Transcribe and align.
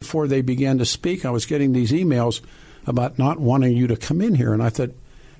Before 0.00 0.28
they 0.28 0.42
began 0.42 0.78
to 0.78 0.84
speak, 0.84 1.24
I 1.24 1.30
was 1.30 1.44
getting 1.44 1.72
these 1.72 1.90
emails 1.90 2.40
about 2.86 3.18
not 3.18 3.40
wanting 3.40 3.76
you 3.76 3.88
to 3.88 3.96
come 3.96 4.20
in 4.20 4.36
here. 4.36 4.52
And 4.52 4.62
I 4.62 4.68
thought, 4.68 4.90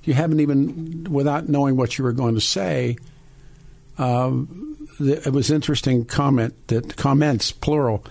you 0.02 0.14
haven't 0.14 0.40
even, 0.40 1.04
without 1.04 1.48
knowing 1.48 1.76
what 1.76 1.96
you 1.96 2.02
were 2.02 2.12
going 2.12 2.34
to 2.34 2.40
say, 2.40 2.96
um, 3.98 4.76
it 4.98 5.32
was 5.32 5.52
interesting 5.52 6.04
comment 6.04 6.54
that 6.68 6.96
comments 6.96 7.52
plural. 7.52 8.04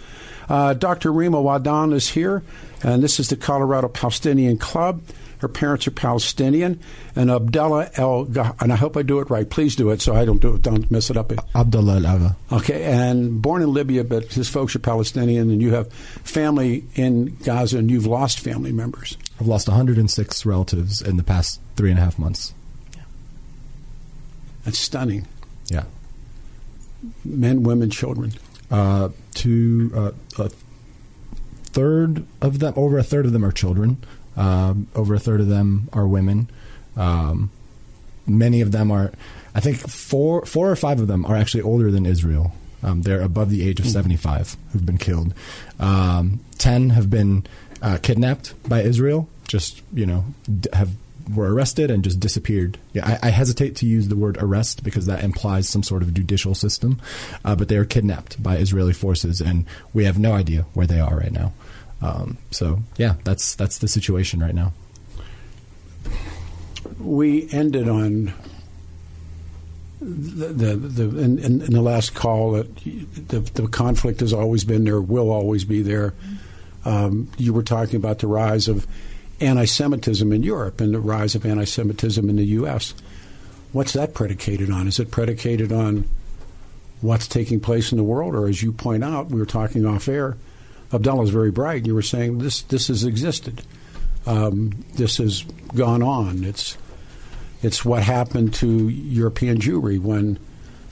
Uh, 0.48 0.74
Dr. 0.74 1.12
Reema 1.12 1.44
Wahdan 1.44 1.94
is 1.94 2.08
here, 2.08 2.44
and 2.82 3.04
this 3.04 3.20
is 3.20 3.28
the 3.28 3.36
Colorado 3.36 3.90
Palestinian 3.90 4.58
Club. 4.58 5.02
Her 5.40 5.48
parents 5.48 5.88
are 5.88 5.92
Palestinian, 5.92 6.80
and 7.16 7.30
Abdullah 7.30 7.92
El, 7.96 8.28
and 8.60 8.74
I 8.74 8.76
hope 8.76 8.98
I 8.98 9.04
do 9.04 9.20
it 9.20 9.30
right. 9.30 9.48
Please 9.50 9.76
do 9.76 9.92
it 9.92 10.02
so 10.02 10.16
I 10.16 10.26
don't 10.26 10.42
do 10.42 10.56
it, 10.56 10.62
don't 10.62 10.90
mess 10.90 11.10
it 11.10 11.18
up. 11.18 11.32
Abdullah 11.56 12.02
El. 12.02 12.36
Okay, 12.58 12.84
and 12.84 13.42
born 13.42 13.62
in 13.62 13.74
Libya, 13.74 14.04
but 14.04 14.34
his 14.34 14.50
folks 14.50 14.76
are 14.76 14.80
Palestinian, 14.80 15.50
and 15.50 15.62
you 15.62 15.74
have 15.74 15.92
family 15.94 16.86
in 16.96 17.36
Gaza, 17.44 17.78
and 17.78 17.92
you've 17.92 18.08
lost 18.08 18.40
family 18.40 18.72
members. 18.72 19.18
I've 19.40 19.48
lost 19.48 19.68
106 19.68 20.46
relatives 20.46 21.02
in 21.02 21.18
the 21.18 21.24
past 21.24 21.62
three 21.76 21.92
and 21.92 22.00
a 22.00 22.04
half 22.04 22.18
months. 22.18 22.54
Yeah. 22.96 23.04
That's 24.66 24.80
stunning. 24.80 25.28
Yeah. 25.68 25.84
Men, 27.24 27.64
women, 27.64 27.90
children. 27.90 28.34
Uh, 28.72 29.10
to 29.36 29.92
uh, 29.96 30.12
a 30.44 30.50
third 31.78 32.26
of 32.42 32.60
them, 32.60 32.74
over 32.76 32.98
a 32.98 33.04
third 33.04 33.26
of 33.26 33.34
them 33.34 33.46
are 33.46 33.52
children. 33.52 34.04
Um, 34.38 34.88
over 34.96 35.16
a 35.16 35.20
third 35.20 35.42
of 35.42 35.48
them 35.48 35.90
are 35.92 36.08
women. 36.08 36.50
Um, 36.96 37.52
many 38.26 38.62
of 38.62 38.72
them 38.72 38.92
are, 38.92 39.12
I 39.54 39.60
think, 39.60 39.78
four, 39.78 40.46
four 40.46 40.70
or 40.70 40.76
five 40.76 41.00
of 41.00 41.08
them 41.08 41.26
are 41.26 41.36
actually 41.36 41.64
older 41.64 41.92
than 41.92 42.06
Israel. 42.06 42.54
Um, 42.84 43.02
they're 43.02 43.22
above 43.22 43.50
the 43.50 43.68
age 43.68 43.80
of 43.80 43.88
75 43.88 44.56
who've 44.72 44.86
been 44.86 45.00
killed. 45.00 45.34
Um, 45.80 46.40
Ten 46.58 46.92
have 46.92 47.10
been 47.10 47.46
uh, 47.82 47.98
kidnapped 48.02 48.54
by 48.70 48.82
Israel. 48.82 49.28
Just 49.48 49.82
you 49.94 50.06
know, 50.06 50.26
d- 50.48 50.70
have 50.74 50.92
were 51.34 51.54
arrested 51.54 51.92
and 51.92 52.04
just 52.04 52.20
disappeared. 52.20 52.78
Yeah, 52.94 53.18
I, 53.22 53.28
I, 53.28 53.30
hesitate 53.32 53.76
to 53.78 53.86
use 53.86 54.08
the 54.08 54.16
word 54.16 54.38
arrest 54.40 54.84
because 54.84 55.08
that 55.08 55.24
implies 55.24 55.68
some 55.68 55.84
sort 55.84 56.02
of 56.02 56.14
judicial 56.14 56.56
system, 56.56 57.02
uh, 57.44 57.56
but 57.56 57.68
they 57.68 57.78
are 57.78 57.86
kidnapped 57.86 58.42
by 58.42 58.58
Israeli 58.58 58.94
forces, 58.94 59.42
and 59.42 59.66
we 59.94 60.06
have 60.06 60.18
no 60.18 60.34
idea 60.34 60.66
where 60.74 60.88
they 60.88 61.00
are 61.00 61.18
right 61.18 61.32
now. 61.32 61.54
Um, 62.02 62.38
so 62.52 62.80
yeah, 62.98 63.16
that's 63.24 63.56
that's 63.56 63.80
the 63.80 63.88
situation 63.88 64.40
right 64.40 64.56
now. 64.56 64.74
We 67.00 67.50
ended 67.52 67.90
on 67.90 68.34
the 70.00 70.48
the, 70.48 70.76
the 70.76 71.20
in, 71.20 71.40
in, 71.40 71.60
the 71.60 71.82
last 71.82 72.14
call 72.14 72.52
that 72.52 72.76
the, 73.30 73.40
the 73.40 73.68
conflict 73.68 74.20
has 74.20 74.34
always 74.34 74.64
been 74.64 74.84
there, 74.84 75.02
will 75.02 75.32
always 75.32 75.66
be 75.66 75.82
there. 75.82 76.14
Um, 76.86 77.30
you 77.38 77.52
were 77.52 77.64
talking 77.64 77.96
about 77.96 78.20
the 78.20 78.28
rise 78.28 78.68
of 78.68 78.88
anti-Semitism 79.40 80.32
in 80.32 80.44
Europe 80.44 80.80
and 80.80 80.94
the 80.94 81.00
rise 81.00 81.36
of 81.36 81.46
anti-Semitism 81.46 82.30
in 82.30 82.36
the 82.36 82.46
U.S. 82.46 82.94
What's 83.72 83.94
that 83.94 84.14
predicated 84.14 84.70
on? 84.72 84.88
Is 84.88 85.00
it 85.00 85.12
predicated 85.12 85.72
on 85.72 86.08
what's 87.02 87.28
taking 87.28 87.60
place 87.60 87.92
in 87.92 87.98
the 87.98 88.04
world, 88.04 88.36
or 88.36 88.48
as 88.48 88.64
you 88.64 88.72
point 88.72 89.04
out, 89.04 89.30
we 89.30 89.40
were 89.40 89.46
talking 89.46 89.86
off 89.86 90.08
air 90.08 90.38
Abdullah 90.94 91.24
is 91.24 91.30
very 91.30 91.52
bright. 91.52 91.86
You 91.86 91.96
were 91.96 92.02
saying 92.02 92.40
this 92.40 92.62
this 92.64 92.88
has 92.88 93.04
existed. 93.04 93.62
Um, 94.26 94.86
this 94.96 95.18
has 95.18 95.44
gone 95.76 96.04
on. 96.04 96.44
It's 96.44 96.78
it's 97.62 97.84
what 97.84 98.04
happened 98.04 98.54
to 98.56 98.90
European 98.90 99.60
Jewry 99.60 100.00
when 100.00 100.40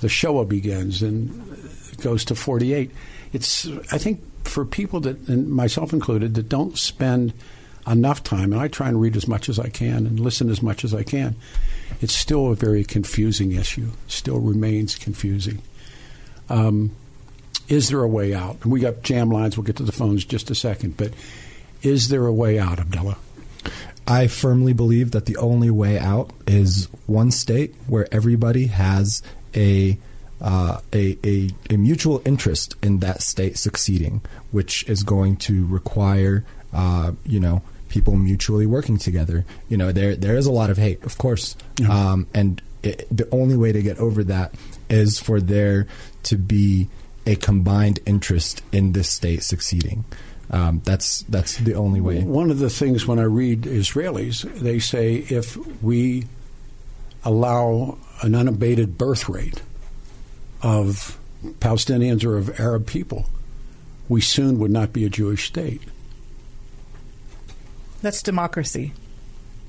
the 0.01 0.09
Shoah 0.09 0.45
begins 0.45 1.01
and 1.01 1.29
goes 2.01 2.25
to 2.25 2.35
48. 2.35 2.91
It's 3.33 3.67
I 3.91 3.97
think 3.97 4.21
for 4.47 4.65
people 4.65 4.99
that 5.01 5.17
and 5.27 5.49
myself 5.49 5.93
included 5.93 6.35
that 6.35 6.49
don't 6.49 6.77
spend 6.77 7.33
enough 7.87 8.23
time 8.23 8.51
and 8.51 8.61
I 8.61 8.67
try 8.67 8.87
and 8.87 8.99
read 8.99 9.15
as 9.15 9.27
much 9.27 9.47
as 9.47 9.59
I 9.59 9.69
can 9.69 10.07
and 10.07 10.19
listen 10.19 10.49
as 10.49 10.61
much 10.61 10.83
as 10.83 10.93
I 10.93 11.03
can. 11.03 11.35
It's 12.01 12.15
still 12.15 12.51
a 12.51 12.55
very 12.55 12.83
confusing 12.83 13.51
issue. 13.51 13.91
Still 14.07 14.39
remains 14.39 14.95
confusing. 14.95 15.61
Um, 16.49 16.91
is 17.67 17.89
there 17.89 18.01
a 18.01 18.07
way 18.07 18.33
out? 18.33 18.57
And 18.63 18.71
we 18.71 18.79
got 18.79 19.01
jam 19.01 19.29
lines. 19.29 19.57
We'll 19.57 19.65
get 19.65 19.77
to 19.77 19.83
the 19.83 19.91
phones 19.91 20.25
just 20.25 20.49
a 20.51 20.55
second. 20.55 20.97
But 20.97 21.13
is 21.81 22.09
there 22.09 22.25
a 22.25 22.33
way 22.33 22.59
out, 22.59 22.79
Abdullah? 22.79 23.17
I 24.07 24.27
firmly 24.27 24.73
believe 24.73 25.11
that 25.11 25.25
the 25.25 25.37
only 25.37 25.71
way 25.71 25.97
out 25.97 26.31
is 26.45 26.87
one 27.07 27.31
state 27.31 27.73
where 27.87 28.07
everybody 28.11 28.67
has 28.67 29.23
a 29.55 29.97
uh, 30.41 30.79
a, 30.93 31.17
a, 31.23 31.49
a, 31.69 31.77
mutual 31.77 32.21
interest 32.25 32.75
in 32.83 32.99
that 32.99 33.21
state 33.21 33.57
succeeding, 33.57 34.21
which 34.51 34.83
is 34.83 35.01
going 35.01 35.37
to 35.37 35.65
require, 35.65 36.43
uh, 36.73 37.13
you 37.25 37.39
know, 37.39 37.61
people 37.87 38.17
mutually 38.17 38.65
working 38.65 38.97
together. 38.97 39.45
You 39.69 39.77
know, 39.77 39.93
there 39.93 40.15
there 40.15 40.35
is 40.35 40.45
a 40.45 40.51
lot 40.51 40.69
of 40.69 40.77
hate, 40.77 41.01
of 41.03 41.17
course, 41.17 41.55
um, 41.89 42.27
and 42.33 42.61
it, 42.83 43.07
the 43.09 43.27
only 43.31 43.55
way 43.55 43.71
to 43.71 43.81
get 43.81 43.97
over 43.97 44.25
that 44.25 44.53
is 44.89 45.19
for 45.19 45.39
there 45.39 45.87
to 46.23 46.35
be 46.37 46.89
a 47.25 47.35
combined 47.35 47.99
interest 48.05 48.61
in 48.71 48.91
this 48.91 49.09
state 49.09 49.43
succeeding. 49.43 50.05
Um, 50.51 50.81
that's 50.85 51.23
that's 51.23 51.57
the 51.57 51.73
only 51.73 52.01
way. 52.01 52.21
One 52.21 52.51
of 52.51 52.59
the 52.59 52.69
things 52.69 53.07
when 53.07 53.17
I 53.17 53.23
read 53.23 53.63
Israelis, 53.63 54.43
they 54.59 54.79
say 54.79 55.15
if 55.15 55.57
we 55.81 56.25
allow 57.23 57.97
an 58.21 58.35
unabated 58.35 58.97
birth 58.97 59.27
rate 59.27 59.63
of 60.61 61.17
Palestinians 61.59 62.23
or 62.23 62.37
of 62.37 62.59
Arab 62.59 62.85
people, 62.85 63.25
we 64.07 64.21
soon 64.21 64.59
would 64.59 64.71
not 64.71 64.93
be 64.93 65.03
a 65.03 65.09
Jewish 65.09 65.47
state. 65.47 65.81
That's 68.01 68.21
democracy. 68.21 68.93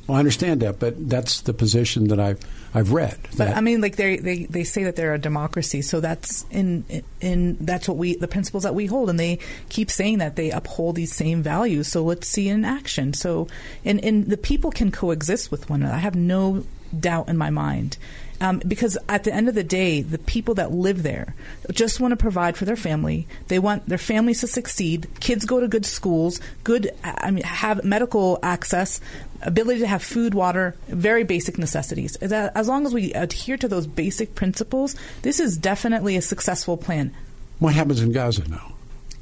Well, 0.06 0.16
I 0.16 0.18
understand 0.18 0.60
that, 0.60 0.78
but 0.78 1.08
that's 1.08 1.40
the 1.40 1.54
position 1.54 2.08
that 2.08 2.20
I've 2.20 2.38
I've 2.74 2.92
read. 2.92 3.18
But 3.36 3.48
I 3.56 3.60
mean, 3.60 3.80
like 3.80 3.96
they, 3.96 4.18
they, 4.18 4.44
they 4.44 4.64
say 4.64 4.84
that 4.84 4.96
they're 4.96 5.14
a 5.14 5.18
democracy, 5.18 5.82
so 5.82 6.00
that's 6.00 6.44
in 6.50 6.84
in 7.20 7.56
that's 7.60 7.88
what 7.88 7.96
we 7.96 8.16
the 8.16 8.28
principles 8.28 8.64
that 8.64 8.74
we 8.74 8.86
hold, 8.86 9.10
and 9.10 9.18
they 9.18 9.38
keep 9.68 9.90
saying 9.90 10.18
that 10.18 10.36
they 10.36 10.50
uphold 10.50 10.96
these 10.96 11.14
same 11.14 11.42
values. 11.42 11.88
So 11.88 12.04
let's 12.04 12.28
see 12.28 12.48
in 12.48 12.64
action. 12.64 13.14
So 13.14 13.48
and 13.84 14.04
and 14.04 14.26
the 14.26 14.36
people 14.36 14.70
can 14.70 14.90
coexist 14.90 15.50
with 15.50 15.70
one 15.70 15.82
another. 15.82 15.96
I 15.96 16.00
have 16.00 16.16
no 16.16 16.64
doubt 16.98 17.28
in 17.28 17.36
my 17.36 17.50
mind. 17.50 17.96
Um, 18.40 18.60
because 18.66 18.98
at 19.08 19.24
the 19.24 19.32
end 19.32 19.48
of 19.48 19.54
the 19.54 19.64
day, 19.64 20.02
the 20.02 20.18
people 20.18 20.54
that 20.56 20.70
live 20.70 21.02
there 21.02 21.34
just 21.72 22.00
want 22.00 22.12
to 22.12 22.16
provide 22.16 22.56
for 22.56 22.66
their 22.66 22.76
family. 22.76 23.26
They 23.48 23.58
want 23.58 23.86
their 23.88 23.96
families 23.96 24.40
to 24.40 24.46
succeed. 24.46 25.06
Kids 25.20 25.46
go 25.46 25.58
to 25.58 25.68
good 25.68 25.86
schools, 25.86 26.38
good, 26.62 26.90
I 27.02 27.30
mean, 27.30 27.44
have 27.44 27.82
medical 27.82 28.38
access, 28.42 29.00
ability 29.42 29.80
to 29.80 29.86
have 29.86 30.02
food, 30.02 30.34
water, 30.34 30.74
very 30.88 31.24
basic 31.24 31.58
necessities. 31.58 32.16
As 32.16 32.68
long 32.68 32.86
as 32.86 32.94
we 32.94 33.12
adhere 33.12 33.56
to 33.56 33.68
those 33.68 33.86
basic 33.86 34.34
principles, 34.34 34.96
this 35.22 35.40
is 35.40 35.56
definitely 35.56 36.16
a 36.16 36.22
successful 36.22 36.76
plan. 36.76 37.14
What 37.58 37.74
happens 37.74 38.00
in 38.00 38.12
Gaza 38.12 38.48
now? 38.48 38.72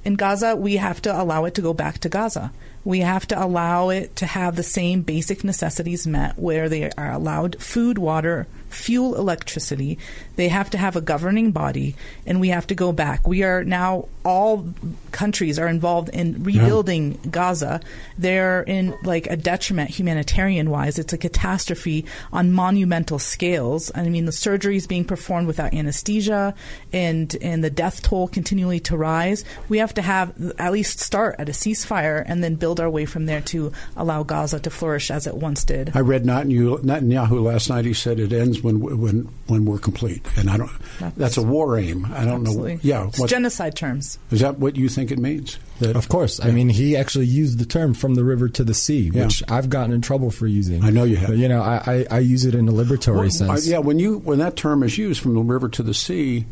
In 0.05 0.17
Gaza, 0.17 0.55
we 0.57 0.77
have 0.77 1.01
to 1.03 1.23
allow 1.23 1.45
it 1.47 1.55
to 1.55 1.63
go 1.63 1.73
back 1.73 1.99
to 2.01 2.09
Gaza. 2.09 2.53
We 2.85 3.01
have 3.01 3.27
to 3.29 3.43
allow 3.43 3.89
it 3.89 4.17
to 4.17 4.27
have 4.27 4.57
the 4.57 4.63
same 4.63 5.01
basic 5.01 5.43
necessities 5.45 6.07
met 6.07 6.39
where 6.39 6.69
they 6.69 6.91
are 6.91 7.11
allowed 7.11 7.63
food, 7.63 7.97
water, 7.97 8.47
fuel, 8.75 9.15
electricity. 9.15 9.99
They 10.37 10.49
have 10.49 10.71
to 10.71 10.79
have 10.79 10.97
a 10.97 11.01
governing 11.01 11.53
body, 11.53 11.97
and 12.27 12.41
we 12.41 12.49
have 12.49 12.67
to 12.69 12.75
go 12.75 12.93
back. 12.93 13.27
We 13.27 13.43
are 13.45 13.65
now, 13.65 14.09
all 14.25 14.67
countries 15.13 15.59
are 15.59 15.69
involved 15.69 16.09
in 16.09 16.43
rebuilding 16.43 17.13
yeah. 17.13 17.31
Gaza. 17.31 17.81
They're 18.19 18.63
in 18.63 18.97
like 19.05 19.27
a 19.29 19.37
detriment 19.37 19.91
humanitarian 19.91 20.71
wise. 20.71 20.99
It's 20.99 21.13
a 21.13 21.19
catastrophe 21.19 22.07
on 22.33 22.53
monumental 22.53 23.19
scales. 23.19 23.93
I 23.95 24.09
mean, 24.09 24.25
the 24.25 24.33
surgery 24.33 24.77
is 24.77 24.87
being 24.87 25.05
performed 25.05 25.47
without 25.47 25.73
anesthesia, 25.73 26.55
and, 26.93 27.35
and 27.41 27.63
the 27.63 27.71
death 27.71 28.03
toll 28.03 28.29
continually 28.29 28.81
to 28.81 28.97
rise. 28.97 29.45
We 29.69 29.79
have 29.79 29.95
to 29.95 30.03
have 30.03 30.35
at 30.59 30.73
least 30.73 31.01
start 31.01 31.37
at 31.39 31.49
a 31.49 31.53
ceasefire 31.53 32.23
and 32.27 32.43
then 32.43 32.57
build 32.57 32.81
our 32.81 32.91
way 32.91 33.05
from 33.05 33.27
there 33.27 33.41
to 33.43 33.73
allow 33.97 34.23
Gaza 34.25 34.59
to 34.61 34.71
flourish 34.71 35.11
as 35.11 35.27
it 35.27 35.35
once 35.37 35.65
did. 35.65 35.93
I 35.95 36.01
read 36.01 36.25
Netanyahu 36.25 37.43
last 37.43 37.71
night. 37.71 37.85
He 37.85 37.95
said 37.95 38.19
it 38.19 38.33
ends 38.33 38.64
when 38.65 38.81
when 39.01 39.29
when 39.47 39.65
we're 39.65 39.79
complete. 39.79 40.23
And 40.37 40.51
I 40.51 40.57
don't. 40.57 40.71
That's, 40.99 41.17
that's 41.17 41.37
a 41.37 41.43
war 41.43 41.79
aim. 41.79 42.07
I 42.07 42.25
don't 42.25 42.41
Absolutely. 42.41 42.75
know. 42.75 42.81
Yeah, 42.83 43.07
It's 43.09 43.23
genocide 43.25 43.77
terms. 43.77 44.19
is 44.33 44.41
that 44.41 44.59
what 44.59 44.75
you 44.77 44.89
think 44.89 45.13
it 45.13 45.19
means? 45.19 45.59
That, 45.81 45.95
Of 45.97 46.09
course. 46.09 46.41
I 46.43 46.51
mean, 46.51 46.69
he 46.69 46.97
actually 46.97 47.27
used 47.27 47.59
the 47.59 47.65
term 47.65 47.95
from 47.95 48.15
the 48.15 48.25
river 48.25 48.49
to 48.49 48.65
the 48.65 48.75
sea, 48.75 49.11
Yeah. 49.13 49.27
which 49.27 49.43
I've 49.49 49.69
gotten 49.69 49.93
in 49.93 50.01
trouble 50.01 50.31
for 50.31 50.47
using. 50.47 50.83
I 50.85 50.91
know 50.91 51.05
you 51.05 51.17
have. 51.17 51.29
But, 51.31 51.39
you 51.39 51.49
know, 51.49 51.61
I, 51.63 52.07
I, 52.11 52.17
I 52.17 52.19
use 52.21 52.45
it 52.45 52.55
in 52.55 52.69
a 52.69 52.73
liberatory 52.73 53.17
Well, 53.17 53.31
sense. 53.31 53.67
uh, 53.69 53.71
yeah, 53.71 53.79
when 53.79 53.99
you 53.99 54.19
when 54.19 54.39
that 54.39 54.57
term 54.57 54.83
is 54.83 54.97
used 54.99 55.21
from 55.21 55.35
the 55.35 55.41
river 55.41 55.69
to 55.69 55.83
the 55.83 55.95
sea, 55.95 56.47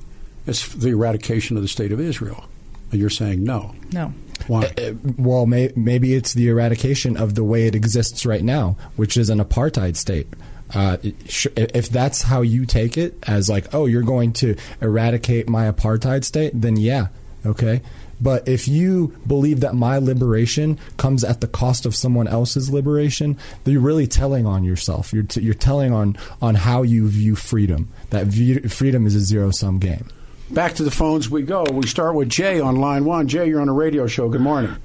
it's 0.47 0.69
the 0.75 0.89
eradication 0.91 1.57
of 1.57 1.63
the 1.63 1.69
state 1.69 1.93
of 1.93 2.01
Israel. 2.01 2.45
And 2.91 3.01
you're 3.01 3.11
saying 3.11 3.43
no. 3.43 3.75
No. 3.93 4.13
Why? 4.49 4.73
Uh, 4.77 4.93
well, 5.17 5.47
may, 5.47 5.73
maybe 5.77 6.15
it's 6.15 6.35
the 6.35 6.49
eradication 6.49 7.17
of 7.17 7.37
the 7.37 7.45
way 7.45 7.67
it 7.69 7.75
exists 7.77 8.27
right 8.27 8.43
now, 8.43 8.77
which 8.97 9.17
is 9.17 9.31
an 9.31 9.39
apartheid 9.39 9.97
state. 9.97 10.27
Uh, 10.75 10.97
sh- 11.29 11.49
if 11.57 11.89
that's 11.91 12.23
how 12.23 12.43
you 12.43 12.65
take 12.67 12.97
it, 12.97 13.15
as 13.27 13.49
like, 13.49 13.75
oh, 13.75 13.87
you're 13.87 14.03
going 14.03 14.33
to 14.33 14.57
eradicate 14.81 15.49
my 15.49 15.71
apartheid 15.71 16.25
state, 16.25 16.53
then 16.55 16.77
yeah, 16.77 17.09
okay. 17.45 17.83
But 18.21 18.47
if 18.47 18.69
you 18.69 19.17
believe 19.27 19.61
that 19.61 19.75
my 19.75 19.99
liberation 19.99 20.79
comes 20.97 21.25
at 21.25 21.41
the 21.41 21.49
cost 21.49 21.85
of 21.87 21.95
someone 21.95 22.29
else's 22.29 22.71
liberation, 22.71 23.37
then 23.65 23.73
you're 23.75 23.83
really 23.83 24.07
telling 24.07 24.47
on 24.47 24.63
yourself. 24.63 25.13
You're, 25.13 25.25
t- 25.25 25.41
you're 25.41 25.55
telling 25.55 25.93
on, 25.93 26.17
on 26.41 26.55
how 26.55 26.83
you 26.83 27.09
view 27.09 27.35
freedom. 27.35 27.89
That 28.11 28.27
view- 28.27 28.61
freedom 28.69 29.07
is 29.07 29.17
a 29.17 29.21
zero 29.21 29.51
sum 29.51 29.81
game. 29.81 30.09
Back 30.51 30.75
to 30.75 30.85
the 30.85 30.91
phones 30.91 31.29
we 31.31 31.43
go. 31.43 31.65
We 31.73 31.87
start 31.87 32.15
with 32.15 32.29
Jay 32.29 32.61
on 32.61 32.77
line 32.77 33.05
one. 33.05 33.27
Jay, 33.27 33.49
you're 33.49 33.61
on 33.61 33.69
a 33.69 33.73
radio 33.73 34.07
show. 34.07 34.29
Good 34.29 34.41
morning. 34.43 34.77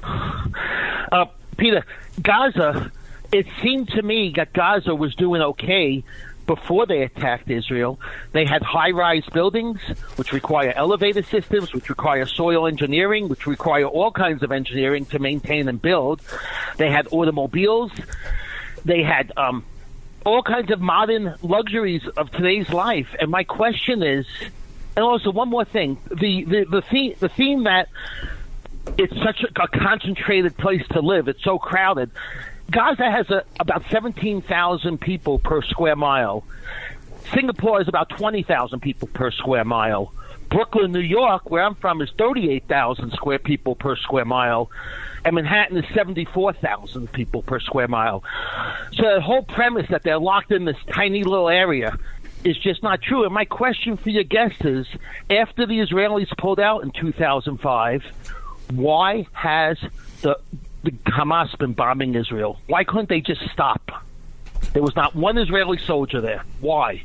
Uh, 1.12 1.26
Peter, 1.58 1.86
Gaza, 2.22 2.92
it 3.32 3.48
seemed 3.62 3.90
to 3.90 4.02
me 4.02 4.34
that 4.36 4.54
Gaza 4.54 4.96
was 4.96 5.16
doing 5.16 5.42
okay 5.42 6.04
before 6.46 6.86
they 6.86 7.04
attacked 7.04 7.50
Israel. 7.52 8.00
They 8.32 8.46
had 8.46 8.64
high 8.64 8.92
rise 8.92 9.26
buildings, 9.34 9.82
which 10.16 10.32
require 10.32 10.72
elevator 10.76 11.22
systems, 11.22 11.74
which 11.74 11.90
require 11.90 12.26
soil 12.26 12.68
engineering, 12.68 13.28
which 13.28 13.46
require 13.46 13.86
all 13.86 14.12
kinds 14.12 14.44
of 14.44 14.52
engineering 14.52 15.06
to 15.08 15.20
maintain 15.20 15.68
and 15.68 15.82
build. 15.82 16.22
They 16.78 16.90
had 16.90 17.08
automobiles. 17.12 17.92
They 18.86 19.04
had 19.04 19.34
um, 19.36 19.66
all 20.26 20.42
kinds 20.42 20.72
of 20.72 20.80
modern 20.80 21.36
luxuries 21.42 22.08
of 22.16 22.32
today's 22.32 22.70
life. 22.70 23.14
And 23.20 23.30
my 23.30 23.44
question 23.44 24.02
is, 24.02 24.26
and 24.96 25.04
also 25.04 25.32
one 25.32 25.50
more 25.50 25.66
thing, 25.66 25.98
the 26.10 26.46
the 26.46 26.66
the 26.70 26.82
theme, 26.82 27.14
the 27.20 27.30
theme 27.30 27.66
that 27.66 27.90
it's 28.98 29.14
such 29.22 29.44
a, 29.44 29.64
a 29.64 29.68
concentrated 29.68 30.58
place 30.58 30.82
to 30.94 31.02
live. 31.02 31.28
It's 31.28 31.44
so 31.44 31.60
crowded. 31.60 32.10
Gaza 32.72 33.10
has 33.10 33.30
a, 33.30 33.44
about 33.60 33.84
17,000 33.90 35.00
people 35.00 35.40
per 35.40 35.62
square 35.62 35.96
mile. 35.96 36.44
Singapore 37.34 37.82
is 37.82 37.88
about 37.88 38.10
20,000 38.10 38.80
people 38.80 39.08
per 39.10 39.32
square 39.32 39.66
mile. 39.66 40.14
Brooklyn, 40.50 40.92
New 40.92 41.00
York, 41.00 41.50
where 41.50 41.64
I'm 41.64 41.76
from, 41.76 42.02
is 42.02 42.10
38,000 42.18 43.12
square 43.12 43.40
people 43.40 43.76
per 43.76 43.96
square 43.96 44.26
mile. 44.26 44.72
And 45.26 45.36
Manhattan 45.36 45.78
is 45.78 45.86
74,000 45.94 47.12
people 47.12 47.42
per 47.42 47.60
square 47.60 47.88
mile. 47.88 48.24
So 48.94 49.16
the 49.16 49.22
whole 49.22 49.44
premise 49.44 49.88
that 49.90 50.04
they're 50.04 50.20
locked 50.20 50.52
in 50.52 50.64
this 50.66 50.78
tiny 50.90 51.24
little 51.24 51.50
area 51.50 51.98
is 52.44 52.58
just 52.58 52.82
not 52.82 53.02
true. 53.02 53.26
And 53.26 53.34
my 53.34 53.46
question 53.46 53.98
for 53.98 54.10
your 54.10 54.24
guest 54.24 54.64
is 54.64 54.88
after 55.30 55.66
the 55.66 55.80
Israelis 55.80 56.30
pulled 56.38 56.60
out 56.60 56.84
in 56.84 56.92
2005, 56.92 58.04
why 58.70 59.26
has 59.34 59.78
the, 60.22 60.40
the 60.92 61.12
Hamas 61.12 61.58
been 61.58 61.74
bombing 61.74 62.16
Israel? 62.16 62.60
Why 62.68 62.84
couldn't 62.84 63.10
they 63.10 63.22
just 63.22 63.42
stop? 63.52 64.04
There 64.74 64.82
was 64.82 64.96
not 64.96 65.16
one 65.16 65.38
Israeli 65.38 65.78
soldier 65.78 66.22
there. 66.22 66.44
Why? 66.60 67.04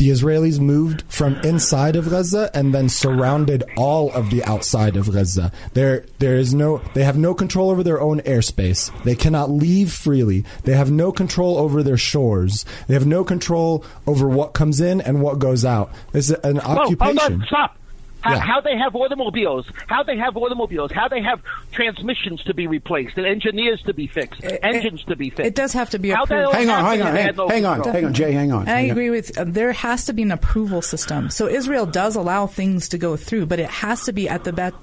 the 0.00 0.08
Israelis 0.08 0.58
moved 0.58 1.02
from 1.12 1.34
inside 1.42 1.94
of 1.94 2.08
Gaza 2.08 2.50
and 2.54 2.72
then 2.74 2.88
surrounded 2.88 3.62
all 3.76 4.10
of 4.12 4.30
the 4.30 4.42
outside 4.44 4.96
of 4.96 5.12
Gaza. 5.12 5.52
There, 5.74 6.06
there 6.18 6.36
is 6.36 6.54
no, 6.54 6.78
they 6.94 7.04
have 7.04 7.18
no 7.18 7.34
control 7.34 7.68
over 7.68 7.82
their 7.82 8.00
own 8.00 8.20
airspace. 8.20 8.90
They 9.04 9.14
cannot 9.14 9.50
leave 9.50 9.92
freely. 9.92 10.46
They 10.64 10.72
have 10.72 10.90
no 10.90 11.12
control 11.12 11.58
over 11.58 11.82
their 11.82 11.98
shores. 11.98 12.64
They 12.88 12.94
have 12.94 13.06
no 13.06 13.24
control 13.24 13.84
over 14.06 14.26
what 14.26 14.54
comes 14.54 14.80
in 14.80 15.02
and 15.02 15.20
what 15.20 15.38
goes 15.38 15.66
out. 15.66 15.92
It's 16.14 16.30
an 16.30 16.56
Whoa, 16.56 16.62
hold 16.62 16.78
occupation. 16.78 17.42
on, 17.42 17.46
stop. 17.46 17.76
How, 18.22 18.34
Yeah. 18.34 18.40
how 18.40 18.60
they 18.60 18.76
have 18.76 18.94
automobiles, 18.94 19.66
how 19.86 20.02
they 20.02 20.16
have 20.18 20.36
automobiles, 20.36 20.92
how 20.92 21.08
they 21.08 21.22
have 21.22 21.40
transmissions 21.72 22.42
to 22.44 22.54
be 22.54 22.66
replaced, 22.66 23.16
and 23.16 23.26
engineers 23.26 23.80
to 23.86 23.94
be 23.94 24.06
fixed, 24.06 24.42
engines 24.62 25.02
to 25.04 25.16
be 25.16 25.30
fixed. 25.30 25.46
it 25.46 25.54
does 25.54 25.72
have 25.72 25.90
to 25.90 25.98
be 25.98 26.10
How 26.10 26.24
approved. 26.24 26.40
that 26.42 26.46
all 26.46 26.52
Hang 26.52 26.68
on, 26.70 26.84
hang 26.84 27.00
on, 27.02 27.08
and 27.08 27.16
hang, 27.16 27.26
had 27.26 27.36
no 27.36 27.48
hang 27.48 27.64
on, 27.64 27.82
hang 27.82 28.04
on, 28.04 28.14
Jay, 28.14 28.32
hang 28.32 28.52
on. 28.52 28.62
And 28.62 28.70
I 28.70 28.72
hang 28.80 28.84
on. 28.86 28.90
agree 28.92 29.10
with 29.10 29.38
uh, 29.38 29.44
there 29.46 29.72
has 29.72 30.04
to 30.06 30.12
be 30.12 30.22
an 30.22 30.32
approval 30.32 30.82
system. 30.82 31.30
So 31.30 31.46
Israel 31.48 31.86
does 31.86 32.16
allow 32.16 32.46
things 32.46 32.88
to 32.90 32.98
go 32.98 33.16
through, 33.16 33.46
but 33.46 33.58
it 33.58 33.70
has 33.70 34.04
to 34.04 34.12
be 34.12 34.28
at 34.28 34.44
the 34.44 34.52
bet 34.52 34.74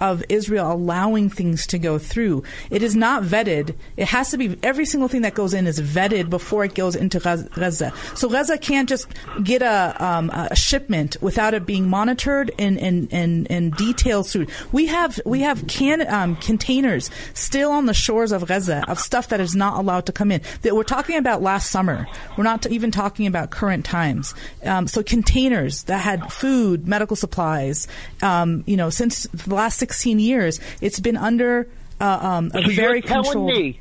of 0.00 0.24
Israel 0.28 0.72
allowing 0.72 1.30
things 1.30 1.66
to 1.68 1.78
go 1.78 1.98
through. 1.98 2.42
It 2.70 2.82
is 2.82 2.94
not 2.96 3.22
vetted. 3.22 3.74
It 3.96 4.08
has 4.08 4.30
to 4.30 4.38
be 4.38 4.58
every 4.62 4.84
single 4.84 5.08
thing 5.08 5.22
that 5.22 5.34
goes 5.34 5.54
in 5.54 5.66
is 5.66 5.80
vetted 5.80 6.30
before 6.30 6.64
it 6.64 6.74
goes 6.74 6.94
into 6.96 7.20
Gaz- 7.20 7.48
Gaza. 7.48 7.92
So 8.14 8.28
Gaza 8.28 8.58
can't 8.58 8.88
just 8.88 9.08
get 9.42 9.62
a, 9.62 9.96
um, 10.04 10.30
a 10.30 10.54
shipment 10.56 11.16
without 11.20 11.54
it 11.54 11.66
being 11.66 11.88
monitored 11.88 12.50
and 12.58 12.78
and 12.78 13.08
and, 13.12 13.50
and 13.50 13.74
detailed 13.74 14.28
through. 14.28 14.46
We 14.72 14.86
have 14.86 15.20
we 15.24 15.40
have 15.40 15.66
can 15.66 16.06
um, 16.08 16.36
containers 16.36 17.10
still 17.34 17.70
on 17.70 17.86
the 17.86 17.94
shores 17.94 18.32
of 18.32 18.46
Gaza 18.46 18.84
of 18.88 18.98
stuff 18.98 19.28
that 19.28 19.40
is 19.40 19.54
not 19.54 19.78
allowed 19.78 20.06
to 20.06 20.12
come 20.12 20.30
in. 20.30 20.40
That 20.62 20.74
we're 20.74 20.82
talking 20.84 21.16
about 21.16 21.42
last 21.42 21.70
summer. 21.70 22.06
We're 22.36 22.44
not 22.44 22.66
even 22.66 22.90
talking 22.90 23.26
about 23.26 23.50
current 23.50 23.84
times. 23.84 24.34
Um, 24.64 24.86
so 24.86 25.02
containers 25.02 25.84
that 25.84 25.98
had 25.98 26.32
food, 26.32 26.86
medical 26.86 27.16
supplies. 27.16 27.88
Um, 28.22 28.64
you 28.66 28.76
know, 28.76 28.90
since 28.90 29.24
the 29.24 29.54
last 29.54 29.78
16 29.88 30.18
years, 30.18 30.60
it's 30.80 31.00
been 31.00 31.16
under 31.16 31.66
uh, 32.00 32.18
um, 32.20 32.50
a 32.54 32.62
So 32.62 32.70
very 32.70 32.98
you're 32.98 33.02
telling 33.02 33.24
controlled. 33.24 33.52
me, 33.52 33.80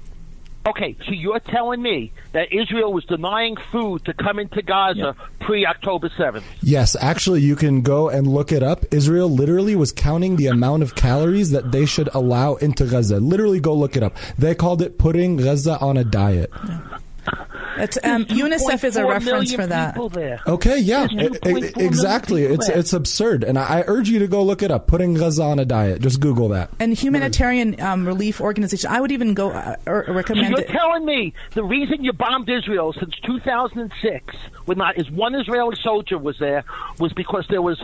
okay, 0.67 0.95
so 1.05 1.11
you're 1.11 1.39
telling 1.39 1.81
me 1.81 2.11
that 2.31 2.51
Israel 2.51 2.93
was 2.93 3.05
denying 3.05 3.57
food 3.71 4.05
to 4.05 4.13
come 4.13 4.39
into 4.39 4.61
Gaza 4.61 5.15
pre 5.41 5.65
October 5.65 6.09
7th. 6.09 6.43
Yes, 6.61 6.95
actually, 6.99 7.41
you 7.41 7.55
can 7.55 7.81
go 7.81 8.09
and 8.09 8.25
look 8.27 8.51
it 8.51 8.63
up. 8.63 8.85
Israel 8.91 9.29
literally 9.29 9.75
was 9.75 9.91
counting 9.91 10.35
the 10.37 10.47
amount 10.47 10.83
of 10.83 10.95
calories 10.95 11.51
that 11.51 11.71
they 11.71 11.85
should 11.85 12.09
allow 12.13 12.55
into 12.55 12.85
Gaza. 12.85 13.19
Literally, 13.19 13.59
go 13.59 13.73
look 13.73 13.95
it 13.97 14.03
up. 14.03 14.15
They 14.37 14.55
called 14.55 14.81
it 14.81 14.97
putting 14.97 15.37
Gaza 15.37 15.77
on 15.79 15.97
a 15.97 16.03
diet. 16.03 16.51
It's, 17.79 17.97
um, 18.03 18.25
UNICEF 18.25 18.83
is 18.83 18.95
a 18.95 19.05
reference 19.05 19.53
for 19.53 19.67
that. 19.67 19.97
there. 20.13 20.39
Okay, 20.47 20.79
yeah, 20.79 21.07
There's 21.13 21.31
2.4 21.31 21.47
e- 21.47 21.51
million 21.51 21.73
exactly. 21.79 22.43
It's 22.43 22.67
there. 22.67 22.77
it's 22.77 22.93
absurd, 22.93 23.43
and 23.43 23.57
I, 23.57 23.79
I 23.79 23.83
urge 23.87 24.09
you 24.09 24.19
to 24.19 24.27
go 24.27 24.43
look 24.43 24.61
it 24.61 24.71
up. 24.71 24.87
Putting 24.87 25.13
Gaza 25.13 25.43
on 25.43 25.59
a 25.59 25.65
diet. 25.65 26.01
Just 26.01 26.19
Google 26.19 26.49
that. 26.49 26.69
And 26.79 26.93
humanitarian 26.93 27.79
um, 27.81 28.05
relief 28.07 28.41
organization. 28.41 28.89
I 28.89 29.01
would 29.01 29.11
even 29.11 29.33
go 29.33 29.51
uh, 29.51 29.75
or 29.85 30.05
So 30.07 30.13
recommend 30.13 30.49
you're 30.49 30.59
it. 30.61 30.69
telling 30.69 31.05
me 31.05 31.33
the 31.53 31.63
reason 31.63 32.03
you 32.03 32.13
bombed 32.13 32.49
Israel 32.49 32.93
since 32.93 33.13
2006, 33.25 34.35
when 34.65 34.77
not 34.77 34.97
is 34.97 35.09
one 35.11 35.35
Israeli 35.35 35.75
soldier 35.81 36.17
was 36.17 36.37
there, 36.39 36.63
was 36.99 37.13
because 37.13 37.45
there 37.49 37.61
was 37.61 37.81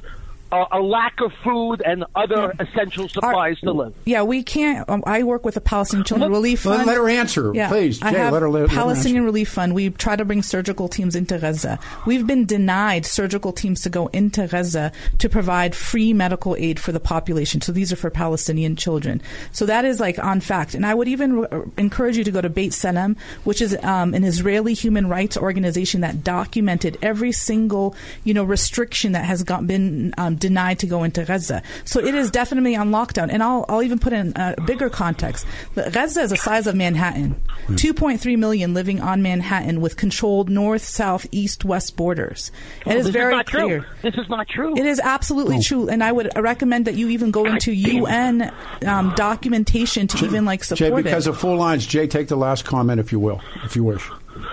a, 0.54 0.80
a 0.80 0.82
lack 0.82 1.20
of 1.22 1.32
food 1.44 1.82
and 1.86 2.06
other 2.16 2.54
essential 2.60 3.10
supplies 3.10 3.60
to 3.62 3.72
live. 3.72 3.94
Yeah, 4.06 4.24
we 4.24 4.44
can't. 4.44 4.88
Um, 4.90 5.04
I 5.06 5.24
work 5.24 5.44
with 5.46 5.56
the 5.56 5.62
Palestinian 5.62 6.06
Children 6.06 6.32
Let- 6.32 6.38
Relief 6.38 6.60
Fund. 6.62 6.86
let 6.86 6.98
her 6.98 7.10
answer, 7.10 7.52
yeah, 7.54 7.68
please. 7.70 8.02
I 8.02 8.12
have 8.12 8.34
let 8.34 8.42
her- 8.42 8.50
let- 8.50 8.62
let 8.62 8.70
her 8.72 8.76
Palestinian. 8.76 9.24
Relief 9.24 9.50
Fund. 9.50 9.74
We 9.74 9.90
try 9.90 10.16
to 10.16 10.26
bring 10.26 10.42
surgical 10.44 10.88
teams 10.88 11.16
into 11.16 11.38
Gaza. 11.38 11.80
We've 12.06 12.26
been 12.28 12.46
denied 12.46 13.06
surgical 13.06 13.52
teams 13.52 13.82
to 13.82 13.90
go 13.90 14.08
into 14.08 14.48
Gaza 14.48 14.92
to 15.20 15.30
provide 15.30 15.76
free 15.76 16.14
medical 16.14 16.56
aid 16.58 16.80
for 16.80 16.92
the 16.92 17.00
population. 17.00 17.62
So 17.62 17.72
these 17.72 17.92
are 17.92 17.96
for 17.96 18.10
Palestinian 18.10 18.76
children. 18.76 19.22
So 19.52 19.66
that 19.66 19.86
is 19.86 20.00
like 20.00 20.20
on 20.20 20.40
fact. 20.40 20.76
And 20.76 20.86
I 20.86 20.94
would 20.94 21.08
even 21.08 21.46
uh, 21.46 21.62
encourage 21.78 22.18
you 22.18 22.24
to 22.26 22.32
go 22.32 22.42
to 22.42 22.50
B'Tselem, 22.50 23.18
which 23.44 23.62
is 23.62 23.76
um, 23.84 24.14
an 24.14 24.24
Israeli 24.24 24.74
human 24.74 25.08
rights 25.08 25.38
organization 25.38 26.02
that 26.02 26.24
documented 26.24 26.98
every 27.02 27.32
single 27.32 27.96
you 28.24 28.34
know 28.34 28.44
restriction 28.44 29.14
that 29.14 29.26
has 29.26 29.44
got, 29.44 29.66
been 29.66 30.14
um, 30.18 30.36
denied 30.44 30.78
to 30.80 30.88
go 30.88 31.04
into 31.04 31.24
Gaza. 31.24 31.64
So 31.86 32.02
it 32.02 32.14
is 32.14 32.30
definitely 32.30 32.76
on 32.76 32.92
lockdown. 32.92 33.30
And 33.32 33.42
I'll, 33.42 33.64
I'll 33.70 33.82
even 33.82 33.98
put 33.98 34.12
in 34.12 34.34
a 34.36 34.56
bigger 34.68 34.90
context. 34.90 35.46
The- 35.74 35.90
Gaza 35.90 36.20
is 36.24 36.32
the 36.32 36.38
size 36.38 36.68
of 36.68 36.76
Manhattan. 36.76 37.42
2.3 37.70 38.38
million 38.38 38.74
living 38.74 39.00
on 39.00 39.22
Manhattan 39.22 39.80
with 39.80 39.96
controlled 39.96 40.50
north, 40.50 40.84
south, 40.84 41.26
east, 41.32 41.64
west 41.64 41.96
borders. 41.96 42.52
It 42.86 42.98
is 42.98 43.08
very 43.08 43.38
is 43.38 43.44
clear. 43.46 43.80
true. 43.80 43.90
This 44.02 44.16
is 44.16 44.28
not 44.28 44.50
true. 44.50 44.78
It 44.78 44.86
is 44.86 45.00
absolutely 45.00 45.62
true, 45.62 45.88
and 45.88 46.04
I 46.04 46.12
would 46.12 46.30
recommend 46.36 46.88
that 46.88 46.96
you 46.96 47.08
even 47.10 47.32
go 47.32 47.46
into 47.46 47.72
UN 47.72 48.52
um, 48.86 49.14
documentation 49.16 50.08
to 50.10 50.26
even 50.26 50.44
like 50.44 50.66
support 50.66 50.78
Jay, 50.78 50.90
because 50.90 51.00
it. 51.00 51.04
Because 51.04 51.28
of 51.28 51.38
full 51.38 51.56
lines, 51.56 51.86
Jay, 51.86 52.06
take 52.08 52.28
the 52.28 52.36
last 52.36 52.66
comment 52.66 53.00
if 53.00 53.14
you 53.14 53.20
will, 53.20 53.40
if 53.64 53.78
you 53.78 53.86
wish. 53.86 54.10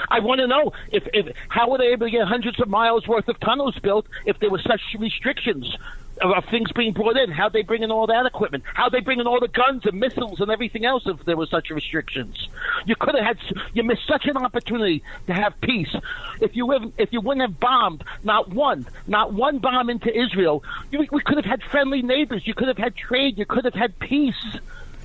I 0.09 0.21
want 0.21 0.41
to 0.41 0.47
know 0.47 0.73
if, 0.91 1.07
if 1.13 1.35
how 1.49 1.71
were 1.71 1.79
they 1.79 1.89
able 1.89 2.07
to 2.07 2.11
get 2.11 2.27
hundreds 2.27 2.61
of 2.61 2.69
miles 2.69 3.07
worth 3.07 3.29
of 3.29 3.39
tunnels 3.41 3.79
built 3.83 4.07
if 4.27 4.39
there 4.39 4.51
were 4.51 4.61
such 4.61 4.81
restrictions 4.99 5.77
of, 6.21 6.33
of 6.33 6.45
things 6.51 6.71
being 6.73 6.93
brought 6.93 7.17
in? 7.17 7.31
How 7.31 7.49
they 7.49 7.63
bring 7.63 7.83
in 7.83 7.91
all 7.91 8.07
that 8.07 8.27
equipment? 8.27 8.65
How 8.75 8.89
they 8.89 9.01
bring 9.01 9.21
in 9.21 9.27
all 9.27 9.41
the 9.41 9.49
guns 9.49 9.87
and 9.87 9.99
missiles 9.99 10.41
and 10.41 10.51
everything 10.51 10.85
else 10.85 11.05
if 11.07 11.25
there 11.25 11.37
were 11.37 11.47
such 11.47 11.71
restrictions? 11.71 12.49
You 12.87 12.97
could 12.97 13.15
have 13.15 13.25
had. 13.25 13.39
You 13.73 13.83
missed 13.83 14.07
such 14.07 14.27
an 14.27 14.37
opportunity 14.37 15.03
to 15.27 15.35
have 15.35 15.61
peace. 15.61 15.95
If 16.41 16.57
you 16.57 16.93
if 16.99 17.13
you 17.13 17.21
wouldn't 17.21 17.49
have 17.49 17.61
bombed, 17.61 18.05
not 18.23 18.49
one, 18.51 18.87
not 19.07 19.33
one 19.33 19.59
bomb 19.59 19.91
into 19.91 20.17
Israel, 20.17 20.65
you, 20.91 21.07
we 21.11 21.23
could 21.23 21.37
have 21.37 21.45
had 21.45 21.63
friendly 21.63 22.03
neighbors. 22.03 22.47
You 22.47 22.55
could 22.55 22.69
have 22.69 22.79
had 22.79 22.97
trade. 22.97 23.39
You 23.39 23.47
could 23.47 23.65
have 23.65 23.75
had 23.75 23.99
peace. 23.99 24.59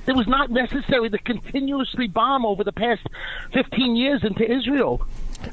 It 0.08 0.16
was 0.16 0.28
not 0.28 0.52
necessary 0.52 1.10
to 1.10 1.18
continuously 1.18 2.08
bomb 2.08 2.46
over 2.46 2.64
the 2.64 2.72
past 2.72 3.02
15 3.54 3.96
years 3.96 4.24
into 4.24 4.44
Israel. 4.44 5.06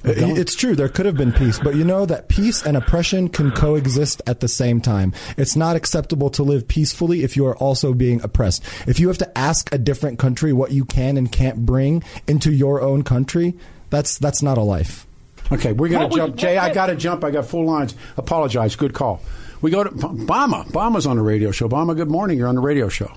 Uh, 0.05 0.13
it's 0.15 0.55
true. 0.55 0.75
There 0.75 0.89
could 0.89 1.07
have 1.07 1.17
been 1.17 1.33
peace, 1.33 1.59
but 1.59 1.75
you 1.75 1.85
know 1.85 2.07
that 2.07 2.29
peace 2.29 2.65
and 2.65 2.77
oppression 2.77 3.29
can 3.29 3.51
coexist 3.51 4.23
at 4.27 4.41
the 4.41 4.49
same 4.49 4.81
time. 4.81 5.13
It's 5.37 5.57
not 5.57 5.77
acceptable 5.77 6.31
to 6.31 6.43
live 6.43 6.67
peacefully 6.67 7.23
if 7.25 7.37
you 7.37 7.47
are 7.47 7.57
also 7.57 7.93
being 7.93 8.23
oppressed. 8.23 8.65
If 8.87 9.01
you 9.01 9.09
have 9.09 9.19
to 9.19 9.39
ask 9.39 9.73
a 9.73 9.79
different 9.79 10.19
country 10.19 10.53
what 10.53 10.73
you 10.73 10.85
can 10.85 11.17
and 11.17 11.31
can't 11.31 11.67
bring 11.67 12.03
into 12.27 12.53
your 12.53 12.81
own 12.81 13.03
country, 13.03 13.55
that's 13.91 14.19
that's 14.19 14.43
not 14.43 14.57
a 14.57 14.63
life. 14.63 15.07
Okay, 15.51 15.73
we're 15.73 15.89
gonna 15.89 16.07
was- 16.07 16.17
jump. 16.17 16.37
Jay, 16.37 16.57
I 16.57 16.73
got 16.73 16.87
to 16.87 16.97
jump. 16.97 17.25
I 17.25 17.31
got 17.31 17.45
full 17.47 17.67
lines. 17.67 17.95
Apologize. 18.17 18.77
Good 18.77 18.95
call. 18.95 19.21
We 19.61 19.71
go 19.71 19.85
to 19.85 19.91
Bama. 19.91 20.67
Bama's 20.73 21.07
on 21.07 21.17
the 21.17 21.23
radio 21.23 21.51
show. 21.53 21.69
Bama, 21.69 21.95
good 21.95 22.11
morning. 22.11 22.39
You're 22.39 22.49
on 22.49 22.57
the 22.57 22.61
radio 22.61 22.89
show. 22.89 23.13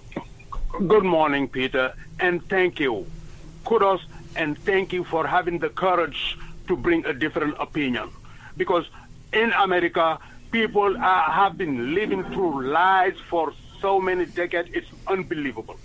Good 0.75 1.05
morning, 1.05 1.47
Peter, 1.47 1.93
and 2.19 2.43
thank 2.49 2.81
you. 2.81 3.07
Kudos 3.63 4.01
and 4.35 4.57
thank 4.59 4.91
you 4.91 5.05
for 5.05 5.25
having 5.25 5.59
the 5.59 5.69
courage 5.69 6.37
to 6.67 6.75
bring 6.75 7.05
a 7.05 7.13
different 7.13 7.55
opinion. 7.61 8.09
Because 8.57 8.85
in 9.31 9.53
America, 9.53 10.19
people 10.51 10.97
uh, 10.97 11.31
have 11.31 11.57
been 11.57 11.95
living 11.95 12.25
through 12.25 12.67
lies 12.67 13.13
for 13.29 13.53
so 13.79 14.01
many 14.01 14.25
decades, 14.25 14.69
it's 14.73 14.89
unbelievable. 15.07 15.79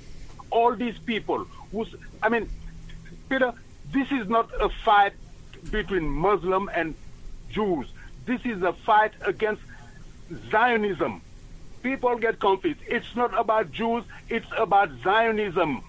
All 0.51 0.75
these 0.75 0.99
people 0.99 1.45
who's, 1.71 1.95
I 2.21 2.29
mean, 2.29 2.49
Peter, 3.29 3.55
this 3.93 4.11
is 4.11 4.29
not 4.29 4.51
a 4.61 4.71
fight 4.85 5.13
between 5.71 6.09
Muslim 6.09 6.69
and 6.75 6.97
Jews. 7.49 7.87
This 8.27 8.41
is 8.45 8.61
a 8.63 8.73
fight 8.73 9.13
against 9.25 9.63
Zionism. 10.51 11.23
People 11.83 12.17
get 12.19 12.39
confused. 12.39 12.81
It's 12.87 13.17
not 13.17 13.39
about 13.39 13.73
Jews, 13.73 14.05
it's 14.29 14.47
about 14.57 14.91
Zionism. 15.03 15.83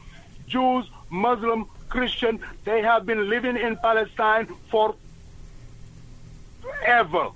Jews, 0.47 0.85
Muslim, 1.09 1.65
Christian, 1.89 2.39
they 2.63 2.81
have 2.81 3.05
been 3.05 3.29
living 3.29 3.57
in 3.57 3.75
Palestine 3.77 4.47
for 4.69 4.95
ever. 6.85 7.29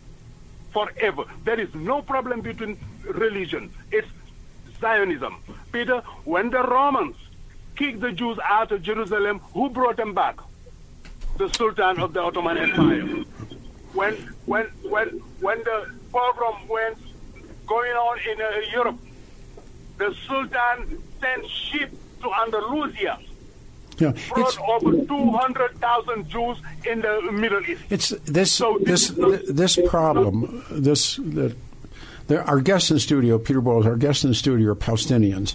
Forever. 0.71 1.25
There 1.43 1.59
is 1.59 1.73
no 1.73 2.01
problem 2.01 2.41
between 2.41 2.77
religion. 3.03 3.71
It's 3.91 4.07
Zionism. 4.79 5.37
Peter, 5.71 6.01
when 6.23 6.49
the 6.49 6.63
Romans 6.63 7.15
kicked 7.75 7.99
the 7.99 8.11
Jews 8.11 8.37
out 8.43 8.71
of 8.71 8.81
Jerusalem, 8.81 9.39
who 9.53 9.69
brought 9.69 9.97
them 9.97 10.13
back? 10.13 10.39
The 11.37 11.49
Sultan 11.49 11.99
of 11.99 12.13
the 12.13 12.21
Ottoman 12.21 12.57
Empire. 12.57 13.03
When 13.93 14.13
when 14.45 14.65
when 14.83 15.07
when 15.41 15.59
the 15.63 15.91
pogrom 16.11 16.67
went 16.67 16.97
going 17.65 17.91
on 17.93 18.19
in 18.29 18.41
uh, 18.41 18.49
Europe, 18.71 18.97
the 19.97 20.15
Sultan 20.27 21.01
sent 21.21 21.47
ship 21.49 21.91
to 22.21 22.33
Andalusia, 22.33 23.19
know, 23.99 24.13
brought 24.29 24.47
it's 24.49 24.57
over 24.67 24.91
200,000 25.05 26.29
Jews 26.29 26.57
in 26.85 27.01
the 27.01 27.31
Middle 27.31 27.61
East. 27.65 27.81
it's 27.89 28.09
this 28.25 28.51
So 28.51 28.77
this 28.81 29.09
this- 29.09 29.79
problem. 29.87 30.63
This 30.71 31.15
that 31.17 31.55
there, 32.27 32.43
our 32.43 32.59
guests 32.59 32.89
in 32.89 32.95
the 32.95 32.99
studio, 33.01 33.37
Peter 33.37 33.61
Boyles, 33.61 33.85
our 33.85 33.95
guests 33.95 34.23
in 34.23 34.31
the 34.31 34.35
studio 34.35 34.71
are 34.71 34.75
Palestinians, 34.75 35.53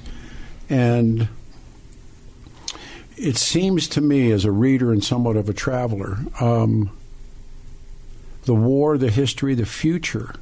and 0.69 1.29
it 3.17 3.37
seems 3.37 3.89
to 3.89 4.01
me, 4.01 4.31
as 4.31 4.45
a 4.45 4.53
reader 4.53 4.93
and 4.93 5.05
somewhat 5.05 5.37
of 5.37 5.49
a 5.49 5.53
traveler, 5.53 6.19
um, 6.41 6.91
the 8.45 8.55
war, 8.55 8.97
the 8.97 9.11
history, 9.11 9.55
the 9.55 9.67
future 9.67 10.35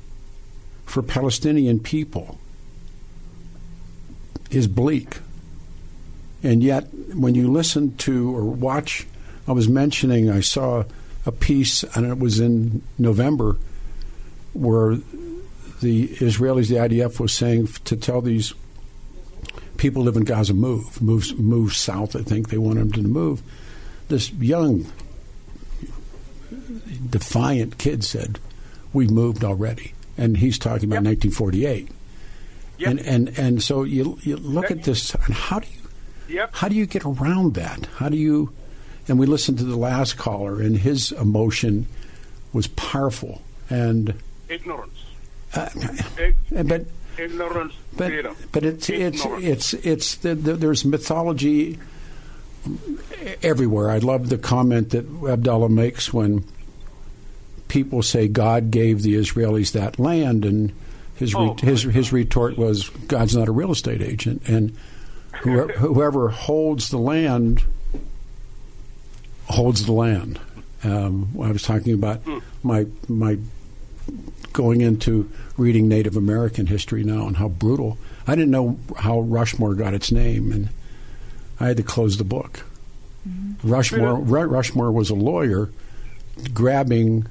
for 0.88 1.02
Palestinian 1.02 1.78
people 1.78 2.38
is 4.50 4.66
bleak. 4.66 5.18
And 6.42 6.62
yet, 6.62 6.88
when 7.14 7.35
you 7.35 7.50
listen 7.50 7.97
to 7.99 8.35
or 8.35 8.45
watch, 8.45 9.07
I 9.47 9.52
was 9.52 9.68
mentioning, 9.68 10.30
I 10.30 10.40
saw 10.40 10.85
a 11.26 11.33
piece, 11.33 11.83
and 11.95 12.07
it 12.07 12.18
was 12.18 12.40
in 12.40 12.83
November, 12.97 13.57
where 14.54 14.97
the 15.80 16.09
Israelis, 16.09 16.68
the 16.68 16.76
IDF, 16.76 17.21
was 17.21 17.33
saying 17.33 17.66
to 17.85 17.97
tell 17.97 18.21
these 18.21 18.54
people 19.76 20.02
live 20.04 20.16
in 20.16 20.25
Gaza 20.25 20.54
move, 20.54 21.02
move, 21.02 21.38
move 21.38 21.75
south. 21.75 22.16
I 22.16 22.23
think 22.23 22.49
they 22.49 22.59
want 22.59 22.78
them 22.78 22.92
to 22.92 23.02
move. 23.02 23.42
This 24.09 24.33
young, 24.33 24.87
defiant 27.11 27.78
kid 27.78 28.04
said, 28.04 28.38
"We've 28.92 29.11
moved 29.11 29.45
already," 29.45 29.92
and 30.19 30.37
he's 30.37 30.59
talking 30.59 30.85
about 30.91 31.05
1948. 31.05 31.89
Yep. 32.79 32.89
And 32.91 33.01
and 33.01 33.39
and 33.39 33.63
so 33.63 33.83
you 33.85 34.19
you 34.23 34.37
look 34.37 34.71
at 34.71 34.83
this, 34.85 35.15
and 35.15 35.35
how 35.35 35.61
do 35.61 35.67
you 35.69 36.35
Yep. 36.37 36.51
how 36.53 36.69
do 36.69 36.75
you 36.77 36.85
get 36.85 37.05
around 37.07 37.55
that? 37.55 37.87
How 37.97 38.11
do 38.11 38.17
you? 38.19 38.53
And 39.09 39.19
we 39.19 39.25
listened 39.25 39.57
to 39.59 39.65
the 39.65 39.77
last 39.79 40.19
caller, 40.19 40.61
and 40.61 40.77
his 40.77 41.11
emotion 41.13 41.87
was 42.53 42.67
powerful, 42.67 43.41
and 43.71 44.13
Ignorance. 44.51 44.99
uh, 45.55 45.71
but 46.65 46.85
ignorance, 47.19 47.75
but 47.97 48.13
but 48.53 48.65
it's 48.65 48.91
it's 48.91 49.25
Ignorance. 49.25 49.45
it's 49.45 49.75
it's 49.75 50.15
the, 50.17 50.35
the, 50.35 50.53
there's 50.57 50.85
mythology 50.85 51.79
everywhere. 53.43 53.91
I 53.91 53.99
love 53.99 54.29
the 54.29 54.39
comment 54.39 54.91
that 54.91 55.07
Abdullah 55.29 55.69
makes 55.71 56.13
when 56.13 56.45
people 57.69 58.03
say 58.03 58.29
God 58.29 58.71
gave 58.71 59.03
the 59.03 59.15
Israelis 59.15 59.73
that 59.73 59.99
land, 59.99 60.45
and 60.45 60.73
his 61.15 61.35
re- 61.35 61.41
Oh, 61.41 61.57
his 61.61 61.83
his 61.83 62.13
retort 62.13 62.57
was 62.59 62.89
God's 62.89 63.37
not 63.37 63.49
a 63.49 63.53
real 63.53 63.71
estate 63.73 64.03
agent, 64.03 64.43
and 64.49 64.77
whoever, 65.43 65.73
whoever 65.79 66.29
holds 66.31 66.89
the 66.91 66.99
land 66.99 67.63
holds 69.47 69.87
the 69.87 69.93
land. 69.93 70.41
Um, 70.85 71.31
I 71.43 71.51
was 71.51 71.63
talking 71.63 71.93
about 71.95 72.21
my 72.63 72.87
my 73.09 73.39
going 74.53 74.81
into 74.81 75.31
reading 75.57 75.89
Native 75.89 76.17
American 76.17 76.67
history 76.67 77.05
now 77.05 77.27
and 77.27 77.37
how 77.37 77.49
brutal. 77.49 77.99
I 78.27 78.35
didn't 78.35 78.51
know 78.51 78.79
how 78.99 79.21
Rushmore 79.21 79.75
got 79.75 79.95
its 79.95 80.13
name, 80.13 80.53
and 80.53 80.69
I 81.59 81.67
had 81.69 81.77
to 81.79 81.83
close 81.83 82.17
the 82.19 82.25
book. 82.25 82.65
Rushmore 83.63 84.15
Ru- 84.17 84.45
Rushmore 84.47 84.93
was 84.93 85.11
a 85.11 85.15
lawyer 85.15 85.71
grabbing 86.55 87.27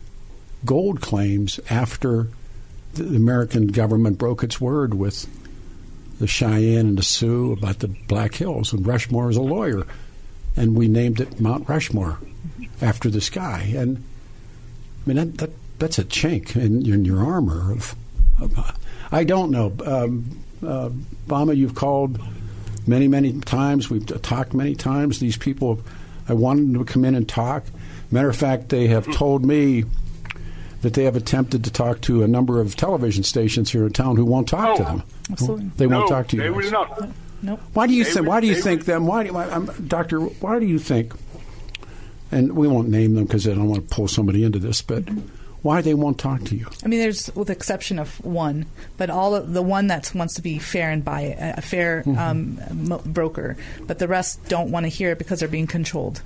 gold 0.66 1.02
claims 1.02 1.60
after 1.70 2.28
the 2.94 3.16
American 3.16 3.68
government 3.68 4.18
broke 4.18 4.44
its 4.44 4.60
word 4.60 4.94
with 4.94 5.28
the 6.20 6.28
Cheyenne 6.28 6.88
and 6.88 6.98
the 6.98 7.04
Sioux 7.04 7.54
about 7.54 7.80
the 7.80 7.88
Black 7.88 8.34
Hills, 8.36 8.74
and 8.74 8.86
Rushmore 8.86 9.30
is 9.30 9.38
a 9.38 9.42
lawyer, 9.42 9.86
and 10.56 10.76
we 10.76 10.88
named 10.88 11.22
it 11.22 11.40
Mount 11.40 11.70
Rushmore 11.70 12.18
after 12.82 13.10
this 13.10 13.30
guy. 13.30 13.72
And 13.76 14.04
I 15.06 15.08
mean 15.08 15.18
that, 15.18 15.38
that 15.38 15.52
that's 15.80 16.00
a 16.00 16.04
chink 16.04 16.56
in, 16.56 16.92
in 16.92 17.06
your 17.06 17.24
armor. 17.24 17.72
Of, 17.72 17.96
of 18.42 18.80
I 19.12 19.24
don't 19.24 19.52
know, 19.52 19.74
um, 19.86 20.44
uh, 20.66 20.90
Bama. 21.28 21.56
You've 21.56 21.76
called 21.76 22.20
many 22.88 23.08
many 23.08 23.40
times. 23.42 23.90
We've 23.90 24.06
talked 24.22 24.54
many 24.54 24.74
times. 24.74 25.20
These 25.20 25.38
people, 25.38 25.82
I 26.28 26.34
wanted 26.34 26.74
them 26.74 26.86
to 26.86 26.92
come 26.92 27.06
in 27.06 27.14
and 27.14 27.30
talk. 27.30 27.64
Matter 28.10 28.30
of 28.30 28.36
fact, 28.36 28.70
they 28.70 28.88
have 28.88 29.06
told 29.14 29.46
me 29.46 29.84
that 30.88 30.94
they 30.94 31.04
have 31.04 31.18
attempted 31.18 31.66
to 31.66 31.70
talk 31.70 32.00
to 32.00 32.24
a 32.24 32.28
number 32.30 32.62
of 32.62 32.78
television 32.78 33.22
stations 33.22 33.70
here 33.70 33.86
in 33.86 33.92
town 33.92 34.16
who 34.16 34.24
won't 34.24 34.48
talk 34.48 34.78
to 34.78 34.84
them. 34.84 35.04
Absolutely. 35.30 35.66
They 35.76 35.86
won't 35.86 36.08
talk 36.08 36.30
to 36.30 36.38
you. 36.38 36.44
They 36.44 36.48
guys. 36.48 36.56
will 36.56 36.72
not. 36.72 37.10
Nope. 37.42 37.60
Why 37.74 37.88
do 37.88 37.94
you 37.94 38.06
They 38.06 38.12
think? 38.14 38.28
Why 38.28 38.40
do 38.40 38.48
you 38.48 38.56
think 38.56 38.86
them? 38.86 39.06
Why, 39.06 39.26
do, 39.26 39.34
why 39.34 39.50
I'm, 39.50 39.66
Doctor? 39.86 40.22
Why 40.22 40.60
do 40.60 40.66
you 40.66 40.80
think? 40.80 41.14
And 42.32 42.54
we 42.54 42.70
won't 42.70 42.88
name 42.88 43.16
them 43.16 43.26
because 43.26 43.46
I 43.50 43.54
don't 43.54 43.68
want 43.68 43.90
to 43.90 43.94
pull 43.94 44.08
somebody 44.08 44.46
into 44.46 44.60
this. 44.60 44.82
But 44.82 45.04
why 45.62 45.82
they 45.82 45.94
won't 45.94 46.18
talk 46.20 46.46
to 46.46 46.56
you? 46.56 46.68
I 46.86 46.88
mean, 46.88 47.02
there's 47.02 47.30
with 47.36 47.48
the 47.48 47.54
exception 47.54 48.00
of 48.00 48.24
one, 48.24 48.66
but 48.96 49.10
all 49.10 49.36
of, 49.36 49.52
the 49.54 49.62
one 49.62 49.88
that 49.88 50.16
wants 50.16 50.36
to 50.36 50.42
be 50.42 50.58
fair 50.58 50.90
and 50.90 51.04
buy 51.04 51.36
a, 51.38 51.56
a 51.58 51.62
fair 51.62 52.04
Mm-hmm. 52.06 52.18
um, 52.18 52.88
mo- 52.88 53.02
broker, 53.06 53.58
but 53.82 54.00
the 54.00 54.08
rest 54.08 54.48
don't 54.48 54.72
want 54.72 54.86
to 54.86 54.88
hear 54.88 55.12
it 55.12 55.18
because 55.18 55.40
they're 55.42 55.50
being 55.50 55.68
controlled. 55.68 56.22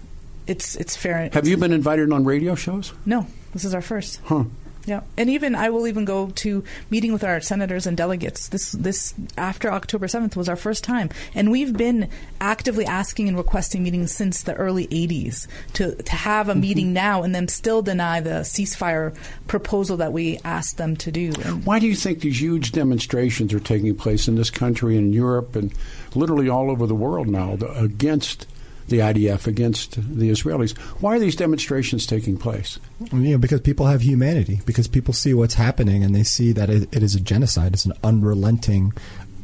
It's 0.45 0.75
it's 0.75 0.95
fair. 0.95 1.29
Have 1.33 1.47
you 1.47 1.57
been 1.57 1.73
invited 1.73 2.11
on 2.11 2.25
radio 2.25 2.53
shows? 2.53 2.93
No, 3.07 3.25
this 3.53 3.65
is 3.65 3.73
our 3.73 3.81
first. 3.81 4.19
Huh? 4.25 4.45
Yeah, 4.85 5.01
and 5.15 5.29
even 5.29 5.53
I 5.53 5.69
will 5.69 5.87
even 5.87 6.05
go 6.05 6.31
to 6.31 6.63
meeting 6.89 7.13
with 7.13 7.23
our 7.23 7.39
senators 7.39 7.85
and 7.85 7.95
delegates. 7.95 8.47
This 8.47 8.71
this 8.71 9.13
after 9.37 9.71
October 9.71 10.07
seventh 10.07 10.35
was 10.35 10.49
our 10.49 10.55
first 10.55 10.83
time, 10.83 11.09
and 11.35 11.51
we've 11.51 11.75
been 11.75 12.09
actively 12.39 12.85
asking 12.85 13.27
and 13.27 13.37
requesting 13.37 13.83
meetings 13.83 14.11
since 14.11 14.41
the 14.41 14.55
early 14.55 14.87
'80s 14.87 15.47
to 15.73 15.95
to 15.95 16.11
have 16.11 16.49
a 16.49 16.53
mm-hmm. 16.53 16.61
meeting 16.61 16.93
now, 16.93 17.21
and 17.21 17.35
then 17.35 17.47
still 17.47 17.81
deny 17.81 18.21
the 18.21 18.41
ceasefire 18.41 19.15
proposal 19.47 19.97
that 19.97 20.13
we 20.13 20.39
asked 20.43 20.77
them 20.77 20.95
to 20.97 21.11
do. 21.11 21.31
And 21.43 21.63
Why 21.63 21.77
do 21.77 21.87
you 21.87 21.95
think 21.95 22.21
these 22.21 22.41
huge 22.41 22.71
demonstrations 22.71 23.53
are 23.53 23.59
taking 23.59 23.95
place 23.95 24.27
in 24.27 24.35
this 24.35 24.49
country 24.49 24.97
and 24.97 25.13
Europe 25.13 25.55
and 25.55 25.73
literally 26.15 26.49
all 26.49 26.71
over 26.71 26.87
the 26.87 26.95
world 26.95 27.27
now 27.27 27.55
the, 27.55 27.71
against 27.73 28.47
the 28.91 28.99
IDF 28.99 29.47
against 29.47 29.95
the 29.95 30.29
Israelis. 30.29 30.77
Why 31.01 31.15
are 31.15 31.19
these 31.19 31.35
demonstrations 31.35 32.05
taking 32.05 32.37
place? 32.37 32.77
You 33.11 33.31
know, 33.31 33.37
because 33.39 33.61
people 33.61 33.87
have 33.87 34.03
humanity, 34.03 34.61
because 34.67 34.87
people 34.87 35.13
see 35.13 35.33
what's 35.33 35.55
happening 35.55 36.03
and 36.03 36.13
they 36.13 36.23
see 36.23 36.51
that 36.51 36.69
it, 36.69 36.95
it 36.95 37.01
is 37.01 37.15
a 37.15 37.19
genocide. 37.19 37.73
It's 37.73 37.85
an 37.85 37.93
unrelenting, 38.03 38.93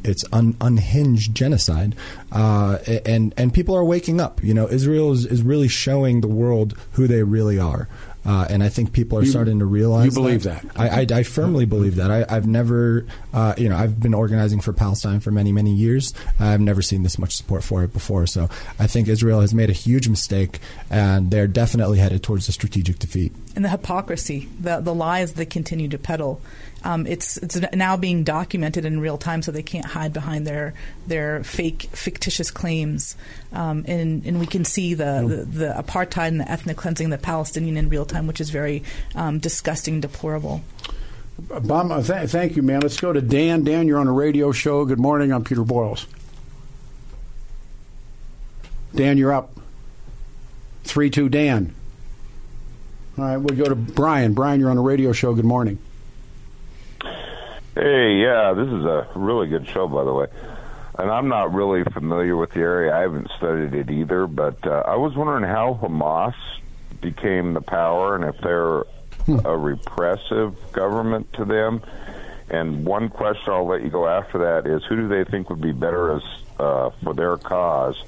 it's 0.03 0.23
un, 0.31 0.55
unhinged 0.61 1.33
genocide, 1.33 1.95
uh, 2.31 2.77
and 3.05 3.33
and 3.37 3.53
people 3.53 3.75
are 3.75 3.83
waking 3.83 4.21
up. 4.21 4.43
You 4.43 4.53
know, 4.53 4.67
Israel 4.67 5.11
is, 5.11 5.25
is 5.25 5.41
really 5.41 5.67
showing 5.67 6.21
the 6.21 6.27
world 6.27 6.77
who 6.91 7.07
they 7.07 7.23
really 7.23 7.59
are. 7.59 7.87
Uh, 8.27 8.45
and 8.49 8.61
I 8.61 8.67
think 8.67 8.91
people 8.91 9.17
are 9.17 9.23
You- 9.23 9.29
starting 9.31 9.59
to 9.59 9.65
realize. 9.65 10.05
you 10.07 10.11
believe 10.11 10.43
that? 10.43 10.65
I, 10.75 10.89
I, 11.01 11.07
I 11.19 11.23
firmly 11.23 11.65
believe 11.65 11.95
that. 11.95 12.11
I, 12.11 12.25
I've 12.27 12.45
never, 12.45 13.05
uh, 13.33 13.53
you 13.57 13.69
know, 13.69 13.77
I've 13.77 13.99
been 14.01 14.13
organizing 14.13 14.59
for 14.59 14.73
Palestine 14.73 15.21
for 15.21 15.31
many, 15.31 15.53
many 15.53 15.73
years. 15.73 16.13
I've 16.39 16.59
never 16.59 16.81
seen 16.81 17.03
this 17.03 17.17
much 17.17 17.37
support 17.37 17.63
for 17.63 17.83
it 17.85 17.93
before. 17.93 18.27
So 18.27 18.49
I 18.79 18.87
think 18.87 19.07
Israel 19.07 19.39
has 19.39 19.53
made 19.53 19.69
a 19.69 19.73
huge 19.73 20.09
mistake, 20.09 20.59
and 20.89 21.31
they're 21.31 21.47
definitely 21.47 21.99
headed 21.99 22.21
towards 22.21 22.49
a 22.49 22.51
strategic 22.51 22.99
defeat. 22.99 23.31
and 23.55 23.63
the 23.63 23.69
hypocrisy, 23.69 24.49
the 24.59 24.81
the 24.81 24.93
lies 24.93 25.33
they 25.33 25.45
continue 25.45 25.87
to 25.87 25.97
peddle. 25.97 26.41
Um, 26.83 27.07
it's 27.07 27.37
it's 27.37 27.59
now 27.73 27.97
being 27.97 28.23
documented 28.23 28.85
in 28.85 28.99
real 28.99 29.17
time, 29.17 29.41
so 29.41 29.51
they 29.51 29.63
can't 29.63 29.85
hide 29.85 30.13
behind 30.13 30.45
their 30.45 30.73
their 31.07 31.43
fake 31.43 31.89
fictitious 31.91 32.51
claims. 32.51 33.15
Um, 33.51 33.83
and 33.87 34.25
and 34.25 34.39
we 34.39 34.45
can 34.45 34.63
see 34.63 34.93
the, 34.93 35.25
the 35.27 35.57
the 35.59 35.73
apartheid 35.73 36.27
and 36.27 36.39
the 36.39 36.49
ethnic 36.49 36.77
cleansing 36.77 37.11
of 37.11 37.19
the 37.19 37.23
Palestinian 37.23 37.77
in 37.77 37.89
real 37.89 38.05
time, 38.05 38.27
which 38.27 38.39
is 38.39 38.49
very 38.49 38.83
um, 39.15 39.39
disgusting, 39.39 40.01
deplorable. 40.01 40.61
Bob, 41.39 42.05
th- 42.05 42.29
thank 42.29 42.55
you, 42.55 42.63
man. 42.63 42.81
Let's 42.81 42.99
go 42.99 43.13
to 43.13 43.21
Dan. 43.21 43.63
Dan, 43.63 43.87
you're 43.87 43.99
on 43.99 44.07
a 44.07 44.13
radio 44.13 44.51
show. 44.51 44.85
Good 44.85 44.99
morning. 44.99 45.31
I'm 45.31 45.43
Peter 45.43 45.63
Boyles. 45.63 46.07
Dan, 48.95 49.17
you're 49.17 49.33
up. 49.33 49.51
3 50.83 51.09
2 51.09 51.29
Dan. 51.29 51.75
All 53.17 53.23
right, 53.25 53.37
we'll 53.37 53.57
go 53.57 53.65
to 53.65 53.75
Brian. 53.75 54.33
Brian, 54.33 54.59
you're 54.59 54.69
on 54.69 54.77
a 54.77 54.81
radio 54.81 55.11
show. 55.11 55.33
Good 55.33 55.45
morning. 55.45 55.79
Hey, 57.77 58.15
yeah, 58.15 58.53
this 58.53 58.67
is 58.67 58.85
a 58.85 59.07
really 59.13 59.47
good 59.47 59.67
show, 59.67 59.87
by 59.87 60.03
the 60.03 60.11
way. 60.11 60.25
And 60.97 61.11
I'm 61.11 61.27
not 61.27 61.53
really 61.53 61.83
familiar 61.83 62.35
with 62.35 62.49
the 62.53 62.61
area. 62.61 62.95
I 62.95 63.01
haven't 63.01 63.29
studied 63.37 63.75
it 63.75 63.91
either, 63.91 64.25
but 64.25 64.65
uh, 64.65 64.83
I 64.87 64.95
was 64.95 65.15
wondering 65.15 65.43
how 65.43 65.77
Hamas 65.79 66.33
became 67.01 67.53
the 67.53 67.61
power 67.61 68.15
and 68.15 68.23
if 68.23 68.41
they're 68.41 68.79
a 69.45 69.55
repressive 69.55 70.55
government 70.71 71.31
to 71.33 71.45
them. 71.45 71.83
And 72.49 72.83
one 72.83 73.09
question 73.09 73.53
I'll 73.53 73.67
let 73.67 73.83
you 73.83 73.91
go 73.91 74.07
after 74.07 74.39
that 74.39 74.65
is 74.67 74.83
who 74.85 74.95
do 74.95 75.07
they 75.07 75.29
think 75.29 75.51
would 75.51 75.61
be 75.61 75.71
better 75.71 76.15
as 76.15 76.23
uh, 76.57 76.89
for 77.03 77.13
their 77.13 77.37
cause, 77.37 78.01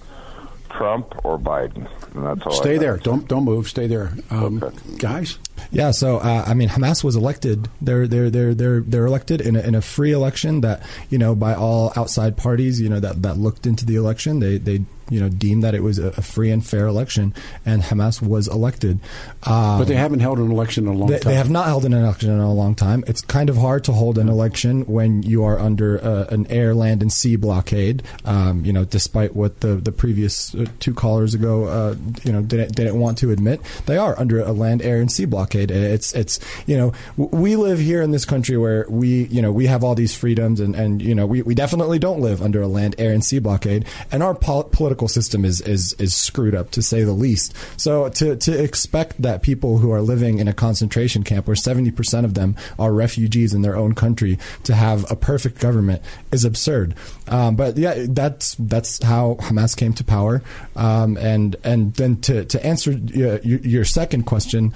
Trump 0.72 1.14
or 1.24 1.38
Biden? 1.38 1.88
And 2.16 2.26
that's 2.26 2.42
all. 2.44 2.54
Stay 2.54 2.78
there. 2.78 2.98
Don't 2.98 3.28
don't 3.28 3.44
move. 3.44 3.68
Stay 3.68 3.86
there. 3.86 4.14
Um, 4.32 4.64
Guys? 4.98 5.38
Yeah, 5.72 5.92
so 5.92 6.18
uh, 6.18 6.44
I 6.46 6.54
mean, 6.54 6.70
Hamas 6.70 7.04
was 7.04 7.16
elected. 7.16 7.70
They're 7.82 8.08
they're 8.08 8.30
they're 8.30 8.54
they're 8.54 8.82
they're 8.82 9.06
elected 9.06 9.42
in 9.42 9.56
a, 9.56 9.60
in 9.62 9.76
a 9.76 9.82
free 9.82 10.12
election 10.12 10.62
that 10.62 10.84
you 11.10 11.18
know 11.18 11.36
by 11.36 11.54
all 11.54 11.94
outside 11.96 12.38
parties. 12.38 12.80
You 12.80 12.90
know 12.90 13.00
that 13.00 13.22
that 13.24 13.38
looked 13.38 13.66
into 13.66 13.86
the 13.86 13.96
election. 13.96 14.40
They 14.40 14.58
they 14.58 14.86
you 15.10 15.20
know 15.20 15.30
deemed 15.30 15.64
that 15.64 15.76
it 15.76 15.84
was 15.84 15.98
a, 15.98 16.12
free 16.22 16.52
and 16.52 16.66
fair 16.66 16.86
election, 16.86 17.34
and 17.66 17.82
Hamas 17.82 18.22
was 18.22 18.48
elected. 18.48 19.00
Um, 19.44 19.80
But 19.80 19.88
they 19.88 19.96
haven't 19.96 20.20
held 20.20 20.40
an 20.40 20.52
election 20.52 20.88
in 20.88 20.94
a 20.94 20.98
long 20.98 21.10
they, 21.10 21.20
time. 21.20 21.32
they 21.32 21.38
have 21.38 21.50
not 21.50 21.66
held 21.66 21.86
an 21.86 21.94
election 21.94 22.30
in 22.30 22.40
a 22.40 22.54
long 22.54 22.76
time. 22.76 23.04
It's 23.08 23.22
kind 23.22 23.50
of 23.50 23.58
hard 23.58 23.84
to 23.86 23.92
hold 23.92 24.18
an 24.18 24.30
election 24.30 24.86
when 24.86 25.24
you 25.24 25.44
are 25.44 25.58
under 25.58 26.04
uh, 26.04 26.26
an 26.30 26.48
air, 26.48 26.76
land, 26.76 27.02
and 27.02 27.12
sea 27.12 27.36
blockade. 27.36 28.04
Um, 28.26 28.64
you 28.64 28.74
know, 28.74 28.86
despite 28.86 29.36
what 29.36 29.62
the 29.62 29.76
the 29.76 29.92
previous 29.92 30.54
uh, 30.56 30.66
two 30.80 30.94
callers 30.94 31.34
ago, 31.34 31.66
uh, 31.66 31.96
you 32.24 32.32
know, 32.32 32.42
didn't 32.42 32.76
didn't 32.76 33.00
want 33.00 33.18
to 33.20 33.32
admit, 33.32 33.62
they 33.86 33.98
are 33.98 34.18
under 34.20 34.40
a 34.42 34.52
land, 34.52 34.82
air, 34.82 35.02
and 35.02 35.12
sea 35.12 35.26
blockade. 35.26 35.49
And 35.56 35.84
It's 35.84 36.14
it's 36.14 36.40
you 36.66 36.78
know, 36.78 36.94
we 37.18 37.56
live 37.56 37.80
here 37.80 38.02
in 38.02 38.12
this 38.12 38.26
country 38.26 38.58
where 38.58 38.86
we 38.90 39.26
you 39.26 39.42
know 39.42 39.52
we 39.52 39.68
have 39.68 39.84
all 39.84 39.96
these 39.96 40.16
freedoms, 40.16 40.60
and 40.60 40.76
and 40.76 41.02
you 41.02 41.16
know 41.16 41.26
we, 41.26 41.42
we 41.42 41.56
definitely 41.56 42.00
don't 42.00 42.20
live 42.20 42.42
under 42.42 42.62
a 42.62 42.68
land, 42.68 42.96
air, 42.98 43.14
and 43.14 43.24
sea 43.24 43.40
blockade, 43.40 43.86
and 44.12 44.24
our 44.24 44.36
pol- 44.36 44.66
political 44.66 45.08
system 45.08 45.46
is 45.46 45.62
is 45.62 45.94
is 45.94 46.14
screwed 46.14 46.56
up 46.56 46.72
to 46.72 46.82
say 46.82 47.04
the 47.04 47.14
least. 47.14 47.56
So 47.78 48.10
to 48.10 48.36
to 48.36 48.64
expect 48.64 49.22
that 49.22 49.42
people 49.42 49.78
who 49.80 49.92
are 49.92 50.02
living 50.02 50.40
in 50.40 50.48
a 50.48 50.54
concentration 50.54 51.24
camp 51.24 51.48
where 51.48 51.56
70% 51.56 52.26
of 52.26 52.34
them 52.34 52.56
are 52.78 52.94
refugees 52.94 53.54
in 53.54 53.62
their 53.62 53.76
own 53.76 53.96
country 53.96 54.38
to 54.64 54.76
have 54.76 55.10
a 55.12 55.16
perfect 55.16 55.60
government 55.60 56.02
is 56.32 56.46
absurd. 56.46 56.96
Um, 57.28 57.56
but 57.56 57.78
yeah, 57.78 58.06
that's 58.10 58.56
that's 58.60 59.02
how 59.04 59.36
Hamas 59.40 59.76
came 59.76 59.94
to 59.94 60.04
power. 60.04 60.42
Um, 60.76 61.18
and 61.18 61.56
and 61.64 61.94
then 61.96 62.18
to 62.22 62.46
to 62.46 62.66
answer 62.66 62.92
your, 62.92 63.40
your 63.40 63.86
second 63.86 64.24
question, 64.24 64.74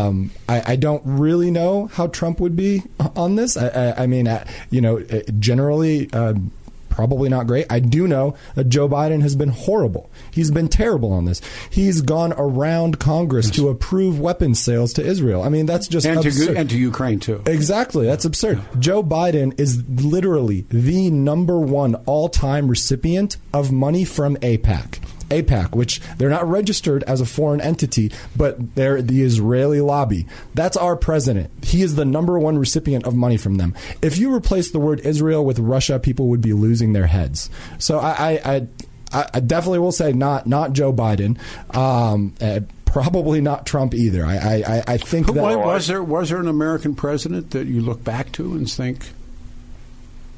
um, 0.00 0.30
I, 0.48 0.72
I 0.72 0.76
don't 0.76 1.02
really 1.04 1.50
know 1.50 1.86
how 1.86 2.06
Trump 2.08 2.40
would 2.40 2.56
be 2.56 2.82
on 3.16 3.36
this. 3.36 3.56
I, 3.56 3.68
I, 3.68 4.02
I 4.02 4.06
mean, 4.06 4.28
uh, 4.28 4.44
you 4.70 4.80
know, 4.80 4.98
uh, 4.98 5.20
generally. 5.38 6.12
Um, 6.12 6.52
probably 6.88 7.28
not 7.30 7.46
great. 7.46 7.64
I 7.70 7.78
do 7.78 8.06
know 8.06 8.34
that 8.56 8.64
Joe 8.68 8.88
Biden 8.88 9.22
has 9.22 9.34
been 9.34 9.48
horrible. 9.48 10.10
He's 10.32 10.50
been 10.50 10.68
terrible 10.68 11.12
on 11.12 11.24
this. 11.24 11.40
He's 11.70 12.02
gone 12.02 12.34
around 12.36 12.98
Congress 12.98 13.48
to 13.52 13.68
approve 13.68 14.20
weapons 14.20 14.58
sales 14.58 14.92
to 14.94 15.02
Israel. 15.02 15.42
I 15.42 15.48
mean, 15.48 15.66
that's 15.66 15.88
just 15.88 16.04
and, 16.04 16.20
to, 16.20 16.56
and 16.56 16.68
to 16.68 16.76
Ukraine, 16.76 17.20
too. 17.20 17.42
Exactly. 17.46 18.06
That's 18.06 18.24
absurd. 18.24 18.60
Joe 18.78 19.02
Biden 19.02 19.58
is 19.58 19.82
literally 19.88 20.66
the 20.68 21.10
number 21.10 21.58
one 21.58 21.94
all 22.06 22.28
time 22.28 22.68
recipient 22.68 23.36
of 23.54 23.72
money 23.72 24.04
from 24.04 24.36
AIPAC. 24.38 24.98
AIPAC, 25.30 25.74
which 25.74 26.00
they're 26.18 26.28
not 26.30 26.48
registered 26.48 27.02
as 27.04 27.20
a 27.20 27.26
foreign 27.26 27.60
entity, 27.60 28.12
but 28.36 28.74
they're 28.74 29.00
the 29.02 29.22
Israeli 29.22 29.80
lobby. 29.80 30.26
That's 30.54 30.76
our 30.76 30.96
president. 30.96 31.50
He 31.64 31.82
is 31.82 31.94
the 31.94 32.04
number 32.04 32.38
one 32.38 32.58
recipient 32.58 33.06
of 33.06 33.14
money 33.14 33.36
from 33.36 33.56
them. 33.56 33.74
If 34.02 34.18
you 34.18 34.34
replace 34.34 34.70
the 34.70 34.78
word 34.80 35.00
Israel 35.00 35.44
with 35.44 35.58
Russia, 35.58 35.98
people 35.98 36.28
would 36.28 36.40
be 36.40 36.52
losing 36.52 36.92
their 36.92 37.06
heads. 37.06 37.48
So 37.78 37.98
I, 37.98 38.40
I, 38.44 38.66
I, 39.12 39.26
I 39.34 39.40
definitely 39.40 39.80
will 39.80 39.92
say 39.92 40.12
not 40.12 40.46
not 40.46 40.72
Joe 40.72 40.92
Biden. 40.92 41.38
Um, 41.74 42.34
uh, 42.40 42.60
probably 42.84 43.40
not 43.40 43.66
Trump 43.66 43.94
either. 43.94 44.24
I, 44.24 44.62
I, 44.66 44.82
I 44.86 44.96
think 44.96 45.26
Who- 45.26 45.34
that 45.34 45.42
was, 45.42 45.56
was 45.56 45.86
there 45.86 46.02
was 46.02 46.28
there 46.30 46.40
an 46.40 46.48
American 46.48 46.94
president 46.94 47.50
that 47.52 47.66
you 47.66 47.80
look 47.80 48.02
back 48.04 48.32
to 48.32 48.52
and 48.54 48.70
think? 48.70 49.10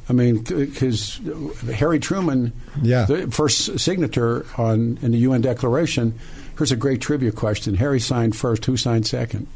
I 0.09 0.13
mean, 0.13 0.43
because 0.43 1.21
Harry 1.75 1.99
Truman, 2.01 2.53
Yeah. 2.83 3.05
the 3.07 3.31
first 3.31 3.79
signature 3.79 4.45
on 4.59 4.99
in 5.03 5.13
the 5.13 5.19
UN 5.19 5.41
Declaration. 5.41 6.15
Here's 6.59 6.73
a 6.73 6.77
great 6.77 7.01
trivia 7.01 7.33
question: 7.33 7.77
Harry 7.77 8.01
signed 8.01 8.37
first. 8.37 8.65
Who 8.67 8.77
signed 8.77 9.07
second? 9.07 9.47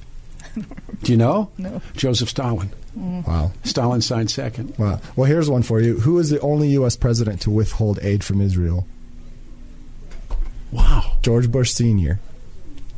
Do 1.02 1.12
you 1.12 1.18
know? 1.18 1.50
No. 1.58 1.82
Joseph 1.94 2.28
Stalin. 2.30 2.70
Mm. 2.98 3.26
wow. 3.26 3.52
Stalin 3.64 4.00
signed 4.00 4.30
second. 4.30 4.74
Wow. 4.78 5.00
Well, 5.16 5.26
here's 5.28 5.50
one 5.50 5.62
for 5.62 5.80
you. 5.80 5.98
Who 6.00 6.18
is 6.18 6.30
the 6.30 6.40
only 6.40 6.68
U.S. 6.70 6.96
president 6.96 7.42
to 7.42 7.50
withhold 7.50 7.98
aid 8.00 8.24
from 8.24 8.40
Israel? 8.40 8.86
Wow. 10.72 11.12
George 11.22 11.50
Bush 11.50 11.72
Sr. 11.72 12.18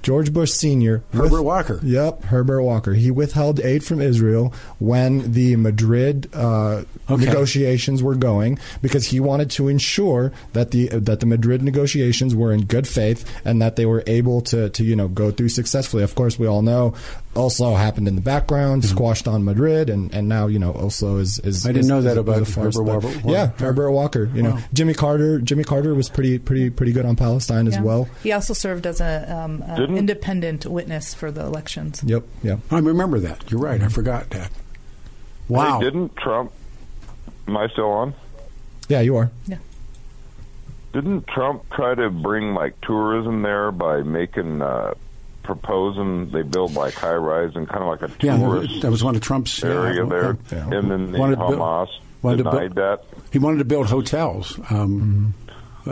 George 0.08 0.32
Bush 0.32 0.52
Sr. 0.52 1.02
Herbert 1.12 1.30
with- 1.32 1.40
Walker. 1.42 1.80
Yep, 1.82 2.24
Herbert 2.24 2.62
Walker. 2.62 2.94
He 2.94 3.10
withheld 3.10 3.60
aid 3.60 3.84
from 3.84 4.00
Israel 4.00 4.54
when 4.78 5.32
the 5.32 5.54
Madrid 5.56 6.30
uh, 6.32 6.84
Okay. 7.10 7.24
negotiations 7.26 8.02
were 8.02 8.14
going 8.14 8.58
because 8.80 9.04
he 9.06 9.20
wanted 9.20 9.50
to 9.50 9.68
ensure 9.68 10.32
that 10.54 10.70
the 10.70 10.88
that 10.88 11.20
the 11.20 11.26
Madrid 11.26 11.62
negotiations 11.62 12.34
were 12.34 12.52
in 12.52 12.64
good 12.64 12.88
faith 12.88 13.24
and 13.44 13.60
that 13.60 13.76
they 13.76 13.84
were 13.84 14.02
able 14.06 14.40
to 14.42 14.70
to 14.70 14.82
you 14.82 14.96
know 14.96 15.08
go 15.08 15.30
through 15.30 15.50
successfully. 15.50 16.02
Of 16.02 16.14
course, 16.14 16.38
we 16.38 16.46
all 16.46 16.62
know 16.62 16.94
also 17.36 17.74
happened 17.74 18.08
in 18.08 18.14
the 18.16 18.20
background, 18.20 18.84
squashed 18.84 19.28
on 19.28 19.44
Madrid, 19.44 19.90
and, 19.90 20.12
and 20.14 20.28
now 20.28 20.46
you 20.48 20.58
know 20.58 20.72
Oslo 20.72 21.18
is 21.18 21.38
is. 21.40 21.60
Mm-hmm. 21.60 21.68
I 21.68 21.72
didn't 21.72 21.80
is- 21.80 21.88
know 21.88 22.02
that 22.02 22.18
about 22.18 22.42
is 22.42 22.54
Herbert 22.54 22.72
but- 22.84 23.04
Walker. 23.04 23.20
Yeah, 23.24 23.46
Herbert 23.58 23.90
Walker. 23.92 24.30
You 24.34 24.42
know, 24.42 24.50
Wow. 24.50 24.58
Jimmy 24.72 24.94
Carter. 24.94 25.40
Jimmy 25.40 25.64
Carter 25.64 25.94
was 25.94 26.08
pretty 26.08 26.38
pretty 26.38 26.70
pretty 26.70 26.92
good 26.92 27.06
on 27.06 27.16
Palestine 27.16 27.66
as 27.68 27.78
well. 27.78 28.08
He 28.22 28.32
also 28.32 28.54
served 28.54 28.86
as 28.86 29.00
a 29.00 29.32
um, 29.34 29.62
a 29.62 29.82
independent 29.84 30.66
witness 30.66 31.14
for 31.14 31.30
the 31.30 31.42
elections. 31.42 32.02
Yep, 32.04 32.24
yep. 32.42 32.58
I 32.70 32.78
remember 32.78 33.18
that. 33.20 33.50
You're 33.50 33.60
right. 33.60 33.80
I 33.82 33.88
forgot 33.88 34.30
that. 34.30 34.50
Wow. 35.48 35.78
Hey, 35.78 35.84
didn't 35.86 36.16
Trump? 36.16 36.52
Am 37.46 37.56
I 37.56 37.68
still 37.68 37.90
on? 37.90 38.14
Yeah, 38.88 39.00
you 39.00 39.16
are. 39.16 39.30
Yeah. 39.46 39.58
Didn't 40.92 41.26
Trump 41.28 41.64
try 41.70 41.94
to 41.94 42.10
bring 42.10 42.54
like 42.54 42.80
tourism 42.80 43.42
there 43.42 43.70
by 43.70 44.02
making 44.02 44.62
uh, 44.62 44.94
proposing 45.48 46.30
they 46.30 46.42
build 46.42 46.74
like 46.74 46.92
high 46.94 47.14
rise 47.14 47.56
and 47.56 47.66
kind 47.66 47.82
of 47.82 47.88
like 47.88 48.02
a 48.02 48.08
tourist. 48.18 48.70
yeah, 48.74 48.82
that 48.82 48.90
was 48.90 49.02
one 49.02 49.16
of 49.16 49.22
Trump's 49.22 49.62
yeah, 49.62 49.70
area 49.70 50.04
there, 50.06 50.36
Yeah. 50.52 50.68
and 50.78 50.90
then 50.90 51.10
the 51.12 51.18
Wanted 51.18 51.36
to 51.36 51.46
build- 51.48 51.58
Hamas 51.58 51.88
wanted 52.22 52.36
to 52.44 52.50
denied 52.50 52.74
that. 52.74 53.04
He 53.32 53.38
wanted 53.38 53.58
to 53.58 53.64
build 53.64 53.86
hotels. 53.86 54.60
Um, 54.70 55.32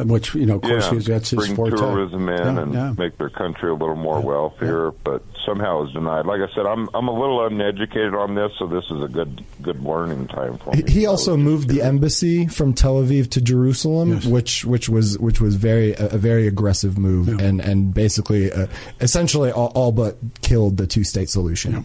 which 0.04 0.34
you 0.34 0.46
know, 0.46 0.56
of 0.56 0.62
course, 0.62 0.86
yeah, 0.86 0.94
he's, 0.94 1.04
that's 1.06 1.30
his 1.30 1.38
bring 1.38 1.56
forte. 1.56 1.76
tourism 1.76 2.28
in 2.28 2.36
Yeah, 2.38 2.62
and 2.62 2.74
yeah. 2.74 2.92
make 2.96 3.16
their 3.18 3.30
country 3.30 3.70
a 3.70 3.74
little 3.74 3.96
more 3.96 4.20
wealthier, 4.20 4.92
but 5.04 5.22
somehow 5.44 5.84
is 5.86 5.92
denied. 5.92 6.26
Like 6.26 6.40
I 6.40 6.52
said, 6.54 6.66
I'm 6.66 6.88
I'm 6.94 7.08
a 7.08 7.12
little 7.18 7.44
uneducated 7.46 8.14
on 8.14 8.34
this, 8.34 8.52
so 8.58 8.66
this 8.66 8.84
is 8.90 9.02
a 9.02 9.08
good 9.08 9.42
good 9.62 9.82
learning 9.82 10.28
time 10.28 10.58
for 10.58 10.70
me. 10.70 10.82
He- 10.86 11.00
He 11.00 11.06
also 11.06 11.36
moved 11.36 11.68
the 11.68 11.82
embassy 11.82 12.46
from 12.46 12.72
Tel 12.72 12.96
Aviv 13.02 13.30
to 13.30 13.40
Jerusalem, 13.40 14.20
which 14.30 14.64
which 14.64 14.88
was 14.88 15.18
which 15.18 15.40
was 15.40 15.54
very 15.56 15.92
a, 15.94 16.06
a 16.08 16.18
very 16.18 16.46
aggressive 16.46 16.98
move, 16.98 17.28
and 17.28 17.60
and 17.60 17.92
basically 17.94 18.50
uh, 18.52 18.66
essentially 19.00 19.50
all, 19.52 19.72
all 19.74 19.92
but 19.92 20.16
killed 20.42 20.76
the 20.78 20.86
two 20.86 21.04
state 21.04 21.28
solution. 21.30 21.84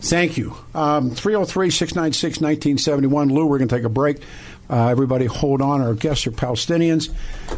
Thank 0.00 0.36
you. 0.36 0.54
Um, 0.76 1.10
303 1.10 1.70
696 1.70 2.40
1971. 2.40 3.30
Lou, 3.30 3.46
we're 3.46 3.58
going 3.58 3.66
to 3.68 3.74
take 3.76 3.84
a 3.84 3.88
break. 3.88 4.18
Uh, 4.70 4.88
everybody 4.88 5.26
hold 5.26 5.62
on. 5.62 5.80
Our 5.80 5.94
guests 5.94 6.26
are 6.26 6.30
Palestinians. 6.30 7.12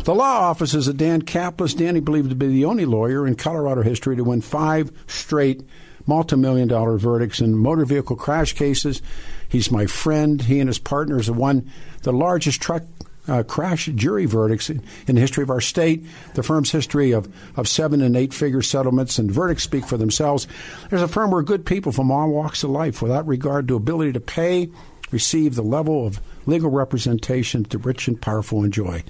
The 0.05 0.15
law 0.15 0.41
offices 0.41 0.89
of 0.89 0.97
Dan 0.97 1.23
Caplis. 1.23 1.77
Danny 1.77 2.01
believed 2.01 2.31
to 2.31 2.37
be 2.37 2.49
the 2.49 2.65
only 2.65 2.85
lawyer 2.85 3.27
in 3.27 3.35
Colorado 3.35 3.83
history 3.83 4.17
to 4.17 4.25
win 4.25 4.41
five 4.41 4.93
straight 5.07 5.63
multi-million 6.07 6.69
dollar 6.69 6.97
verdicts 6.97 7.41
in 7.41 7.57
motor 7.57 7.85
vehicle 7.85 8.17
crash 8.17 8.55
cases. 8.55 9.03
He's 9.49 9.71
my 9.71 9.87
friend. 9.87 10.41
He 10.41 10.61
and 10.61 10.69
his 10.69 10.79
partners 10.79 11.27
have 11.27 11.37
won 11.37 11.71
the 12.03 12.13
largest 12.13 12.61
truck 12.61 12.83
uh, 13.29 13.43
crash 13.43 13.87
jury 13.95 14.25
verdicts 14.25 14.71
in, 14.71 14.83
in 15.07 15.15
the 15.15 15.21
history 15.21 15.43
of 15.43 15.51
our 15.51 15.61
state. 15.61 16.05
The 16.35 16.43
firm's 16.43 16.73
history 16.73 17.13
of, 17.13 17.33
of 17.57 17.69
seven 17.69 18.01
and 18.01 18.17
eight 18.17 18.33
figure 18.33 18.63
settlements 18.63 19.19
and 19.19 19.31
verdicts 19.31 19.63
speak 19.63 19.85
for 19.85 19.97
themselves. 19.97 20.49
There's 20.89 21.03
a 21.03 21.09
firm 21.09 21.31
where 21.31 21.43
good 21.43 21.67
people 21.67 21.93
from 21.93 22.11
all 22.11 22.31
walks 22.31 22.65
of 22.65 22.71
life, 22.71 23.03
without 23.03 23.27
regard 23.27 23.69
to 23.69 23.77
ability 23.77 24.13
to 24.13 24.21
pay, 24.21 24.71
receive 25.11 25.55
the 25.55 25.63
level 25.63 26.07
of 26.07 26.21
legal 26.51 26.71
representation 26.71 27.63
the 27.63 27.79
rich 27.79 28.09
and 28.09 28.21
powerful 28.21 28.63
enjoy. 28.63 29.03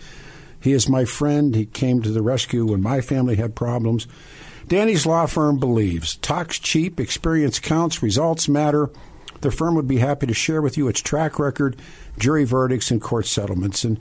He 0.60 0.72
is 0.72 0.88
my 0.88 1.04
friend. 1.04 1.54
He 1.54 1.66
came 1.66 2.02
to 2.02 2.10
the 2.10 2.22
rescue 2.22 2.66
when 2.66 2.82
my 2.82 3.00
family 3.00 3.36
had 3.36 3.54
problems. 3.54 4.06
Danny's 4.68 5.06
law 5.06 5.26
firm 5.26 5.58
believes 5.58 6.16
talks 6.16 6.58
cheap, 6.58 7.00
experience 7.00 7.58
counts, 7.58 8.02
results 8.02 8.48
matter. 8.48 8.90
The 9.40 9.50
firm 9.50 9.74
would 9.74 9.88
be 9.88 9.98
happy 9.98 10.26
to 10.26 10.34
share 10.34 10.60
with 10.60 10.76
you 10.76 10.86
its 10.86 11.00
track 11.00 11.38
record, 11.38 11.76
jury 12.18 12.44
verdicts, 12.44 12.90
and 12.90 13.00
court 13.00 13.26
settlements. 13.26 13.84
And 13.84 13.98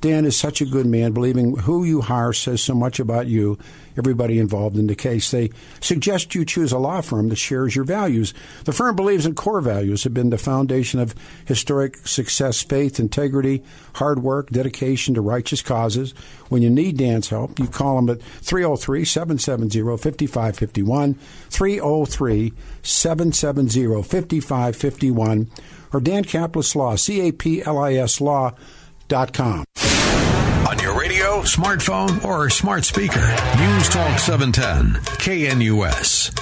Dan 0.00 0.24
is 0.24 0.36
such 0.36 0.60
a 0.60 0.66
good 0.66 0.86
man, 0.86 1.12
believing 1.12 1.56
who 1.58 1.84
you 1.84 2.00
hire 2.00 2.32
says 2.32 2.62
so 2.62 2.74
much 2.74 2.98
about 2.98 3.26
you, 3.26 3.58
everybody 3.98 4.38
involved 4.38 4.76
in 4.76 4.86
the 4.86 4.94
case. 4.94 5.30
They 5.30 5.50
suggest 5.80 6.34
you 6.34 6.44
choose 6.44 6.72
a 6.72 6.78
law 6.78 7.00
firm 7.00 7.28
that 7.28 7.36
shares 7.36 7.74
your 7.74 7.84
values. 7.84 8.32
The 8.64 8.72
firm 8.72 8.96
believes 8.96 9.26
in 9.26 9.34
core 9.34 9.60
values 9.60 10.04
have 10.04 10.14
been 10.14 10.30
the 10.30 10.38
foundation 10.38 11.00
of 11.00 11.14
historic 11.44 12.06
success, 12.06 12.62
faith, 12.62 13.00
integrity, 13.00 13.62
hard 13.94 14.22
work, 14.22 14.50
dedication 14.50 15.14
to 15.14 15.20
righteous 15.20 15.62
causes. 15.62 16.12
When 16.48 16.62
you 16.62 16.70
need 16.70 16.96
Dan's 16.96 17.28
help, 17.28 17.58
you 17.58 17.66
call 17.66 17.98
him 17.98 18.08
at 18.08 18.22
303 18.22 19.04
770 19.04 19.80
5551, 19.96 21.14
303 21.14 22.52
770 22.82 24.02
5551, 24.02 25.50
or 25.92 26.00
Dan 26.00 26.24
Caplis 26.24 26.74
Law, 26.74 26.96
C 26.96 27.28
A 27.28 27.32
P 27.32 27.62
L 27.62 27.78
I 27.78 27.94
S 27.94 28.20
Law 28.20 28.54
smartphone, 31.44 32.24
or 32.24 32.50
smart 32.50 32.84
speaker. 32.84 33.20
News 33.58 33.88
Talk 33.88 34.18
710, 34.18 35.02
KNUS. 35.18 36.34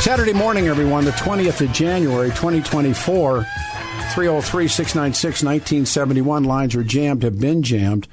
Saturday 0.00 0.32
morning, 0.32 0.68
everyone, 0.68 1.04
the 1.04 1.10
20th 1.12 1.60
of 1.60 1.72
January, 1.72 2.28
2024. 2.28 3.46
303 4.16 4.68
696 4.68 5.42
1971. 5.42 6.44
Lines 6.44 6.74
are 6.74 6.82
jammed, 6.82 7.22
have 7.22 7.38
been 7.38 7.62
jammed. 7.62 8.08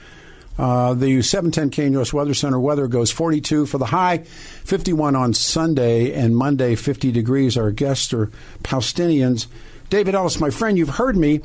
Uh, 0.58 0.94
the 0.94 1.22
710 1.22 1.94
KNUS 1.94 2.12
Weather 2.12 2.34
Center 2.34 2.60
weather 2.60 2.88
goes 2.88 3.10
42 3.10 3.66
for 3.66 3.78
the 3.78 3.86
high, 3.86 4.20
51 4.20 5.16
on 5.16 5.34
Sunday, 5.34 6.13
and 6.13 6.36
Monday 6.36 6.76
50 6.76 7.12
degrees. 7.12 7.58
Our 7.58 7.72
guests 7.72 8.13
are 8.13 8.30
Palestinians. 8.63 9.48
David 9.94 10.16
Ellis, 10.16 10.40
my 10.40 10.50
friend, 10.50 10.76
you've 10.76 10.90
heard 10.90 11.16
me 11.16 11.42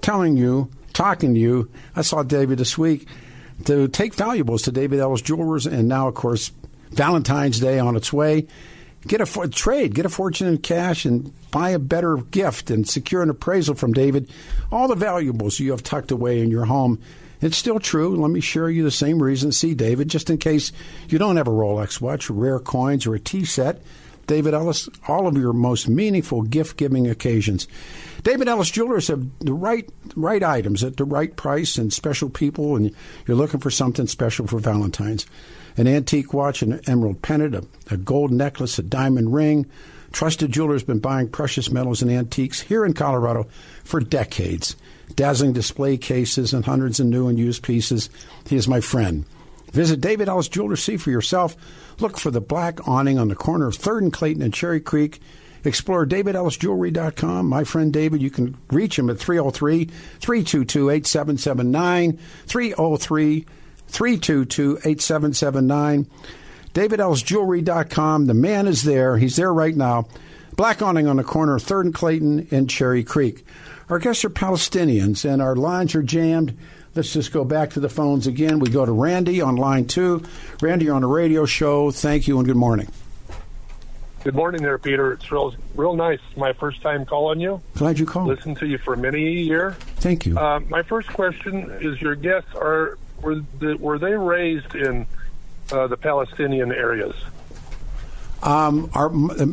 telling 0.00 0.36
you, 0.36 0.68
talking 0.92 1.32
to 1.34 1.38
you. 1.38 1.70
I 1.94 2.02
saw 2.02 2.24
David 2.24 2.58
this 2.58 2.76
week 2.76 3.06
to 3.66 3.86
take 3.86 4.14
valuables 4.14 4.62
to 4.62 4.72
David 4.72 4.98
Ellis 4.98 5.22
Jewelers, 5.22 5.64
and 5.64 5.86
now, 5.86 6.08
of 6.08 6.14
course, 6.14 6.50
Valentine's 6.90 7.60
Day 7.60 7.78
on 7.78 7.94
its 7.94 8.12
way. 8.12 8.48
Get 9.06 9.20
a 9.20 9.26
fo- 9.26 9.46
trade, 9.46 9.94
get 9.94 10.06
a 10.06 10.08
fortune 10.08 10.48
in 10.48 10.58
cash, 10.58 11.04
and 11.04 11.32
buy 11.52 11.70
a 11.70 11.78
better 11.78 12.16
gift 12.16 12.68
and 12.68 12.88
secure 12.88 13.22
an 13.22 13.30
appraisal 13.30 13.76
from 13.76 13.92
David. 13.92 14.28
All 14.72 14.88
the 14.88 14.96
valuables 14.96 15.60
you 15.60 15.70
have 15.70 15.84
tucked 15.84 16.10
away 16.10 16.40
in 16.40 16.50
your 16.50 16.64
home. 16.64 17.00
It's 17.40 17.56
still 17.56 17.78
true. 17.78 18.16
Let 18.16 18.32
me 18.32 18.40
share 18.40 18.70
you 18.70 18.82
the 18.82 18.90
same 18.90 19.22
reason. 19.22 19.52
See, 19.52 19.72
David, 19.72 20.08
just 20.08 20.30
in 20.30 20.38
case 20.38 20.72
you 21.08 21.18
don't 21.18 21.36
have 21.36 21.46
a 21.46 21.52
Rolex 21.52 22.00
watch, 22.00 22.28
rare 22.28 22.58
coins, 22.58 23.06
or 23.06 23.14
a 23.14 23.20
tea 23.20 23.44
set. 23.44 23.82
David 24.26 24.54
Ellis, 24.54 24.88
all 25.08 25.26
of 25.26 25.36
your 25.36 25.52
most 25.52 25.88
meaningful 25.88 26.42
gift 26.42 26.76
giving 26.76 27.08
occasions. 27.08 27.68
David 28.22 28.48
Ellis 28.48 28.70
Jewelers 28.70 29.08
have 29.08 29.26
the 29.40 29.52
right 29.52 29.88
right 30.16 30.42
items 30.42 30.82
at 30.82 30.96
the 30.96 31.04
right 31.04 31.34
price 31.36 31.76
and 31.76 31.92
special 31.92 32.30
people, 32.30 32.76
and 32.76 32.94
you're 33.26 33.36
looking 33.36 33.60
for 33.60 33.70
something 33.70 34.06
special 34.06 34.46
for 34.46 34.58
Valentine's. 34.58 35.26
An 35.76 35.86
antique 35.86 36.32
watch, 36.32 36.62
an 36.62 36.80
emerald 36.86 37.20
pendant, 37.20 37.54
a, 37.54 37.94
a 37.94 37.96
gold 37.96 38.30
necklace, 38.30 38.78
a 38.78 38.82
diamond 38.82 39.34
ring. 39.34 39.66
Trusted 40.12 40.52
Jewelers 40.52 40.82
has 40.82 40.86
been 40.86 41.00
buying 41.00 41.28
precious 41.28 41.70
metals 41.70 42.00
and 42.00 42.10
antiques 42.10 42.60
here 42.60 42.84
in 42.84 42.94
Colorado 42.94 43.48
for 43.82 44.00
decades. 44.00 44.76
Dazzling 45.16 45.52
display 45.52 45.96
cases 45.96 46.54
and 46.54 46.64
hundreds 46.64 47.00
of 47.00 47.06
new 47.06 47.28
and 47.28 47.38
used 47.38 47.62
pieces. 47.62 48.08
He 48.46 48.56
is 48.56 48.68
my 48.68 48.80
friend. 48.80 49.26
Visit 49.72 50.00
David 50.00 50.28
Ellis 50.28 50.48
Jewelers, 50.48 50.82
see 50.82 50.96
for 50.96 51.10
yourself. 51.10 51.56
Look 51.98 52.18
for 52.18 52.30
the 52.30 52.40
black 52.40 52.86
awning 52.88 53.18
on 53.18 53.28
the 53.28 53.34
corner 53.34 53.66
of 53.66 53.76
3rd 53.76 53.98
and 53.98 54.12
Clayton 54.12 54.42
and 54.42 54.52
Cherry 54.52 54.80
Creek. 54.80 55.20
Explore 55.64 56.06
DavidEllisJewelry.com. 56.06 57.48
My 57.48 57.64
friend 57.64 57.92
David, 57.92 58.20
you 58.20 58.30
can 58.30 58.56
reach 58.70 58.98
him 58.98 59.08
at 59.08 59.18
303 59.18 59.86
322 59.86 60.90
8779. 60.90 62.18
303 62.46 63.46
322 63.86 64.78
8779. 64.84 66.06
DavidEllisJewelry.com. 66.74 68.26
The 68.26 68.34
man 68.34 68.66
is 68.66 68.82
there. 68.82 69.16
He's 69.16 69.36
there 69.36 69.54
right 69.54 69.76
now. 69.76 70.06
Black 70.56 70.82
awning 70.82 71.06
on 71.06 71.16
the 71.16 71.24
corner 71.24 71.56
of 71.56 71.62
3rd 71.62 71.80
and 71.80 71.94
Clayton 71.94 72.48
and 72.50 72.68
Cherry 72.68 73.02
Creek. 73.02 73.44
Our 73.88 73.98
guests 73.98 74.24
are 74.24 74.30
Palestinians, 74.30 75.30
and 75.30 75.42
our 75.42 75.56
lines 75.56 75.94
are 75.94 76.02
jammed. 76.02 76.56
Let's 76.94 77.12
just 77.12 77.32
go 77.32 77.44
back 77.44 77.70
to 77.70 77.80
the 77.80 77.88
phones 77.88 78.26
again. 78.26 78.58
We 78.60 78.70
go 78.70 78.86
to 78.86 78.92
Randy 78.92 79.40
on 79.40 79.56
line 79.56 79.86
two. 79.86 80.22
Randy, 80.62 80.86
you're 80.86 80.94
on 80.94 81.02
a 81.02 81.08
radio 81.08 81.44
show. 81.44 81.90
Thank 81.90 82.28
you 82.28 82.38
and 82.38 82.46
good 82.46 82.56
morning. 82.56 82.88
Good 84.22 84.34
morning 84.34 84.62
there, 84.62 84.78
Peter. 84.78 85.12
It's 85.12 85.30
real, 85.30 85.54
real 85.74 85.94
nice. 85.94 86.20
My 86.34 86.54
first 86.54 86.80
time 86.80 87.04
calling 87.04 87.40
you. 87.40 87.60
Glad 87.74 87.98
you 87.98 88.06
called. 88.06 88.28
Listened 88.28 88.56
to 88.58 88.66
you 88.66 88.78
for 88.78 88.96
many 88.96 89.26
a 89.26 89.30
year. 89.30 89.72
Thank 89.96 90.24
you. 90.24 90.38
Uh, 90.38 90.60
my 90.68 90.82
first 90.82 91.12
question 91.12 91.70
is: 91.82 92.00
Your 92.00 92.14
guests 92.14 92.54
are 92.54 92.96
were 93.20 93.42
the, 93.58 93.76
were 93.76 93.98
they 93.98 94.14
raised 94.14 94.74
in 94.74 95.06
uh, 95.72 95.88
the 95.88 95.96
Palestinian 95.98 96.72
areas? 96.72 97.14
Um, 98.44 98.90
our, 98.92 99.06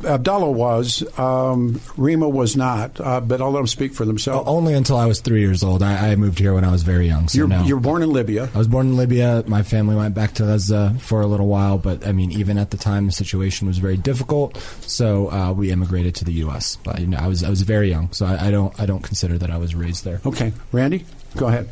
Abdullah 0.06 0.52
was, 0.52 1.02
um, 1.18 1.76
Reema 1.98 2.30
was 2.30 2.58
not, 2.58 3.00
uh, 3.00 3.22
but 3.22 3.42
I'll 3.42 3.52
let 3.52 3.60
them 3.60 3.68
speak 3.68 3.94
for 3.94 4.04
themselves. 4.04 4.48
Only 4.48 4.74
until 4.74 4.98
I 4.98 5.06
was 5.06 5.22
three 5.22 5.40
years 5.40 5.64
old. 5.64 5.82
I, 5.82 6.12
I 6.12 6.16
moved 6.18 6.38
here 6.38 6.54
when 6.54 6.66
I 6.66 6.72
was 6.72 6.84
very 6.84 7.08
young. 7.08 7.30
So 7.30 7.38
you're, 7.38 7.48
no. 7.48 7.64
you're 7.64 7.80
born 7.80 8.04
in 8.04 8.12
Libya. 8.12 8.50
I 8.54 8.58
was 8.58 8.68
born 8.68 8.88
in 8.88 8.98
Libya. 8.98 9.46
My 9.48 9.64
family 9.64 9.96
went 9.96 10.14
back 10.14 10.34
to 10.36 10.44
Gaza 10.44 10.94
for 11.00 11.22
a 11.22 11.28
little 11.28 11.48
while, 11.48 11.78
but 11.78 12.06
I 12.06 12.12
mean, 12.12 12.32
even 12.32 12.58
at 12.58 12.72
the 12.72 12.78
time, 12.78 13.06
the 13.06 13.12
situation 13.14 13.68
was 13.68 13.78
very 13.78 13.98
difficult. 13.98 14.58
So 14.82 15.32
uh, 15.32 15.54
we 15.54 15.72
immigrated 15.72 16.16
to 16.16 16.26
the 16.26 16.34
U.S. 16.34 16.78
But 16.84 17.00
you 17.00 17.08
know, 17.08 17.18
I 17.18 17.28
was 17.28 17.44
I 17.44 17.50
was 17.50 17.62
very 17.62 17.90
young, 17.90 18.12
so 18.12 18.26
I, 18.26 18.48
I 18.48 18.52
don't 18.52 18.78
I 18.80 18.86
don't 18.86 19.02
consider 19.02 19.38
that 19.38 19.50
I 19.50 19.58
was 19.58 19.74
raised 19.74 20.04
there. 20.04 20.20
Okay, 20.26 20.52
Randy, 20.72 21.06
go 21.38 21.48
ahead. 21.48 21.70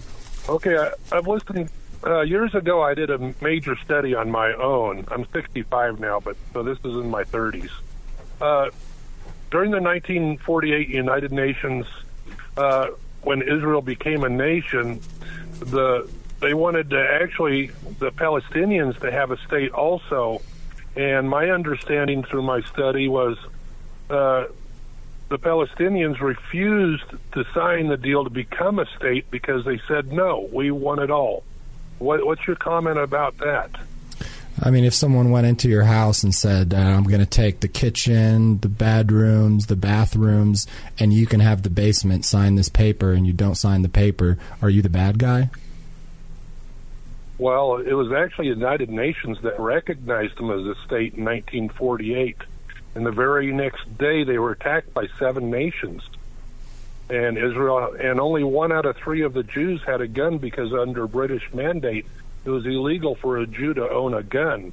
Okay, 0.48 0.78
I, 0.78 0.92
I've 1.12 1.28
listened. 1.28 1.70
Uh, 2.06 2.22
years 2.22 2.56
ago, 2.56 2.82
I 2.82 2.94
did 2.94 3.10
a 3.10 3.34
major 3.42 3.76
study 3.84 4.16
on 4.16 4.32
my 4.32 4.54
own. 4.54 5.06
I'm 5.10 5.26
65 5.34 6.00
now, 6.00 6.20
but 6.20 6.38
so 6.54 6.64
this 6.64 6.78
is 6.80 6.96
in 6.96 7.10
my 7.10 7.26
30s. 7.26 7.70
Uh, 8.40 8.70
during 9.52 9.72
the 9.72 9.82
1948 9.82 10.88
United 10.88 11.32
Nations, 11.34 11.86
uh, 12.56 12.88
when 13.24 13.42
Israel 13.42 13.82
became 13.82 14.24
a 14.24 14.30
nation, 14.30 15.02
the 15.60 16.10
they 16.40 16.54
wanted 16.54 16.92
to 16.92 17.20
actually 17.22 17.68
the 18.00 18.12
Palestinians 18.12 18.98
to 19.02 19.12
have 19.12 19.32
a 19.32 19.38
state 19.46 19.72
also. 19.72 20.42
And 20.96 21.30
my 21.30 21.50
understanding 21.50 22.24
through 22.24 22.44
my 22.44 22.62
study 22.62 23.08
was 23.08 23.38
uh, 24.10 24.46
the 25.28 25.38
Palestinians 25.38 26.20
refused 26.20 27.04
to 27.34 27.46
sign 27.54 27.88
the 27.88 27.98
deal 27.98 28.24
to 28.24 28.30
become 28.30 28.80
a 28.80 28.86
state 28.98 29.30
because 29.30 29.66
they 29.66 29.82
said 29.88 30.14
no, 30.14 30.48
we 30.52 30.72
want 30.72 31.02
it 31.02 31.12
all. 31.12 31.44
What, 32.00 32.26
what's 32.26 32.46
your 32.48 32.56
comment 32.56 32.98
about 32.98 33.38
that? 33.38 33.72
I 34.62 34.72
mean, 34.72 34.84
if 34.84 34.94
someone 34.94 35.32
went 35.32 35.48
into 35.48 35.70
your 35.70 35.84
house 35.84 36.24
and 36.24 36.36
said, 36.36 36.74
uh, 36.74 36.78
"I'm 36.78 37.04
going 37.04 37.22
to 37.22 37.26
take 37.26 37.62
the 37.62 37.70
kitchen, 37.70 38.60
the 38.60 38.68
bedrooms, 38.68 39.68
the 39.68 39.78
bathrooms, 39.78 40.68
and 40.98 41.14
you 41.14 41.26
can 41.26 41.40
have 41.40 41.64
the 41.64 41.70
basement," 41.70 42.26
sign 42.26 42.56
this 42.56 42.68
paper, 42.68 43.14
and 43.14 43.26
you 43.26 43.32
don't 43.32 43.56
sign 43.56 43.84
the 43.84 43.90
paper, 43.90 44.38
are 44.62 44.70
you 44.70 44.82
the 44.82 44.90
bad 44.90 45.18
guy? 45.18 45.50
Well, 47.38 47.78
it 47.78 47.94
was 47.94 48.12
actually 48.12 48.50
the 48.50 48.56
United 48.56 48.90
Nations 48.90 49.38
that 49.44 49.58
recognized 49.60 50.38
them 50.38 50.52
as 50.52 50.66
a 50.66 50.76
state 50.86 51.14
in 51.14 51.24
1948. 51.24 52.36
And 52.96 53.06
the 53.06 53.12
very 53.12 53.54
next 53.54 53.98
day, 53.98 54.26
they 54.26 54.38
were 54.38 54.52
attacked 54.52 54.94
by 54.94 55.08
seven 55.18 55.50
nations. 55.50 56.02
And 57.10 57.38
Israel, 57.38 57.96
and 58.00 58.20
only 58.20 58.44
one 58.44 58.72
out 58.72 58.86
of 58.86 58.96
three 58.98 59.24
of 59.24 59.34
the 59.34 59.44
Jews 59.44 59.82
had 59.86 60.02
a 60.02 60.08
gun 60.08 60.38
because 60.38 60.74
under 60.74 61.08
British 61.08 61.52
mandate, 61.54 62.06
it 62.46 62.50
was 62.50 62.66
illegal 62.66 63.16
for 63.16 63.38
a 63.38 63.48
Jew 63.48 63.74
to 63.74 63.90
own 63.90 64.14
a 64.14 64.24
gun. 64.24 64.72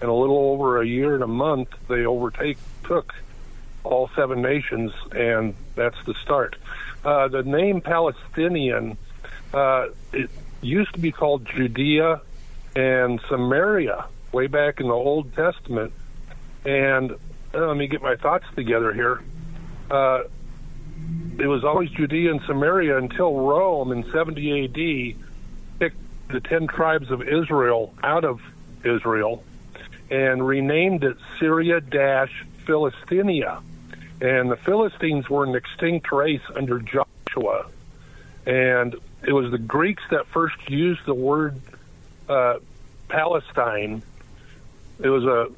In 0.00 0.08
a 0.08 0.14
little 0.14 0.38
over 0.38 0.80
a 0.80 0.86
year 0.86 1.14
and 1.14 1.22
a 1.22 1.28
month, 1.28 1.70
they 1.88 2.04
overtake 2.04 2.58
took 2.84 3.14
all 3.84 4.10
seven 4.14 4.42
nations, 4.42 4.92
and 5.12 5.54
that's 5.74 5.96
the 6.04 6.14
start. 6.22 6.56
Uh, 7.04 7.28
the 7.28 7.42
name 7.42 7.80
Palestinian, 7.80 8.96
uh, 9.54 9.88
it 10.12 10.30
used 10.60 10.92
to 10.94 11.00
be 11.00 11.10
called 11.10 11.46
Judea 11.46 12.20
and 12.76 13.20
Samaria 13.28 14.06
way 14.32 14.46
back 14.46 14.80
in 14.80 14.88
the 14.88 14.94
Old 14.94 15.34
Testament. 15.34 15.92
And 16.64 17.12
uh, 17.54 17.66
let 17.66 17.76
me 17.76 17.86
get 17.86 18.02
my 18.02 18.16
thoughts 18.16 18.44
together 18.54 18.92
here. 18.92 19.22
It 21.38 21.46
was 21.46 21.64
always 21.64 21.90
Judea 21.90 22.32
and 22.32 22.40
Samaria 22.46 22.98
until 22.98 23.34
Rome 23.34 23.92
in 23.92 24.10
70 24.10 24.64
AD 24.64 25.78
picked 25.78 25.96
the 26.28 26.40
ten 26.40 26.66
tribes 26.66 27.10
of 27.10 27.22
Israel 27.22 27.94
out 28.02 28.24
of 28.24 28.40
Israel 28.84 29.44
and 30.10 30.46
renamed 30.46 31.04
it 31.04 31.16
Syria 31.38 31.80
Philistinia. 32.66 33.62
And 34.20 34.50
the 34.50 34.56
Philistines 34.56 35.28
were 35.30 35.44
an 35.44 35.54
extinct 35.54 36.10
race 36.10 36.42
under 36.54 36.80
Joshua. 36.80 37.66
And 38.46 38.96
it 39.22 39.32
was 39.32 39.50
the 39.50 39.58
Greeks 39.58 40.02
that 40.10 40.26
first 40.26 40.56
used 40.68 41.04
the 41.06 41.14
word 41.14 41.60
uh, 42.28 42.58
Palestine. 43.08 44.02
It 44.98 45.08
was 45.08 45.24
a 45.24 45.48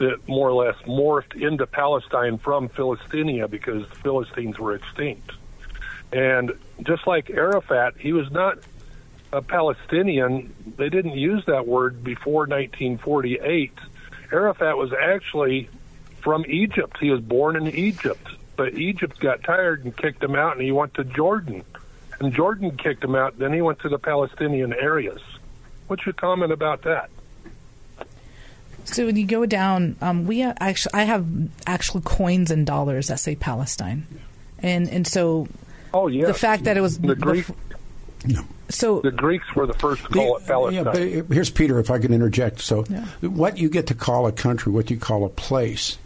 it 0.00 0.26
more 0.28 0.48
or 0.48 0.64
less 0.64 0.76
morphed 0.82 1.34
into 1.40 1.66
Palestine 1.66 2.38
from 2.38 2.68
Philistinia 2.68 3.48
because 3.48 3.88
the 3.88 3.96
Philistines 3.96 4.58
were 4.58 4.74
extinct. 4.74 5.32
And 6.12 6.52
just 6.82 7.06
like 7.06 7.30
Arafat, 7.30 7.94
he 7.98 8.12
was 8.12 8.30
not 8.30 8.58
a 9.32 9.42
Palestinian. 9.42 10.54
They 10.76 10.88
didn't 10.88 11.16
use 11.16 11.44
that 11.46 11.66
word 11.66 12.04
before 12.04 12.46
1948. 12.46 13.72
Arafat 14.32 14.76
was 14.76 14.92
actually 14.92 15.68
from 16.20 16.44
Egypt. 16.48 16.96
He 17.00 17.10
was 17.10 17.20
born 17.20 17.56
in 17.56 17.68
Egypt, 17.68 18.26
but 18.56 18.74
Egypt 18.74 19.20
got 19.20 19.42
tired 19.42 19.84
and 19.84 19.96
kicked 19.96 20.22
him 20.22 20.34
out, 20.34 20.54
and 20.54 20.62
he 20.62 20.72
went 20.72 20.94
to 20.94 21.04
Jordan. 21.04 21.64
And 22.18 22.32
Jordan 22.32 22.76
kicked 22.76 23.04
him 23.04 23.14
out. 23.14 23.38
Then 23.38 23.52
he 23.52 23.60
went 23.60 23.80
to 23.80 23.88
the 23.88 23.98
Palestinian 23.98 24.72
areas. 24.72 25.20
What's 25.86 26.06
your 26.06 26.14
comment 26.14 26.50
about 26.50 26.82
that? 26.82 27.10
So 28.86 29.06
when 29.06 29.16
you 29.16 29.26
go 29.26 29.46
down, 29.46 29.96
um, 30.00 30.26
we 30.26 30.42
actually 30.42 30.94
I 30.94 31.04
have 31.04 31.26
actual 31.66 32.00
coins 32.00 32.50
and 32.50 32.66
dollars 32.66 33.08
that 33.08 33.20
say 33.20 33.34
Palestine, 33.34 34.06
and 34.60 34.88
and 34.88 35.06
so 35.06 35.48
oh 35.92 36.06
yeah, 36.06 36.26
the 36.26 36.34
fact 36.34 36.64
that 36.64 36.76
it 36.76 36.80
was 36.80 36.98
the 36.98 37.14
Greek. 37.14 37.46
No. 38.24 38.42
So 38.68 39.00
the 39.00 39.12
Greeks 39.12 39.54
were 39.54 39.66
the 39.66 39.74
first 39.74 40.02
to 40.04 40.08
call 40.08 40.36
it 40.38 40.46
Palestine. 40.46 40.84
Yeah, 40.84 41.22
but 41.22 41.34
here's 41.34 41.50
Peter, 41.50 41.78
if 41.78 41.90
I 41.90 41.98
can 41.98 42.12
interject. 42.12 42.60
So, 42.60 42.82
what 43.20 43.58
you 43.58 43.68
get 43.68 43.88
to 43.88 43.94
call 43.94 44.26
a 44.26 44.32
country, 44.32 44.72
what 44.72 44.90
you 44.90 44.98
call 44.98 45.24
a 45.24 45.28
place. 45.28 45.98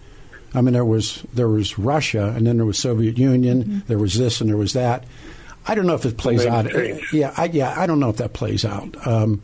I 0.52 0.60
mean, 0.60 0.74
there 0.74 0.84
was 0.84 1.24
there 1.32 1.48
was 1.48 1.78
Russia, 1.78 2.34
and 2.36 2.46
then 2.46 2.56
there 2.56 2.66
was 2.66 2.78
Soviet 2.78 3.16
Union. 3.16 3.62
Mm-hmm. 3.62 3.78
There 3.86 3.98
was 3.98 4.18
this, 4.18 4.40
and 4.40 4.50
there 4.50 4.56
was 4.56 4.72
that. 4.74 5.04
I 5.66 5.74
don't 5.74 5.86
know 5.86 5.94
if 5.94 6.04
it 6.04 6.16
plays 6.16 6.44
out. 6.44 6.70
change. 6.70 7.12
Yeah, 7.12 7.32
I, 7.36 7.44
yeah, 7.44 7.74
I 7.78 7.86
don't 7.86 8.00
know 8.00 8.10
if 8.10 8.16
that 8.16 8.32
plays 8.32 8.64
out. 8.64 9.06
Um, 9.06 9.42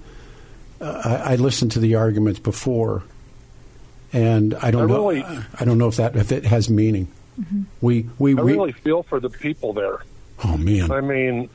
I, 0.81 1.17
I 1.17 1.37
listened 1.37 1.73
to 1.73 1.81
the 1.81 1.95
arguments 1.95 2.41
before, 2.41 3.03
and 4.13 4.55
I 4.55 4.71
don't 4.71 4.83
I 4.83 4.87
know. 4.87 4.95
really- 5.09 5.25
I 5.59 5.65
don't 5.65 5.79
know 5.79 5.89
if 5.89 5.97
that 5.97 6.17
if 6.17 6.33
it 6.33 6.45
has 6.47 6.69
meaning. 6.71 7.09
We 7.83 8.09
we 8.19 8.37
I 8.37 8.41
re- 8.41 8.53
really 8.55 8.73
feel 8.73 9.03
for 9.03 9.21
the 9.21 9.29
people 9.29 9.73
there. 9.75 10.01
oh 10.45 10.57
man, 10.57 10.91
I 10.91 11.01
mean, 11.03 11.51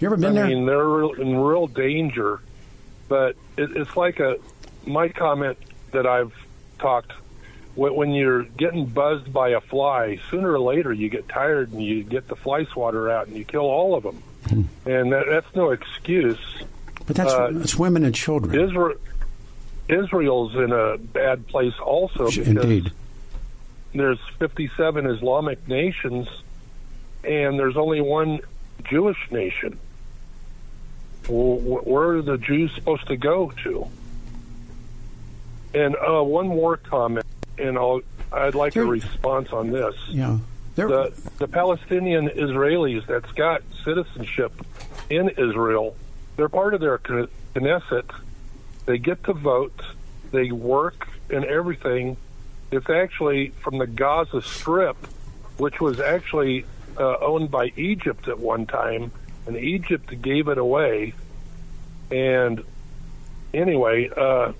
you 0.00 0.06
ever 0.08 0.16
been 0.16 0.36
I 0.36 0.42
there? 0.42 0.48
mean, 0.48 0.66
they're 0.66 1.04
in 1.20 1.36
real 1.36 1.66
danger. 1.68 2.40
But 3.08 3.36
it, 3.56 3.76
it's 3.76 3.96
like 3.96 4.18
a 4.20 4.36
my 4.86 5.08
comment 5.08 5.58
that 5.92 6.06
I've 6.06 6.32
talked 6.80 7.12
when, 7.76 7.94
when 7.94 8.10
you're 8.10 8.42
getting 8.44 8.86
buzzed 8.86 9.32
by 9.32 9.50
a 9.50 9.60
fly. 9.60 10.18
Sooner 10.30 10.52
or 10.52 10.60
later, 10.60 10.92
you 10.92 11.08
get 11.08 11.28
tired 11.28 11.72
and 11.72 11.82
you 11.82 12.02
get 12.02 12.26
the 12.28 12.36
fly 12.36 12.64
swatter 12.64 13.08
out 13.10 13.26
and 13.28 13.36
you 13.36 13.44
kill 13.44 13.62
all 13.62 13.94
of 13.94 14.02
them. 14.02 14.22
And 14.86 15.12
that, 15.12 15.26
that's 15.28 15.54
no 15.54 15.70
excuse. 15.70 16.38
but 17.06 17.14
that's 17.14 17.32
uh, 17.32 17.50
that's 17.52 17.76
women 17.76 18.04
and 18.04 18.14
children. 18.14 18.58
Israel 18.60 18.94
Israel's 19.90 20.54
in 20.54 20.72
a 20.72 20.98
bad 20.98 21.46
place 21.48 21.74
also 21.78 22.30
because 22.30 22.48
Indeed. 22.48 22.92
there's 23.94 24.20
57 24.38 25.06
Islamic 25.06 25.66
nations 25.68 26.28
and 27.24 27.58
there's 27.58 27.76
only 27.76 28.00
one 28.00 28.40
Jewish 28.84 29.30
nation. 29.30 29.78
Where 31.28 32.10
are 32.10 32.22
the 32.22 32.38
Jews 32.38 32.72
supposed 32.74 33.06
to 33.08 33.16
go 33.16 33.52
to? 33.64 33.86
And 35.74 35.94
uh, 35.96 36.22
one 36.22 36.48
more 36.48 36.76
comment, 36.76 37.26
and 37.58 37.78
I'll, 37.78 38.00
I'd 38.32 38.54
like 38.54 38.74
a 38.74 38.84
response 38.84 39.52
on 39.52 39.70
this. 39.70 39.94
Yeah. 40.08 40.38
There, 40.74 40.88
The, 40.88 41.12
the 41.38 41.46
Palestinian 41.46 42.28
Israelis 42.28 43.06
that's 43.06 43.30
got 43.32 43.62
citizenship 43.84 44.52
in 45.08 45.28
Israel, 45.30 45.94
they're 46.36 46.48
part 46.48 46.74
of 46.74 46.80
their 46.80 46.98
Knesset. 46.98 48.10
They 48.86 48.98
get 48.98 49.24
to 49.24 49.32
vote, 49.32 49.80
they 50.30 50.50
work, 50.50 51.08
and 51.28 51.44
everything. 51.44 52.16
It's 52.70 52.90
actually 52.90 53.50
from 53.62 53.78
the 53.78 53.86
Gaza 53.86 54.42
Strip, 54.42 54.96
which 55.58 55.80
was 55.80 56.00
actually 56.00 56.64
uh, 56.96 57.18
owned 57.18 57.50
by 57.50 57.72
Egypt 57.76 58.28
at 58.28 58.38
one 58.38 58.66
time, 58.66 59.12
and 59.46 59.56
Egypt 59.56 60.20
gave 60.22 60.48
it 60.48 60.58
away. 60.58 61.14
And 62.10 62.64
anyway, 63.54 64.10
uh, 64.16 64.52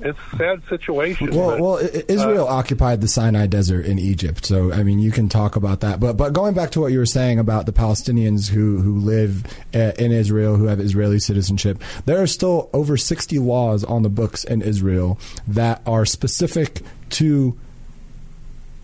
it's 0.00 0.18
a 0.32 0.36
sad 0.36 0.62
situation. 0.68 1.30
Well, 1.30 1.50
but, 1.50 1.60
well, 1.60 1.76
Israel 2.08 2.46
occupied 2.46 3.00
the 3.00 3.08
Sinai 3.08 3.46
Desert 3.46 3.84
in 3.84 3.98
Egypt, 3.98 4.46
so 4.46 4.72
I 4.72 4.82
mean, 4.82 4.98
you 4.98 5.10
can 5.10 5.28
talk 5.28 5.56
about 5.56 5.80
that. 5.80 5.98
But 5.98 6.16
but 6.16 6.32
going 6.32 6.54
back 6.54 6.70
to 6.72 6.80
what 6.80 6.92
you 6.92 6.98
were 6.98 7.06
saying 7.06 7.38
about 7.38 7.66
the 7.66 7.72
Palestinians 7.72 8.48
who 8.48 8.78
who 8.80 8.98
live 8.98 9.44
uh, 9.74 9.92
in 9.98 10.12
Israel, 10.12 10.56
who 10.56 10.66
have 10.66 10.80
Israeli 10.80 11.18
citizenship, 11.18 11.82
there 12.04 12.22
are 12.22 12.26
still 12.26 12.70
over 12.72 12.96
sixty 12.96 13.38
laws 13.38 13.82
on 13.84 14.02
the 14.02 14.08
books 14.08 14.44
in 14.44 14.62
Israel 14.62 15.18
that 15.46 15.82
are 15.86 16.06
specific 16.06 16.82
to 17.10 17.58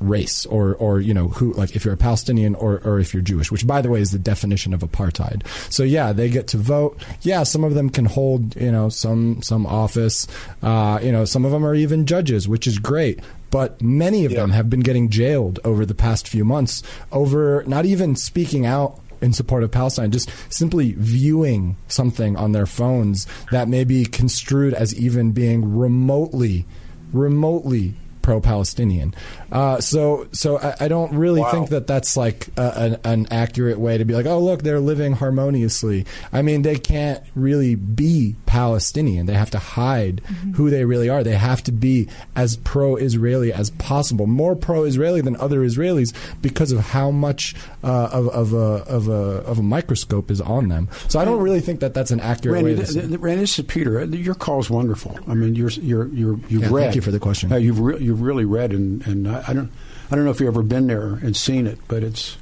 race 0.08 0.46
or 0.46 0.74
or 0.76 1.00
you 1.00 1.14
know 1.14 1.28
who 1.28 1.52
like 1.54 1.74
if 1.74 1.84
you're 1.84 1.94
a 1.94 1.98
Palestinian 1.98 2.54
or 2.54 2.80
or 2.84 2.98
if 2.98 3.12
you're 3.12 3.22
Jewish 3.22 3.50
which 3.50 3.66
by 3.66 3.80
the 3.82 3.88
way 3.88 4.00
is 4.00 4.10
the 4.10 4.18
definition 4.18 4.72
of 4.74 4.80
apartheid. 4.80 5.46
So 5.70 5.82
yeah 5.82 6.12
they 6.12 6.28
get 6.28 6.48
to 6.48 6.58
vote. 6.58 7.02
Yeah 7.22 7.42
some 7.42 7.64
of 7.64 7.74
them 7.74 7.90
can 7.90 8.04
hold 8.04 8.56
you 8.56 8.72
know 8.72 8.88
some 8.88 9.42
some 9.42 9.66
office. 9.66 10.26
Uh, 10.62 10.98
you 11.02 11.12
know 11.12 11.24
some 11.24 11.44
of 11.44 11.52
them 11.52 11.64
are 11.64 11.74
even 11.74 12.06
judges 12.06 12.48
which 12.48 12.66
is 12.66 12.78
great. 12.78 13.20
But 13.50 13.80
many 13.80 14.24
of 14.24 14.32
them 14.32 14.50
have 14.50 14.68
been 14.68 14.80
getting 14.80 15.10
jailed 15.10 15.60
over 15.62 15.86
the 15.86 15.94
past 15.94 16.26
few 16.26 16.44
months 16.44 16.82
over 17.12 17.62
not 17.68 17.84
even 17.86 18.16
speaking 18.16 18.66
out 18.66 18.98
in 19.24 19.32
support 19.32 19.62
of 19.62 19.70
Palestine, 19.70 20.10
just 20.10 20.30
simply 20.52 20.92
viewing 20.92 21.76
something 21.88 22.36
on 22.36 22.52
their 22.52 22.66
phones 22.66 23.26
that 23.50 23.68
may 23.68 23.84
be 23.84 24.04
construed 24.04 24.74
as 24.74 24.94
even 24.94 25.32
being 25.32 25.76
remotely, 25.76 26.66
remotely 27.12 27.94
pro-Palestinian. 28.24 29.14
Uh, 29.52 29.78
so, 29.80 30.26
so 30.32 30.58
I, 30.58 30.74
I 30.80 30.88
don't 30.88 31.12
really 31.12 31.40
Wow. 31.42 31.50
think 31.52 31.68
that 31.70 31.86
that's 31.86 32.16
like 32.16 32.48
a, 32.56 32.72
an, 32.76 32.98
an 33.04 33.26
accurate 33.30 33.78
way 33.78 33.98
to 33.98 34.04
be 34.04 34.14
like, 34.14 34.26
oh, 34.26 34.38
look, 34.40 34.62
they're 34.62 34.80
living 34.80 35.12
harmoniously. 35.12 36.06
I 36.32 36.40
mean, 36.42 36.62
they 36.62 36.76
can't 36.76 37.22
really 37.34 37.74
be 37.74 38.34
Palestinian. 38.46 39.26
They 39.26 39.34
have 39.34 39.50
to 39.50 39.58
hide 39.58 40.20
who 40.56 40.70
they 40.70 40.84
really 40.84 41.08
are. 41.08 41.22
They 41.22 41.36
have 41.36 41.62
to 41.64 41.72
be 41.72 42.08
as 42.34 42.56
pro-Israeli 42.56 43.52
as 43.52 43.70
possible, 43.70 44.26
more 44.26 44.56
pro-Israeli 44.56 45.20
than 45.20 45.36
other 45.36 45.60
Israelis 45.60 46.14
because 46.40 46.72
of 46.72 46.80
how 46.80 47.10
much 47.10 47.54
uh, 47.84 48.08
of, 48.12 48.28
of 48.28 48.52
a 48.54 48.56
of 48.96 49.08
a 49.08 49.12
of 49.44 49.58
a 49.58 49.62
microscope 49.62 50.30
is 50.30 50.40
on 50.40 50.68
them. 50.68 50.88
So 51.08 51.18
I 51.20 51.24
don't 51.26 51.42
really 51.42 51.60
think 51.60 51.80
that 51.80 51.92
that's 51.94 52.10
an 52.10 52.20
accurate 52.20 52.54
Randy, 52.64 52.70
way. 52.80 52.86
To 52.86 52.92
th- 52.92 53.02
say- 53.04 53.08
th- 53.08 53.20
Randy, 53.20 53.40
this 53.42 53.58
is 53.58 53.64
Peter. 53.66 54.00
Uh, 54.00 54.04
Your 54.06 54.34
call 54.34 54.60
is 54.60 54.70
wonderful. 54.70 55.18
I 55.28 55.34
mean, 55.34 55.54
you're 55.54 55.70
you're 55.70 56.06
you're 56.08 56.38
you've 56.48 56.62
Yeah, 56.62 56.68
read. 56.72 56.82
thank 56.84 56.94
you 56.96 57.02
for 57.02 57.10
the 57.10 57.20
question. 57.20 57.52
Uh, 57.52 57.56
you've 57.56 57.80
re- 57.80 57.98
you've 58.14 58.22
really 58.22 58.44
read, 58.44 58.72
and 58.72 59.06
and 59.06 59.28
I, 59.28 59.44
I 59.48 59.52
don't 59.52 59.70
I 60.10 60.14
don't 60.16 60.24
know 60.24 60.30
if 60.30 60.40
you've 60.40 60.48
ever 60.48 60.62
been 60.62 60.86
there 60.86 61.06
and 61.14 61.36
seen 61.36 61.66
it, 61.66 61.78
but 61.88 62.02
it's. 62.02 62.36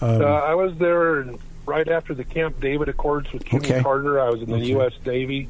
Um, 0.00 0.20
Uh, 0.20 0.24
I 0.24 0.54
was 0.54 0.76
there 0.76 1.24
right 1.64 1.88
after 1.88 2.14
the 2.14 2.24
Camp 2.24 2.60
David 2.60 2.88
Accords 2.88 3.32
with 3.32 3.44
Jimmy 3.44 3.64
Okay. 3.64 3.82
Carter. 3.82 4.20
I 4.20 4.28
was 4.30 4.42
in 4.42 4.50
the 4.50 4.56
Okay. 4.56 4.66
U.S. 4.68 4.92
Navy, 5.06 5.48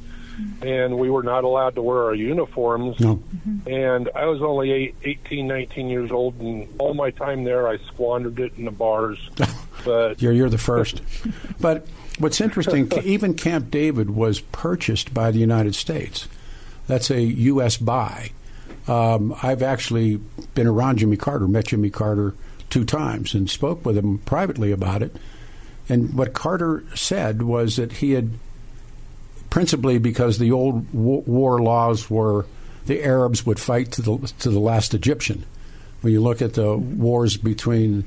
and 0.62 0.96
we 0.98 1.10
were 1.10 1.24
not 1.24 1.42
allowed 1.44 1.74
to 1.74 1.82
wear 1.82 2.04
our 2.04 2.14
uniforms. 2.14 3.00
No. 3.00 3.22
And 3.66 4.08
I 4.14 4.26
was 4.26 4.40
only 4.42 4.70
eight, 4.70 4.94
18, 5.02 5.46
19 5.48 5.88
years 5.88 6.10
old, 6.12 6.38
and 6.40 6.68
all 6.78 6.94
my 6.94 7.10
time 7.10 7.42
there, 7.44 7.66
I 7.68 7.78
squandered 7.78 8.38
it 8.38 8.52
in 8.56 8.64
the 8.64 8.70
bars. 8.70 9.18
But 9.84 10.20
You're, 10.20 10.32
you're 10.32 10.48
the 10.48 10.58
first. 10.58 11.00
but 11.60 11.86
what's 12.18 12.40
interesting, 12.40 12.90
even 13.04 13.34
Camp 13.34 13.70
David 13.70 14.10
was 14.10 14.40
purchased 14.40 15.14
by 15.14 15.30
the 15.30 15.38
United 15.38 15.76
States. 15.76 16.26
That's 16.88 17.08
a 17.10 17.20
U.S. 17.22 17.76
buy. 17.76 18.30
Um, 18.88 19.34
I've 19.42 19.62
actually 19.62 20.16
been 20.54 20.66
around 20.66 20.98
Jimmy 20.98 21.16
Carter, 21.16 21.48
met 21.48 21.66
Jimmy 21.66 21.90
Carter 21.90 22.34
two 22.70 22.84
times, 22.84 23.34
and 23.34 23.50
spoke 23.50 23.84
with 23.84 23.96
him 23.96 24.18
privately 24.18 24.72
about 24.72 25.02
it. 25.02 25.16
And 25.88 26.14
what 26.14 26.34
Carter 26.34 26.84
said 26.94 27.42
was 27.42 27.76
that 27.76 27.92
he 27.92 28.12
had, 28.12 28.30
principally 29.50 29.98
because 29.98 30.38
the 30.38 30.52
old 30.52 30.92
war 30.92 31.60
laws 31.60 32.10
were 32.10 32.46
the 32.86 33.02
Arabs 33.02 33.44
would 33.44 33.58
fight 33.58 33.92
to 33.92 34.02
the 34.02 34.32
to 34.40 34.50
the 34.50 34.60
last 34.60 34.94
Egyptian. 34.94 35.44
When 36.00 36.12
you 36.12 36.20
look 36.20 36.42
at 36.42 36.54
the 36.54 36.76
wars 36.76 37.36
between 37.36 38.04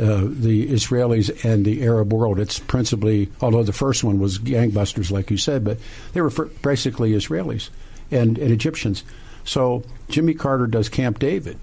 uh, 0.00 0.22
the 0.24 0.66
Israelis 0.68 1.44
and 1.44 1.64
the 1.64 1.82
Arab 1.82 2.10
world. 2.10 2.40
It's 2.40 2.58
principally, 2.58 3.30
although 3.42 3.62
the 3.62 3.74
first 3.74 4.02
one 4.02 4.18
was 4.18 4.38
gangbusters, 4.38 5.10
like 5.10 5.30
you 5.30 5.36
said, 5.36 5.62
but 5.62 5.76
they 6.14 6.22
were 6.22 6.30
basically 6.62 7.12
Israelis 7.12 7.68
and, 8.10 8.38
and 8.38 8.50
Egyptians. 8.50 9.04
So 9.50 9.82
Jimmy 10.08 10.34
Carter 10.34 10.68
does 10.68 10.88
Camp 10.88 11.18
David, 11.18 11.58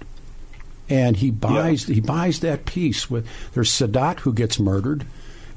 and 0.90 1.16
he 1.16 1.30
buys 1.30 1.84
he 1.84 2.00
buys 2.00 2.40
that 2.40 2.66
piece 2.66 3.08
with. 3.10 3.26
There's 3.54 3.70
Sadat 3.70 4.20
who 4.20 4.34
gets 4.34 4.58
murdered. 4.60 5.06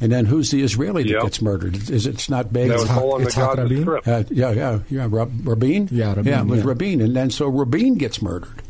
And 0.04 0.12
then 0.12 0.26
who's 0.26 0.50
the 0.50 0.64
Israeli 0.64 1.04
that 1.04 1.10
Yep. 1.10 1.22
gets 1.22 1.42
murdered? 1.44 1.76
Is 1.92 2.08
it, 2.08 2.16
it's 2.16 2.28
not 2.28 2.52
Begin? 2.52 2.70
that 2.70 2.80
was 2.80 2.90
all 2.90 3.14
on 3.14 3.24
the 3.24 3.30
Yitzhak 3.30 3.58
Rabin? 3.58 3.88
Uh, 4.12 4.24
yeah, 4.32 4.50
yeah, 4.52 4.80
yeah. 4.90 5.08
Rab- 5.08 5.48
Rabin. 5.48 5.90
Yeah, 5.92 6.16
Rabin, 6.16 6.26
Yeah, 6.26 6.42
it 6.42 6.48
was 6.48 6.60
yeah. 6.62 6.66
Rabin, 6.70 7.02
and 7.02 7.16
then 7.16 7.30
so 7.30 7.48
Rabin 7.48 7.96
gets 8.00 8.20
murdered 8.20 8.64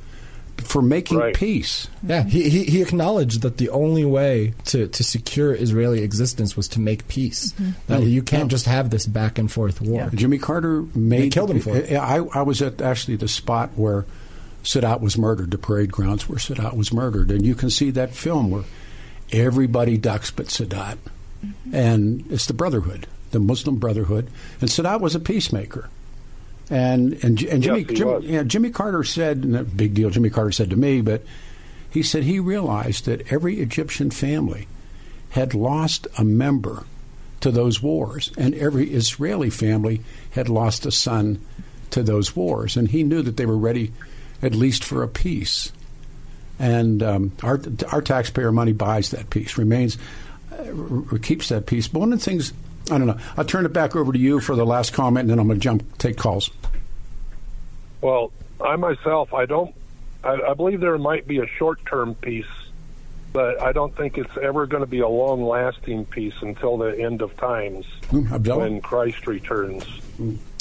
for 0.62 0.82
making 0.82 1.18
Right. 1.18 1.36
peace. 1.36 1.88
Yeah, 2.06 2.24
he, 2.24 2.50
he 2.50 2.64
he 2.64 2.82
acknowledged 2.82 3.42
that 3.42 3.58
the 3.58 3.70
only 3.70 4.06
way 4.06 4.54
to, 4.66 4.88
to 4.88 5.04
secure 5.04 5.54
Israeli 5.54 6.02
existence 6.02 6.56
was 6.56 6.68
to 6.70 6.80
make 6.80 7.08
peace. 7.08 7.52
Mm-hmm. 7.54 7.72
That 7.88 8.04
you 8.04 8.24
can't 8.24 8.50
just 8.50 8.66
have 8.66 8.90
this 8.90 9.06
back 9.06 9.38
and 9.38 9.52
forth 9.52 9.82
war. 9.82 10.10
Jimmy 10.14 10.38
Carter 10.38 10.84
made. 10.96 11.32
killed 11.32 11.52
him 11.52 11.60
for 11.60 11.76
it. 11.76 11.92
I, 11.94 12.18
I 12.18 12.42
was 12.44 12.62
at 12.62 12.82
actually 12.82 13.18
the 13.18 13.28
spot 13.28 13.72
where 13.76 14.06
Sadat 14.64 15.02
was 15.02 15.18
murdered, 15.18 15.52
the 15.52 15.58
parade 15.58 15.92
grounds 15.92 16.30
where 16.30 16.38
Sadat 16.38 16.76
was 16.76 16.94
murdered, 16.94 17.32
and 17.32 17.46
you 17.46 17.56
can 17.56 17.70
see 17.70 17.92
that 17.92 18.14
film 18.14 18.52
where 18.52 18.64
everybody 19.32 19.98
ducks 19.98 20.32
but 20.32 20.48
Sadat, 20.48 20.98
mm-hmm. 21.46 21.76
and 21.76 22.26
it's 22.32 22.46
the 22.46 22.54
Brotherhood, 22.54 23.08
the 23.32 23.40
Muslim 23.40 23.78
Brotherhood, 23.78 24.30
and 24.60 24.70
Sadat 24.70 25.02
was 25.02 25.16
a 25.16 25.20
peacemaker. 25.20 25.90
And 26.72 27.14
and, 27.24 27.44
and 27.44 27.62
Jimmy 27.62 27.86
Yes, 27.88 27.98
Jim, 27.98 28.22
yeah, 28.22 28.44
Jimmy 28.44 28.70
Carter 28.70 29.04
said, 29.04 29.44
and 29.44 29.58
a 29.58 29.64
big 29.64 29.94
deal. 29.94 30.10
Jimmy 30.10 30.30
Carter 30.30 30.54
said 30.54 30.70
to 30.70 30.78
me, 30.78 31.02
but 31.02 31.22
he 31.90 32.02
said 32.02 32.24
he 32.24 32.40
realized 32.40 33.06
that 33.06 33.30
every 33.32 33.60
Egyptian 33.60 34.10
family 34.10 34.68
had 35.32 35.54
lost 35.54 36.08
a 36.18 36.24
member 36.24 36.86
to 37.42 37.52
those 37.52 37.82
wars, 37.82 38.32
and 38.38 38.56
every 38.56 38.90
Israeli 38.92 39.50
family 39.50 40.02
had 40.32 40.48
lost 40.48 40.86
a 40.86 40.92
son 40.92 41.44
to 41.90 42.04
those 42.04 42.36
wars, 42.36 42.78
and 42.78 42.88
he 42.88 43.04
knew 43.04 43.22
that 43.22 43.36
they 43.36 43.46
were 43.46 43.58
ready, 43.58 43.92
at 44.42 44.56
least 44.56 44.84
for 44.86 45.04
a 45.04 45.08
peace. 45.10 45.74
And 46.58 47.04
um, 47.04 47.32
our 47.44 47.60
our 47.92 48.02
taxpayer 48.02 48.52
money 48.54 48.72
buys 48.72 49.12
that 49.12 49.30
peace, 49.30 49.58
remains, 49.58 49.98
uh, 50.54 51.04
r- 51.12 51.18
keeps 51.18 51.50
that 51.50 51.66
peace. 51.66 51.90
But 51.90 52.00
one 52.00 52.14
of 52.14 52.20
the 52.20 52.26
things, 52.26 52.54
I 52.90 52.98
don't 52.98 53.08
know. 53.08 53.18
I'll 53.36 53.44
turn 53.44 53.66
it 53.66 53.74
back 53.74 53.96
over 53.96 54.14
to 54.14 54.20
you 54.20 54.40
for 54.40 54.56
the 54.56 54.66
last 54.66 54.94
comment, 54.94 55.24
and 55.24 55.32
then 55.32 55.40
I'm 55.40 55.48
going 55.48 55.60
to 55.60 55.64
jump 55.64 55.98
take 55.98 56.16
calls. 56.16 56.50
Well, 58.02 58.32
I 58.60 58.76
myself, 58.76 59.34
I 59.34 59.46
don't. 59.46 59.74
I, 60.24 60.40
I 60.42 60.54
believe 60.54 60.82
there 60.82 60.98
might 60.98 61.28
be 61.28 61.40
a 61.40 61.48
short-term 61.48 62.16
peace, 62.16 62.46
but 63.34 63.62
I 63.62 63.72
don't 63.72 63.96
think 63.96 64.18
it's 64.18 64.38
ever 64.38 64.68
going 64.68 64.82
to 64.84 64.90
be 64.90 65.00
a 65.00 65.08
long-lasting 65.08 66.06
peace 66.06 66.36
until 66.42 66.78
the 66.78 67.00
end 67.00 67.22
of 67.22 67.36
times 67.38 67.86
Hmm, 68.10 68.26
when 68.26 68.82
Christ 68.82 69.26
returns. 69.28 69.86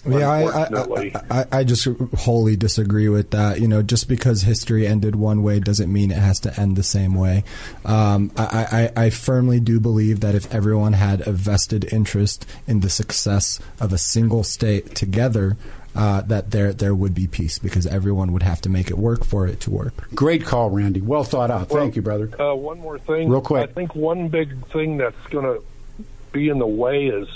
Yeah, 0.07 0.31
I, 0.31 0.64
I, 0.64 1.12
I, 1.31 1.46
I 1.53 1.64
just 1.64 1.87
wholly 2.16 2.57
disagree 2.57 3.11
with 3.11 3.33
that. 3.33 3.61
You 3.61 3.68
know, 3.68 3.83
just 3.83 4.09
because 4.09 4.40
history 4.40 4.87
ended 4.87 5.14
one 5.14 5.42
way 5.42 5.61
doesn't 5.61 5.92
mean 5.92 6.11
it 6.11 6.16
has 6.16 6.40
to 6.40 6.59
end 6.59 6.76
the 6.76 6.83
same 6.83 7.14
way. 7.14 7.44
Um, 7.85 8.33
I, 8.35 8.90
I, 8.96 9.05
I 9.05 9.11
firmly 9.11 9.61
do 9.61 9.79
believe 9.79 10.20
that 10.20 10.35
if 10.35 10.53
everyone 10.55 10.94
had 10.94 11.26
a 11.26 11.33
vested 11.33 11.92
interest 11.92 12.46
in 12.66 12.81
the 12.81 12.88
success 12.88 13.61
of 13.79 13.92
a 13.92 13.98
single 13.98 14.42
state 14.42 14.94
together, 14.94 15.59
uh, 15.94 16.20
that 16.22 16.50
there 16.50 16.72
there 16.72 16.94
would 16.94 17.14
be 17.14 17.26
peace 17.26 17.59
because 17.59 17.87
everyone 17.87 18.33
would 18.33 18.42
have 18.42 18.61
to 18.62 18.68
make 18.68 18.90
it 18.90 18.98
work 18.98 19.24
for 19.24 19.46
it 19.46 19.61
to 19.61 19.70
work. 19.70 20.14
Great 20.14 20.44
call, 20.44 20.70
Randy. 20.70 21.00
Well 21.00 21.24
thought 21.24 21.50
out. 21.50 21.68
Thank 21.68 21.96
you, 21.96 22.03
brother. 22.03 22.31
Uh, 22.40 22.55
one 22.55 22.79
more 22.79 22.98
thing, 22.98 23.29
Real 23.29 23.40
quick. 23.40 23.68
I 23.68 23.72
think 23.72 23.94
one 23.94 24.29
big 24.29 24.66
thing 24.68 24.98
that's 24.98 25.26
going 25.29 25.44
to 25.44 25.64
be 26.33 26.48
in 26.48 26.59
the 26.59 26.66
way 26.66 27.07
is 27.07 27.29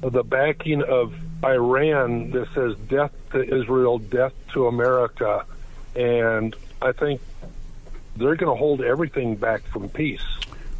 the 0.00 0.22
backing 0.22 0.82
of 0.82 1.12
Iran 1.44 2.30
that 2.30 2.48
says 2.54 2.76
"death 2.88 3.12
to 3.32 3.42
Israel, 3.42 3.98
death 3.98 4.32
to 4.52 4.68
America," 4.68 5.44
and 5.96 6.54
I 6.80 6.92
think 6.92 7.20
they're 8.16 8.36
going 8.36 8.52
to 8.52 8.58
hold 8.58 8.80
everything 8.80 9.36
back 9.36 9.62
from 9.64 9.88
peace. 9.88 10.22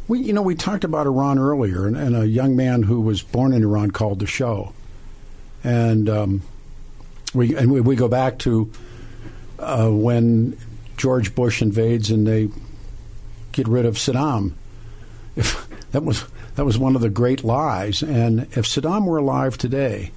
We, 0.07 0.19
you 0.19 0.33
know, 0.33 0.41
we 0.41 0.55
talked 0.55 0.83
about 0.83 1.05
Iran 1.05 1.37
earlier, 1.37 1.85
and, 1.85 1.95
and 1.95 2.15
a 2.15 2.27
young 2.27 2.55
man 2.55 2.83
who 2.83 3.01
was 3.01 3.21
born 3.21 3.53
in 3.53 3.61
Iran 3.61 3.91
called 3.91 4.19
the 4.19 4.25
show, 4.25 4.73
and 5.63 6.09
um, 6.09 6.41
we 7.33 7.55
and 7.55 7.71
we, 7.71 7.81
we 7.81 7.95
go 7.95 8.07
back 8.07 8.39
to 8.39 8.71
uh, 9.59 9.89
when 9.89 10.57
George 10.97 11.35
Bush 11.35 11.61
invades 11.61 12.11
and 12.11 12.25
they 12.25 12.49
get 13.51 13.67
rid 13.67 13.85
of 13.85 13.95
Saddam. 13.95 14.53
If 15.35 15.67
that 15.91 16.03
was 16.03 16.25
that 16.55 16.65
was 16.65 16.77
one 16.77 16.95
of 16.95 17.01
the 17.01 17.09
great 17.09 17.43
lies, 17.43 18.01
and 18.01 18.41
if 18.41 18.65
Saddam 18.65 19.05
were 19.05 19.17
alive 19.17 19.57
today, 19.57 20.11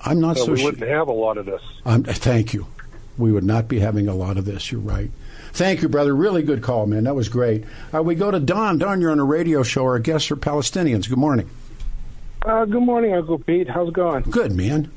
I'm 0.00 0.20
not 0.20 0.36
So 0.36 0.46
so 0.46 0.52
we 0.52 0.64
wouldn't 0.64 0.88
have 0.88 1.08
a 1.08 1.12
lot 1.12 1.38
of 1.38 1.46
this. 1.46 1.62
Um, 1.84 2.04
thank 2.04 2.52
you. 2.52 2.66
We 3.16 3.32
would 3.32 3.44
not 3.44 3.66
be 3.66 3.80
having 3.80 4.06
a 4.06 4.14
lot 4.14 4.36
of 4.36 4.44
this. 4.44 4.70
You're 4.70 4.80
right. 4.80 5.10
Thank 5.52 5.82
you, 5.82 5.88
brother. 5.88 6.14
Really 6.14 6.42
good 6.42 6.62
call, 6.62 6.86
man. 6.86 7.04
That 7.04 7.16
was 7.16 7.28
great. 7.28 7.64
Uh, 7.92 8.02
we 8.02 8.14
go 8.14 8.30
to 8.30 8.38
Don. 8.38 8.78
Don, 8.78 9.00
you're 9.00 9.10
on 9.10 9.18
a 9.18 9.24
radio 9.24 9.62
show. 9.62 9.84
Our 9.84 9.98
guests 9.98 10.30
are 10.30 10.36
Palestinians. 10.36 11.08
Good 11.08 11.18
morning. 11.18 11.50
Uh, 12.42 12.64
good 12.64 12.82
morning, 12.82 13.14
Uncle 13.14 13.38
Pete. 13.38 13.68
How's 13.68 13.88
it 13.88 13.94
going? 13.94 14.22
Good, 14.22 14.52
man. 14.52 14.90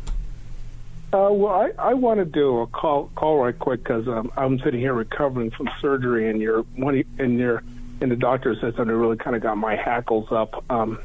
Uh, 1.13 1.28
well, 1.30 1.54
I, 1.54 1.71
I 1.78 1.93
want 1.93 2.19
to 2.19 2.26
do 2.26 2.60
a 2.60 2.67
call 2.67 3.12
call 3.15 3.43
right 3.43 3.58
quick 3.58 3.84
because 3.84 4.08
um, 4.08 4.32
I'm 4.38 4.60
sitting 4.60 4.80
here 4.80 4.93
recovering 4.93 5.52
from 5.52 5.69
surgery, 5.82 6.30
and 6.30 6.41
your 6.41 6.62
one 6.76 7.04
and 7.19 7.38
your 7.38 7.63
and 8.00 8.10
the 8.10 8.15
doctor 8.15 8.56
said 8.56 8.76
something 8.76 8.88
that 8.88 8.95
really 8.95 9.17
kind 9.17 9.36
of 9.36 9.41
got 9.41 9.58
my 9.58 9.76
hackles 9.76 10.32
up 10.32 10.63
um, 10.71 11.00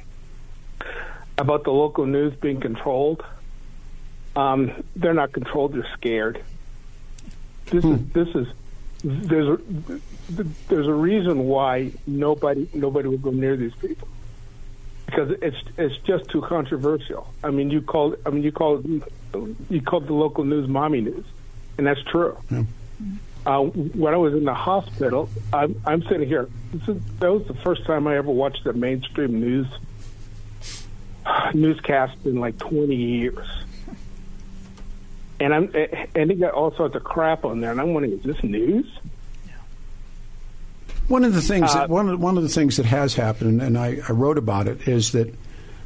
about 1.38 1.64
the 1.64 1.72
local 1.72 2.06
news 2.06 2.34
being 2.40 2.60
controlled. 2.60 3.24
Um, 4.36 4.84
they're 4.94 5.12
not 5.12 5.32
controlled; 5.32 5.74
they're 5.74 5.88
scared. 5.94 6.40
This 7.66 7.84
is 7.84 8.12
this 8.12 8.28
is 8.28 8.46
there's 9.02 9.58
a 9.58 10.44
there's 10.68 10.86
a 10.86 10.94
reason 10.94 11.46
why 11.46 11.90
nobody 12.06 12.68
nobody 12.72 13.08
will 13.08 13.18
go 13.18 13.32
near 13.32 13.56
these 13.56 13.74
people 13.74 14.06
because 15.06 15.30
it's 15.40 15.56
it's 15.78 15.96
just 15.98 16.28
too 16.28 16.42
controversial. 16.42 17.32
I 17.42 17.50
mean, 17.50 17.70
you 17.70 17.80
called 17.80 18.16
I 18.26 18.30
mean 18.30 18.42
you 18.42 18.52
called 18.52 18.84
you 19.70 19.80
called 19.82 20.06
the 20.06 20.14
local 20.14 20.44
news 20.44 20.68
mommy 20.68 21.00
news, 21.00 21.24
and 21.78 21.86
that's 21.86 22.02
true. 22.02 22.36
Uh, 23.46 23.60
when 23.62 24.12
I 24.12 24.16
was 24.16 24.34
in 24.34 24.44
the 24.44 24.54
hospital, 24.54 25.28
I'm, 25.52 25.80
I'm 25.86 26.02
sitting 26.02 26.26
here. 26.26 26.48
This 26.72 26.96
is, 26.96 27.02
that 27.20 27.32
was 27.32 27.46
the 27.46 27.54
first 27.54 27.84
time 27.84 28.08
I 28.08 28.16
ever 28.16 28.30
watched 28.30 28.66
a 28.66 28.72
mainstream 28.72 29.40
news 29.40 29.68
newscast 31.54 32.16
in 32.24 32.40
like 32.40 32.58
20 32.58 32.94
years. 32.94 33.46
And 35.38 35.54
I'm 35.54 35.70
and 36.14 36.30
they 36.30 36.34
got 36.34 36.54
all 36.54 36.74
sorts 36.74 36.96
of 36.96 37.04
crap 37.04 37.44
on 37.44 37.60
there, 37.60 37.70
and 37.70 37.80
I'm 37.80 37.92
wondering, 37.92 38.18
is 38.18 38.22
this 38.24 38.42
news? 38.42 38.86
One 41.08 41.24
of 41.24 41.34
the 41.34 41.42
things 41.42 41.70
Uh, 41.70 41.80
that 41.80 41.88
one 41.90 42.08
of, 42.08 42.20
one 42.20 42.36
of 42.36 42.42
the 42.42 42.48
things 42.48 42.76
that 42.76 42.86
has 42.86 43.14
happened, 43.14 43.62
and 43.62 43.78
I, 43.78 43.98
I 44.08 44.12
wrote 44.12 44.38
about 44.38 44.66
it, 44.68 44.88
is 44.88 45.12
that 45.12 45.32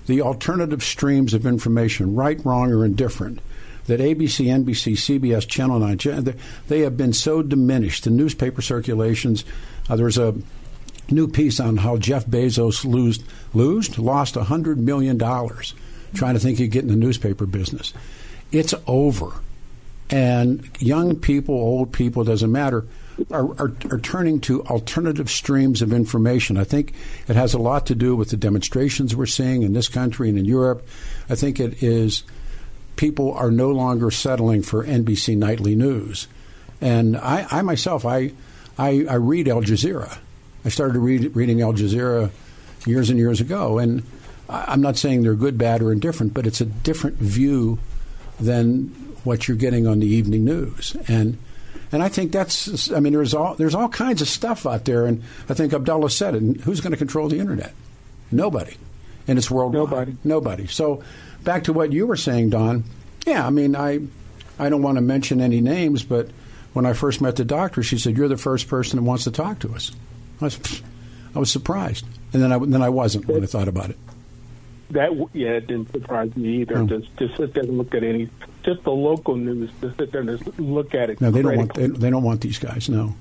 the 0.07 0.23
alternative 0.23 0.83
streams 0.83 1.35
of 1.35 1.45
information, 1.47 2.15
right, 2.15 2.41
wrong, 2.45 2.73
or 2.73 2.85
indifferent, 2.85 3.39
that 3.87 4.01
ABC, 4.01 4.47
NBC, 4.47 4.93
CBS, 4.97 5.47
Channel 5.47 5.79
Nine, 5.81 5.99
Ch- 5.99 6.05
they- 6.07 6.35
they 6.69 6.81
have 6.81 6.97
been 6.97 7.13
so 7.13 7.43
diminished. 7.43 8.05
The 8.05 8.11
newspaper 8.11 8.63
circulations. 8.63 9.45
Uh, 9.89 9.97
there 9.97 10.07
was 10.07 10.19
a 10.19 10.35
new 11.11 11.27
piece 11.29 11.59
on 11.61 11.79
how 11.79 11.97
Jeff 11.97 12.25
Bezos 12.27 12.85
losed, 12.85 13.23
losed 13.53 13.99
lost 13.99 14.37
hundred 14.37 14.79
million 14.79 15.19
dollars 15.19 15.75
trying 16.15 16.35
to 16.35 16.41
think 16.41 16.59
he'd 16.59 16.69
get 16.71 16.83
in 16.83 16.89
the 16.89 16.97
newspaper 16.97 17.47
business. 17.47 17.93
It's 18.53 18.75
over, 18.87 19.33
and 20.09 20.69
young 20.79 21.17
people, 21.17 21.55
old 21.55 21.93
people, 21.93 22.25
doesn't 22.25 22.51
matter, 22.51 22.85
are, 23.31 23.51
are, 23.61 23.73
are 23.91 24.01
turning 24.01 24.41
to 24.41 24.63
alternative 24.65 25.31
streams 25.31 25.83
of 25.83 25.93
information. 25.93 26.57
I 26.57 26.65
think 26.65 26.95
it 27.29 27.37
has 27.37 27.55
a 27.55 27.59
lot 27.59 27.87
to 27.87 27.95
do 27.95 28.17
with 28.17 28.31
the 28.31 28.37
demonstrations 28.37 29.15
we're 29.15 29.27
seeing 29.27 29.63
in 29.63 29.73
this 29.73 29.89
country 29.89 30.29
and 30.29 30.39
in 30.39 30.45
Europe. 30.45 30.87
I 31.29 31.35
think 31.35 31.61
it 31.61 31.83
is 31.83 32.25
people 32.97 33.33
are 33.33 33.51
no 33.51 33.71
longer 33.71 34.11
settling 34.11 34.63
for 34.63 34.85
NBC 34.85 35.37
nightly 35.37 35.75
news. 35.75 36.29
And 36.81 37.17
I, 37.17 37.47
I 37.51 37.63
myself, 37.63 38.05
I, 38.05 38.33
I, 38.79 39.07
I 39.09 39.15
read 39.15 39.49
Al 39.49 39.63
Jazeera. 39.63 40.19
I 40.65 40.69
started 40.69 40.99
read, 40.99 41.35
reading 41.35 41.63
Al 41.63 41.73
Jazeera 41.73 42.31
years 42.87 43.11
and 43.11 43.19
years 43.19 43.41
ago, 43.41 43.79
and 43.79 44.03
I'm 44.49 44.81
not 44.81 44.97
saying 44.97 45.23
they're 45.23 45.35
good, 45.35 45.57
bad, 45.57 45.83
or 45.83 45.93
indifferent, 45.93 46.35
but 46.35 46.47
it's 46.47 46.61
a 46.61 46.67
different 46.67 47.17
view 47.17 47.79
than 48.39 48.89
what 49.23 49.47
you're 49.47 49.57
getting 49.57 49.87
on 49.87 50.01
the 50.01 50.07
evening 50.07 50.45
news. 50.45 50.97
And 51.07 51.39
and 51.93 52.03
I 52.03 52.09
think 52.09 52.33
that's 52.33 52.91
I 52.93 53.01
mean 53.01 53.13
there's 53.13 53.35
all 53.35 53.55
there's 53.55 53.75
all 53.75 53.89
kinds 53.89 54.23
of 54.23 54.29
stuff 54.29 54.67
out 54.67 54.85
there, 54.85 55.07
and 55.07 55.23
I 55.49 55.55
think 55.55 55.73
Abdullah 55.73 56.11
said 56.11 56.35
it. 56.35 56.43
And 56.43 56.61
who's 56.61 56.81
going 56.81 56.93
to 56.93 56.97
control 56.97 57.29
the 57.29 57.39
internet? 57.39 57.73
Nobody, 58.31 58.77
and 59.27 59.39
it's 59.39 59.51
worldwide. 59.51 59.91
Nobody. 59.91 60.17
Nobody. 60.25 60.67
So 60.67 61.03
back 61.43 61.65
to 61.65 61.73
what 61.73 61.93
you 61.93 62.07
were 62.07 62.17
saying, 62.17 62.51
Don. 62.51 62.85
Yeah, 63.27 63.47
I 63.47 63.51
mean 63.51 63.75
I 63.75 64.01
I 64.59 64.69
don't 64.69 64.83
want 64.83 64.97
to 64.97 65.03
mention 65.03 65.41
any 65.41 65.61
names, 65.61 66.03
but 66.03 66.29
when 66.73 66.87
I 66.87 66.93
first 66.93 67.21
met 67.21 67.37
the 67.37 67.45
doctor, 67.45 67.83
she 67.83 67.99
said, 67.99 68.17
"You're 68.17 68.29
the 68.29 68.37
first 68.37 68.69
person 68.69 68.99
that 68.99 69.03
wants 69.03 69.25
to 69.25 69.31
talk 69.31 69.59
to 69.61 69.75
us." 69.75 69.91
I 70.41 70.45
was, 70.45 70.83
I 71.35 71.39
was 71.39 71.51
surprised, 71.51 72.07
and 72.33 72.43
then 72.43 72.53
I 72.53 72.59
then 72.59 72.83
I 72.83 72.89
wasn't 72.89 73.27
when 73.27 73.43
I 73.43 73.47
thought 73.47 73.69
about 73.69 73.91
it. 73.91 73.99
That 74.91 75.29
yeah, 75.33 75.51
it 75.51 75.67
didn't 75.67 75.91
surprise 75.93 76.35
me 76.37 76.63
either. 76.63 76.79
Hmm. 76.79 76.89
Just 76.89 77.17
just 77.17 77.37
sit 77.37 77.55
there 77.55 77.63
and 77.63 77.79
look 77.79 77.95
at 77.95 78.03
any 78.03 78.29
just 78.65 78.83
the 78.85 78.91
local 78.91 79.37
news. 79.37 79.71
Just 79.81 79.97
sit 79.99 80.13
there 80.13 80.21
and 80.23 80.39
just 80.39 80.59
look 80.59 80.95
at 80.95 81.11
it. 81.11 81.21
No, 81.21 81.31
they 81.31 81.43
don't 81.43 81.57
want 81.57 81.75
they, 81.75 81.87
they 81.87 82.11
don't 82.11 82.23
want 82.25 82.41
these 82.41 82.59
guys. 82.59 82.89
No, 82.89 83.15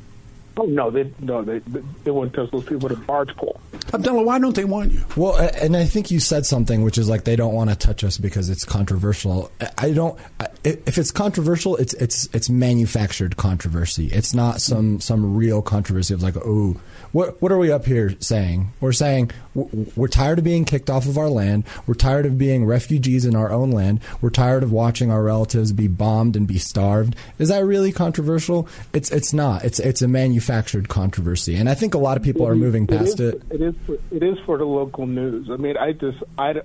Oh 0.58 0.64
no, 0.64 0.90
they 0.90 1.10
no 1.20 1.42
they 1.44 1.60
they 2.04 2.12
want 2.12 2.34
to 2.34 2.42
touch 2.42 2.52
those 2.52 2.64
people 2.66 2.90
with 2.90 2.98
a 2.98 3.02
barge 3.02 3.34
pole. 3.38 3.62
Abdullah, 3.94 4.24
why 4.24 4.40
don't 4.40 4.56
they 4.56 4.66
want 4.66 4.92
you? 4.92 5.02
Well, 5.16 5.36
and 5.38 5.78
I 5.78 5.86
think 5.86 6.12
you 6.12 6.20
said 6.20 6.46
something 6.46 6.82
which 6.82 6.98
is 6.98 7.08
like 7.08 7.24
they 7.24 7.36
don't 7.38 7.54
want 7.54 7.70
to 7.70 7.76
touch 7.78 8.04
us 8.04 8.18
because 8.18 8.50
it's 8.50 8.66
controversial. 8.66 9.52
I- 9.62 9.70
I 9.78 9.92
don't. 9.92 10.20
If 10.66 10.98
it's 10.98 11.12
controversial, 11.12 11.78
it's 11.78 11.94
it's 11.94 12.28
it's 12.34 12.50
manufactured 12.50 13.38
controversy. 13.38 14.08
It's 14.08 14.34
not 14.34 14.60
some 14.60 15.00
some 15.00 15.36
real 15.38 15.62
controversy 15.62 16.14
of 16.14 16.22
like, 16.22 16.36
oh, 16.38 16.76
what 17.14 17.42
what 17.42 17.52
are 17.54 17.58
we 17.58 17.72
up 17.72 17.86
here 17.86 18.16
saying? 18.20 18.74
We're 18.82 18.92
saying 18.92 19.28
w- 19.28 19.49
we're 19.96 20.08
tired 20.08 20.38
of 20.40 20.44
being 20.46 20.66
kicked 20.66 20.90
off 20.90 21.06
of 21.08 21.18
our 21.18 21.30
land. 21.30 21.64
We're 21.88 21.94
tired 21.96 22.26
of 22.26 22.38
being 22.38 22.66
refugees 22.66 23.26
in 23.26 23.36
our 23.36 23.52
own 23.52 23.72
land. 23.72 24.00
We're 24.22 24.30
tired 24.30 24.64
of 24.64 24.72
watching 24.72 25.12
our 25.12 25.24
relatives 25.24 25.72
be 25.72 25.88
bombed 25.88 26.36
and 26.36 26.48
be 26.48 26.58
starved. 26.58 27.16
Is 27.38 27.50
that 27.50 27.66
really 27.66 27.92
controversial? 27.92 28.68
It's 28.94 29.12
it's 29.12 29.34
not. 29.34 29.64
It's 29.66 29.80
it's 29.80 30.02
a 30.02 30.08
manufactured 30.08 30.90
controversy, 30.90 31.56
and 31.56 31.70
I 31.70 31.74
think 31.76 31.94
a 31.94 31.98
lot 32.00 32.18
of 32.18 32.24
people 32.24 32.48
are 32.48 32.56
moving 32.56 32.88
past 32.88 33.20
is, 33.20 33.34
it. 33.34 33.44
It 33.52 33.62
is 33.62 33.76
for, 33.86 33.94
it 34.12 34.24
is 34.24 34.40
for 34.46 34.58
the 34.58 34.66
local 34.66 35.06
news. 35.08 35.50
I 35.50 35.58
mean, 35.58 35.78
I 35.78 35.92
just 35.94 36.18
I. 36.38 36.62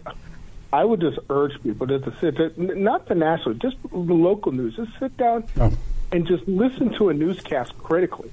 I 0.73 0.85
would 0.85 1.01
just 1.01 1.21
urge 1.31 1.53
people 1.63 1.87
just 1.87 2.03
to 2.05 2.13
sit 2.21 2.37
there, 2.37 2.51
n- 2.59 2.83
not 2.83 3.07
the 3.07 3.15
national, 3.15 3.55
just 3.55 3.77
the 3.93 3.97
local 3.97 4.51
news. 4.51 4.75
Just 4.75 4.91
sit 4.99 5.17
down 5.17 5.45
Oh. 5.57 5.73
and 6.11 6.27
just 6.27 6.49
listen 6.49 6.93
to 6.95 7.11
a 7.11 7.15
newscast 7.15 7.79
critically. 7.79 8.33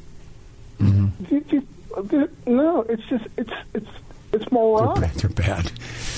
Mm-hmm. 0.79 1.35
You- 1.35 1.45
you- 1.51 2.29
No, 2.47 2.81
it's 2.83 3.03
just 3.09 3.25
it's 3.37 3.51
it's 3.75 3.87
it's 4.33 4.51
They're 4.95 5.07
bad. 5.07 5.13
They're 5.15 5.29
bad. 5.29 5.71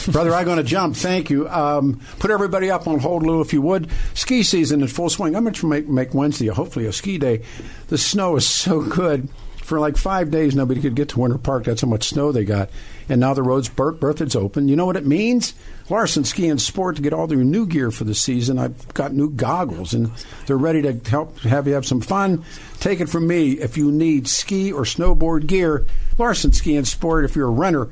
Brother, 0.08 0.34
I'm 0.34 0.46
going 0.46 0.58
to 0.58 0.64
jump. 0.64 0.96
Thank 0.96 1.30
you. 1.30 1.48
Um, 1.50 2.02
put 2.20 2.32
everybody 2.32 2.70
up 2.70 2.88
on 2.88 3.00
hold, 3.00 3.24
Lou, 3.24 3.42
if 3.42 3.54
you 3.54 3.62
would. 3.62 3.90
Ski 4.14 4.44
season 4.44 4.82
in 4.82 4.88
full 4.88 5.10
swing. 5.10 5.36
I'm 5.36 5.44
going 5.44 5.54
to 5.54 5.68
make, 5.68 5.88
make 5.88 6.14
Wednesday 6.14 6.48
hopefully 6.48 6.86
a 6.86 6.94
ski 6.94 7.18
day. 7.18 7.42
The 7.88 7.98
snow 7.98 8.36
is 8.36 8.48
so 8.48 8.82
good. 8.82 9.30
For 9.64 9.80
like 9.80 9.96
five 9.96 10.30
days, 10.30 10.56
nobody 10.56 10.82
could 10.82 10.96
get 10.96 11.10
to 11.10 11.20
Winter 11.20 11.38
Park. 11.38 11.64
That's 11.64 11.82
how 11.82 11.88
much 11.88 12.10
snow 12.10 12.34
they 12.34 12.44
got. 12.44 12.70
And 13.08 13.22
now 13.22 13.34
the 13.34 13.44
road's 13.44 13.70
Bert 13.70 14.00
Berthoud's 14.00 14.36
open. 14.36 14.68
You 14.68 14.76
know 14.76 14.86
what 14.86 14.98
it 14.98 15.06
means? 15.06 15.54
Larson 15.90 16.26
Ski 16.26 16.50
and 16.50 16.62
Sport 16.62 16.98
to 16.98 17.02
get 17.02 17.14
all 17.14 17.28
their 17.28 17.44
new 17.44 17.66
gear 17.66 17.90
for 17.90 18.04
the 18.04 18.14
season. 18.14 18.60
I've 18.60 18.94
got 18.94 19.14
new 19.14 19.30
goggles, 19.30 19.94
and 19.94 20.12
they're 20.46 20.58
ready 20.58 20.82
to 20.82 20.94
help 21.10 21.40
have 21.40 21.66
you 21.68 21.74
have 21.76 21.86
some 21.86 22.02
fun. 22.02 22.44
Take 22.80 23.00
it 23.00 23.08
from 23.08 23.26
me. 23.26 23.54
If 23.54 23.78
you 23.78 23.92
need 23.92 24.28
ski 24.28 24.72
or 24.72 24.84
snowboard 24.84 25.48
gear, 25.48 25.86
Larson 26.18 26.52
Ski 26.52 26.76
and 26.76 26.88
Sport. 26.88 27.24
If 27.24 27.36
you're 27.36 27.48
a 27.48 27.52
renter, 27.52 27.90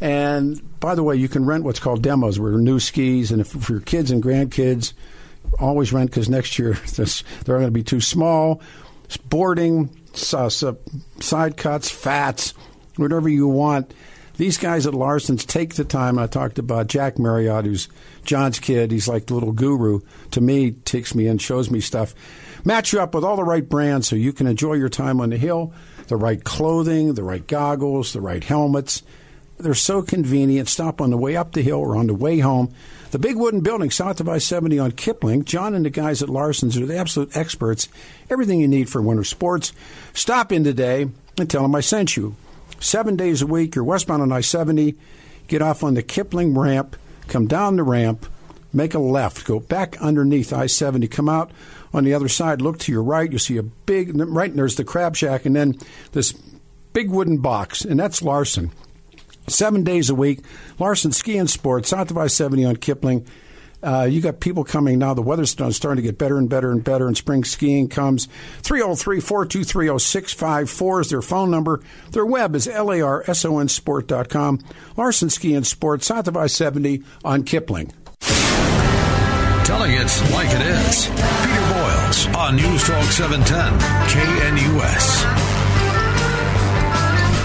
and 0.00 0.80
by 0.80 0.94
the 0.94 1.02
way, 1.02 1.16
you 1.16 1.28
can 1.28 1.44
rent 1.44 1.64
what's 1.64 1.80
called 1.80 2.02
demos, 2.02 2.40
where 2.40 2.52
new 2.52 2.80
skis, 2.80 3.30
and 3.30 3.42
if 3.42 3.48
for 3.48 3.72
your 3.72 3.82
kids 3.82 4.10
and 4.10 4.22
grandkids, 4.22 4.94
always 5.58 5.92
rent 5.92 6.10
because 6.10 6.30
next 6.30 6.58
year 6.58 6.72
they're 6.94 7.56
going 7.58 7.66
to 7.66 7.70
be 7.70 7.82
too 7.82 8.00
small. 8.00 8.62
It's 9.04 9.16
Boarding, 9.16 9.90
Uh, 10.32 10.48
side 10.48 11.56
cuts, 11.56 11.90
fats, 11.90 12.54
whatever 12.96 13.28
you 13.28 13.48
want. 13.48 13.92
These 14.36 14.56
guys 14.56 14.86
at 14.86 14.94
Larson's 14.94 15.44
take 15.44 15.74
the 15.74 15.84
time. 15.84 16.18
I 16.18 16.26
talked 16.26 16.58
about 16.58 16.86
Jack 16.86 17.18
Marriott, 17.18 17.66
who's 17.66 17.88
John's 18.24 18.58
kid. 18.58 18.90
He's 18.90 19.06
like 19.06 19.26
the 19.26 19.34
little 19.34 19.52
guru. 19.52 20.00
To 20.30 20.40
me, 20.40 20.70
takes 20.70 21.14
me 21.14 21.26
in, 21.26 21.38
shows 21.38 21.70
me 21.70 21.80
stuff. 21.80 22.14
Match 22.64 22.92
you 22.92 23.00
up 23.00 23.14
with 23.14 23.24
all 23.24 23.36
the 23.36 23.44
right 23.44 23.68
brands 23.68 24.08
so 24.08 24.16
you 24.16 24.32
can 24.32 24.46
enjoy 24.46 24.74
your 24.74 24.88
time 24.88 25.20
on 25.20 25.30
the 25.30 25.36
hill. 25.36 25.74
The 26.06 26.16
right 26.16 26.42
clothing, 26.42 27.14
the 27.14 27.22
right 27.22 27.46
goggles, 27.46 28.12
the 28.12 28.20
right 28.20 28.42
helmets. 28.42 29.02
They're 29.58 29.74
so 29.74 30.00
convenient. 30.00 30.68
Stop 30.68 31.00
on 31.02 31.10
the 31.10 31.18
way 31.18 31.36
up 31.36 31.52
the 31.52 31.62
hill 31.62 31.78
or 31.78 31.96
on 31.96 32.06
the 32.06 32.14
way 32.14 32.38
home. 32.38 32.72
The 33.10 33.18
big 33.18 33.36
wooden 33.36 33.60
building 33.60 33.90
south 33.90 34.20
of 34.20 34.28
I 34.28 34.38
70 34.38 34.78
on 34.78 34.92
Kipling. 34.92 35.44
John 35.44 35.74
and 35.74 35.84
the 35.84 35.90
guys 35.90 36.22
at 36.22 36.28
Larson's 36.28 36.76
are 36.76 36.86
the 36.86 36.96
absolute 36.96 37.36
experts. 37.36 37.88
Everything 38.30 38.60
you 38.60 38.68
need 38.68 38.88
for 38.88 39.02
winter 39.02 39.24
sports. 39.24 39.72
Stop 40.14 40.52
in 40.52 40.62
today 40.62 41.08
and 41.36 41.50
tell 41.50 41.62
them 41.62 41.74
I 41.74 41.80
sent 41.80 42.16
you. 42.16 42.36
Seven 42.78 43.16
days 43.16 43.42
a 43.42 43.48
week, 43.48 43.74
you're 43.74 43.84
westbound 43.84 44.22
on 44.22 44.30
I 44.30 44.40
70. 44.40 44.94
Get 45.48 45.60
off 45.60 45.82
on 45.82 45.94
the 45.94 46.04
Kipling 46.04 46.56
ramp, 46.56 46.96
come 47.26 47.48
down 47.48 47.74
the 47.74 47.82
ramp, 47.82 48.26
make 48.72 48.94
a 48.94 49.00
left, 49.00 49.44
go 49.44 49.58
back 49.58 50.00
underneath 50.00 50.52
I 50.52 50.66
70, 50.66 51.08
come 51.08 51.28
out 51.28 51.50
on 51.92 52.04
the 52.04 52.14
other 52.14 52.28
side, 52.28 52.62
look 52.62 52.78
to 52.78 52.92
your 52.92 53.02
right. 53.02 53.28
you'll 53.28 53.40
see 53.40 53.56
a 53.56 53.64
big, 53.64 54.12
right, 54.14 54.54
there's 54.54 54.76
the 54.76 54.84
crab 54.84 55.16
shack, 55.16 55.44
and 55.44 55.56
then 55.56 55.76
this 56.12 56.30
big 56.92 57.10
wooden 57.10 57.38
box, 57.38 57.84
and 57.84 57.98
that's 57.98 58.22
Larson 58.22 58.70
seven 59.50 59.84
days 59.84 60.10
a 60.10 60.14
week. 60.14 60.40
Larson 60.78 61.12
Ski 61.12 61.38
and 61.38 61.50
Sports, 61.50 61.90
south 61.90 62.10
of 62.10 62.18
I 62.18 62.26
70 62.26 62.64
on 62.64 62.76
Kipling. 62.76 63.26
Uh, 63.82 64.06
you 64.10 64.20
got 64.20 64.40
people 64.40 64.62
coming 64.62 64.98
now. 64.98 65.14
The 65.14 65.22
weather's 65.22 65.50
starting 65.50 65.96
to 65.96 66.02
get 66.02 66.18
better 66.18 66.36
and 66.36 66.50
better 66.50 66.70
and 66.70 66.84
better, 66.84 67.06
and 67.06 67.16
spring 67.16 67.44
skiing 67.44 67.88
comes. 67.88 68.26
303 68.62 69.20
423 69.20 69.98
0654 69.98 71.00
is 71.00 71.08
their 71.10 71.22
phone 71.22 71.50
number. 71.50 71.80
Their 72.10 72.26
web 72.26 72.54
is 72.54 72.66
larsonsport.com. 72.66 74.58
Larson 74.96 75.30
Ski 75.30 75.54
and 75.54 75.66
Sports, 75.66 76.06
south 76.06 76.28
of 76.28 76.36
I 76.36 76.46
70 76.46 77.02
on 77.24 77.44
Kipling. 77.44 77.92
Telling 79.64 79.92
it 79.92 80.22
like 80.32 80.48
it 80.50 80.62
is. 80.66 81.06
Peter 81.06 81.66
Boyles 81.72 82.26
on 82.36 82.56
News 82.56 82.84
Talk 82.84 83.04
710, 83.04 83.78
KNUS. 84.10 85.49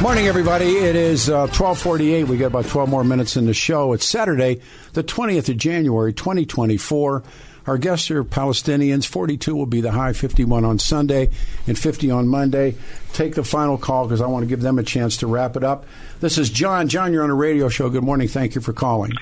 Morning, 0.05 0.27
everybody. 0.27 0.67
It 0.67 0.95
is 0.95 1.31
uh, 1.31 1.49
1248. 1.49 2.25
We 2.25 2.37
got 2.37 2.45
about 2.45 2.67
12 2.67 2.87
more 2.87 3.03
minutes 3.03 3.37
in 3.37 3.47
the 3.47 3.55
show. 3.55 3.93
It's 3.93 4.05
Saturday, 4.05 4.61
the 4.93 5.03
20th 5.03 5.49
of 5.49 5.57
January, 5.57 6.13
2024. 6.13 7.23
Our 7.65 7.77
guests 7.79 8.11
are 8.11 8.23
Palestinians. 8.23 9.07
42 9.07 9.55
will 9.55 9.65
be 9.65 9.81
the 9.81 9.89
high, 9.89 10.13
51 10.13 10.63
on 10.63 10.77
Sunday, 10.77 11.29
and 11.65 11.75
50 11.75 12.11
on 12.11 12.27
Monday. 12.27 12.75
Take 13.13 13.33
the 13.33 13.43
final 13.43 13.79
call 13.79 14.05
because 14.05 14.21
I 14.21 14.27
want 14.27 14.43
to 14.43 14.47
give 14.47 14.61
them 14.61 14.77
a 14.77 14.83
chance 14.83 15.17
to 15.17 15.27
wrap 15.27 15.57
it 15.57 15.63
up. 15.63 15.85
This 16.19 16.37
is 16.37 16.51
John. 16.51 16.87
John, 16.87 17.11
you're 17.11 17.23
on 17.23 17.31
a 17.31 17.35
radio 17.35 17.67
show. 17.67 17.89
Good 17.89 18.03
morning. 18.03 18.27
Thank 18.27 18.53
you 18.53 18.61
for 18.61 18.73
calling. 18.73 19.13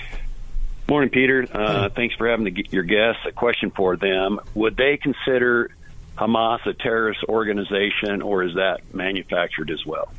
Morning, 0.90 1.10
Peter. 1.10 1.48
Uh, 1.50 1.88
thanks 1.96 2.14
for 2.16 2.28
having 2.28 2.44
the, 2.44 2.68
your 2.72 2.84
guests. 2.84 3.22
A 3.26 3.32
question 3.32 3.72
for 3.72 3.96
them: 3.96 4.38
Would 4.54 4.76
they 4.76 4.98
consider 4.98 5.72
Hamas 6.18 6.66
a 6.66 6.74
terrorist 6.74 7.24
organization, 7.30 8.22
or 8.22 8.44
is 8.44 8.56
that 8.56 8.94
manufactured 8.94 9.72
as 9.72 9.86
well? 9.86 10.12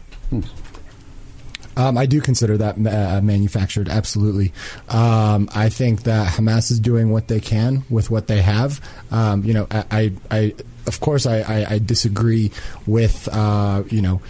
Um, 1.77 1.99
I 1.99 2.07
do 2.07 2.21
consider 2.21 2.57
that 2.59 2.77
uh, 2.77 3.21
manufactured, 3.21 3.89
absolutely. 3.89 4.53
Um, 4.89 5.49
I 5.55 5.69
think 5.69 6.05
that 6.05 6.29
Hamas 6.29 6.71
is 6.71 6.79
doing 6.79 7.11
what 7.11 7.27
they 7.29 7.41
can 7.41 7.83
with 7.91 8.11
what 8.11 8.29
they 8.29 8.43
have. 8.43 8.81
Um, 9.11 9.45
you 9.45 9.55
know, 9.55 9.67
I, 9.71 9.85
I, 9.91 10.13
I 10.31 10.55
of 10.87 11.01
course, 11.01 11.27
I, 11.27 11.39
I, 11.41 11.67
I 11.75 11.79
disagree 11.79 12.53
with, 12.87 13.29
uh, 13.33 13.83
you 13.89 14.03
know, 14.03 14.21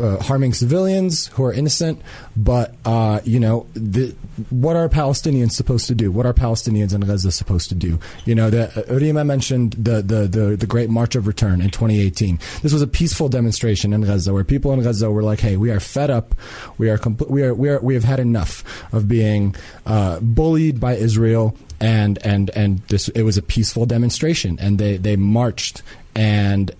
uh, 0.00 0.22
harming 0.22 0.54
civilians 0.54 1.26
who 1.28 1.44
are 1.44 1.52
innocent, 1.52 2.00
but 2.36 2.74
uh, 2.84 3.20
you 3.24 3.38
know, 3.38 3.66
the, 3.74 4.14
what 4.50 4.76
are 4.76 4.88
Palestinians 4.88 5.52
supposed 5.52 5.86
to 5.88 5.94
do? 5.94 6.10
What 6.10 6.24
are 6.24 6.32
Palestinians 6.32 6.94
in 6.94 7.02
Gaza 7.02 7.30
supposed 7.30 7.68
to 7.68 7.74
do? 7.74 7.98
You 8.24 8.34
know, 8.34 8.50
the, 8.50 8.68
uh, 8.68 8.98
Reema 8.98 9.26
mentioned 9.26 9.72
the, 9.72 10.02
the, 10.02 10.26
the 10.26 10.56
the 10.56 10.66
Great 10.66 10.88
March 10.88 11.14
of 11.14 11.26
Return 11.26 11.60
in 11.60 11.70
2018. 11.70 12.38
This 12.62 12.72
was 12.72 12.82
a 12.82 12.86
peaceful 12.86 13.28
demonstration 13.28 13.92
in 13.92 14.00
Gaza 14.02 14.32
where 14.32 14.44
people 14.44 14.72
in 14.72 14.82
Gaza 14.82 15.10
were 15.10 15.22
like, 15.22 15.40
"Hey, 15.40 15.56
we 15.56 15.70
are 15.70 15.80
fed 15.80 16.10
up. 16.10 16.34
We 16.78 16.88
are 16.88 16.98
compl- 16.98 17.28
we 17.28 17.42
are 17.42 17.54
we 17.54 17.68
are 17.68 17.80
we 17.80 17.94
have 17.94 18.04
had 18.04 18.20
enough 18.20 18.64
of 18.92 19.08
being 19.08 19.54
uh, 19.86 20.20
bullied 20.20 20.80
by 20.80 20.94
Israel." 20.94 21.56
And 21.80 22.24
and 22.24 22.48
and 22.50 22.78
this 22.88 23.08
it 23.08 23.22
was 23.22 23.36
a 23.36 23.42
peaceful 23.42 23.86
demonstration, 23.86 24.56
and 24.60 24.78
they 24.78 24.96
they 24.96 25.16
marched, 25.16 25.82
and 26.14 26.70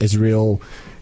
Israel 0.00 0.60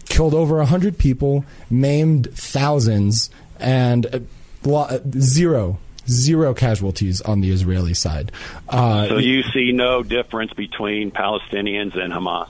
killed 0.09 0.33
over 0.33 0.57
100 0.57 0.97
people, 0.97 1.45
maimed 1.69 2.33
thousands, 2.33 3.29
and 3.59 4.25
uh, 4.65 4.99
zero, 5.19 5.79
zero 6.07 6.53
casualties 6.53 7.21
on 7.21 7.41
the 7.41 7.51
Israeli 7.51 7.93
side. 7.93 8.31
Uh, 8.69 9.07
so 9.07 9.17
you 9.17 9.43
see 9.43 9.71
no 9.71 10.03
difference 10.03 10.53
between 10.53 11.11
Palestinians 11.11 11.97
and 11.97 12.13
Hamas? 12.13 12.49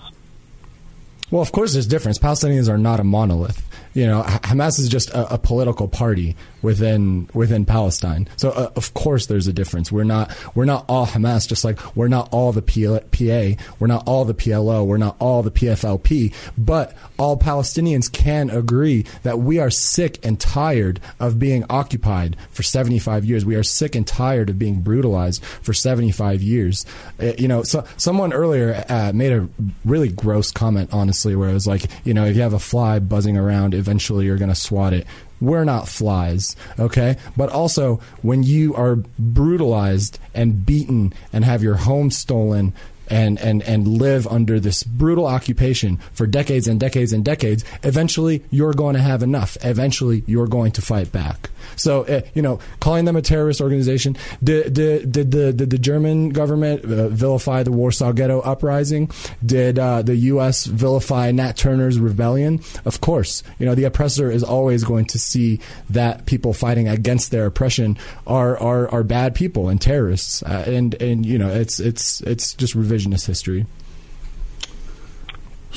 Well, 1.29 1.41
of 1.41 1.51
course, 1.51 1.73
there's 1.73 1.87
difference. 1.87 2.17
Palestinians 2.17 2.69
are 2.69 2.77
not 2.77 2.99
a 2.99 3.03
monolith. 3.03 3.63
You 3.93 4.05
know, 4.05 4.21
Hamas 4.23 4.79
is 4.79 4.89
just 4.89 5.09
a, 5.09 5.33
a 5.33 5.37
political 5.37 5.87
party 5.87 6.35
within 6.61 7.29
within 7.33 7.65
Palestine. 7.65 8.27
So 8.35 8.51
uh, 8.51 8.71
of 8.75 8.93
course 8.93 9.27
there's 9.27 9.47
a 9.47 9.53
difference. 9.53 9.91
We're 9.91 10.03
not 10.03 10.35
we're 10.55 10.65
not 10.65 10.85
all 10.87 11.05
Hamas, 11.05 11.47
just 11.47 11.63
like 11.63 11.95
we're 11.95 12.07
not 12.07 12.29
all 12.31 12.51
the 12.51 12.61
PA, 12.61 13.63
we're 13.79 13.87
not 13.87 14.07
all 14.07 14.25
the 14.25 14.33
PLO, 14.33 14.85
we're 14.85 14.97
not 14.97 15.15
all 15.19 15.43
the 15.43 15.51
PFLP. 15.51 16.33
But 16.57 16.95
all 17.17 17.37
Palestinians 17.37 18.11
can 18.11 18.49
agree 18.49 19.05
that 19.23 19.39
we 19.39 19.59
are 19.59 19.69
sick 19.69 20.19
and 20.23 20.39
tired 20.39 20.99
of 21.19 21.39
being 21.39 21.63
occupied 21.69 22.37
for 22.51 22.63
75 22.63 23.25
years. 23.25 23.45
We 23.45 23.55
are 23.55 23.63
sick 23.63 23.95
and 23.95 24.05
tired 24.05 24.49
of 24.49 24.59
being 24.59 24.81
brutalized 24.81 25.43
for 25.43 25.73
75 25.73 26.41
years. 26.41 26.85
Uh, 27.19 27.33
you 27.37 27.47
know, 27.47 27.63
so 27.63 27.85
someone 27.97 28.33
earlier 28.33 28.83
uh, 28.89 29.11
made 29.13 29.31
a 29.31 29.47
really 29.85 30.09
gross 30.09 30.51
comment, 30.51 30.89
honestly, 30.93 31.35
where 31.35 31.49
it 31.49 31.53
was 31.53 31.67
like, 31.67 31.85
you 32.03 32.13
know, 32.13 32.25
if 32.25 32.35
you 32.35 32.41
have 32.41 32.53
a 32.53 32.59
fly 32.59 32.99
buzzing 32.99 33.37
around, 33.37 33.73
eventually 33.73 34.25
you're 34.25 34.37
going 34.37 34.49
to 34.49 34.55
swat 34.55 34.93
it 34.93 35.07
we're 35.39 35.63
not 35.63 35.87
flies, 35.87 36.55
okay? 36.79 37.17
But 37.35 37.49
also, 37.49 37.99
when 38.21 38.43
you 38.43 38.75
are 38.75 38.97
brutalized 39.19 40.19
and 40.33 40.65
beaten 40.65 41.13
and 41.31 41.45
have 41.45 41.63
your 41.63 41.75
home 41.75 42.11
stolen 42.11 42.73
and, 43.09 43.39
and, 43.39 43.63
and 43.63 43.87
live 43.87 44.27
under 44.27 44.59
this 44.59 44.83
brutal 44.83 45.25
occupation 45.25 45.97
for 46.13 46.27
decades 46.27 46.67
and 46.67 46.79
decades 46.79 47.13
and 47.13 47.23
decades, 47.23 47.63
eventually 47.83 48.43
you're 48.51 48.73
going 48.73 48.95
to 48.95 49.01
have 49.01 49.23
enough. 49.23 49.57
Eventually 49.61 50.23
you're 50.27 50.47
going 50.47 50.71
to 50.73 50.81
fight 50.81 51.11
back. 51.11 51.49
So, 51.77 52.03
uh, 52.03 52.21
you 52.33 52.41
know, 52.41 52.59
calling 52.79 53.05
them 53.05 53.15
a 53.15 53.21
terrorist 53.21 53.61
organization, 53.61 54.17
did, 54.43 54.73
did, 54.73 55.11
did, 55.11 55.31
the, 55.31 55.53
did 55.53 55.69
the 55.69 55.77
German 55.77 56.29
government 56.29 56.83
uh, 56.83 57.07
vilify 57.07 57.63
the 57.63 57.71
Warsaw 57.71 58.11
Ghetto 58.11 58.41
Uprising? 58.41 59.09
Did 59.45 59.79
uh, 59.79 60.01
the 60.01 60.15
U.S. 60.15 60.65
vilify 60.65 61.31
Nat 61.31 61.55
Turner's 61.55 61.99
rebellion? 61.99 62.61
Of 62.85 63.01
course. 63.01 63.43
You 63.59 63.65
know, 63.65 63.75
the 63.75 63.85
oppressor 63.85 64.29
is 64.29 64.43
always 64.43 64.83
going 64.83 65.05
to 65.05 65.19
see 65.19 65.59
that 65.89 66.25
people 66.25 66.53
fighting 66.53 66.87
against 66.87 67.31
their 67.31 67.45
oppression 67.45 67.97
are, 68.25 68.57
are, 68.57 68.89
are 68.89 69.03
bad 69.03 69.35
people 69.35 69.69
and 69.69 69.79
terrorists. 69.79 70.43
Uh, 70.43 70.65
and, 70.67 70.93
and, 71.01 71.25
you 71.25 71.37
know, 71.37 71.49
it's, 71.49 71.79
it's, 71.79 72.21
it's 72.21 72.53
just 72.53 72.75
revisionist 72.75 73.25
history. 73.25 73.65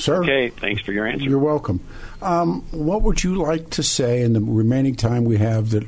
Sir? 0.00 0.22
Okay, 0.22 0.48
thanks 0.48 0.82
for 0.82 0.92
your 0.92 1.06
answer. 1.06 1.24
You're 1.24 1.38
welcome. 1.38 1.80
Um, 2.22 2.62
what 2.70 3.02
would 3.02 3.22
you 3.22 3.36
like 3.36 3.70
to 3.70 3.82
say 3.82 4.22
in 4.22 4.32
the 4.32 4.40
remaining 4.40 4.96
time 4.96 5.24
we 5.24 5.38
have 5.38 5.70
that 5.70 5.86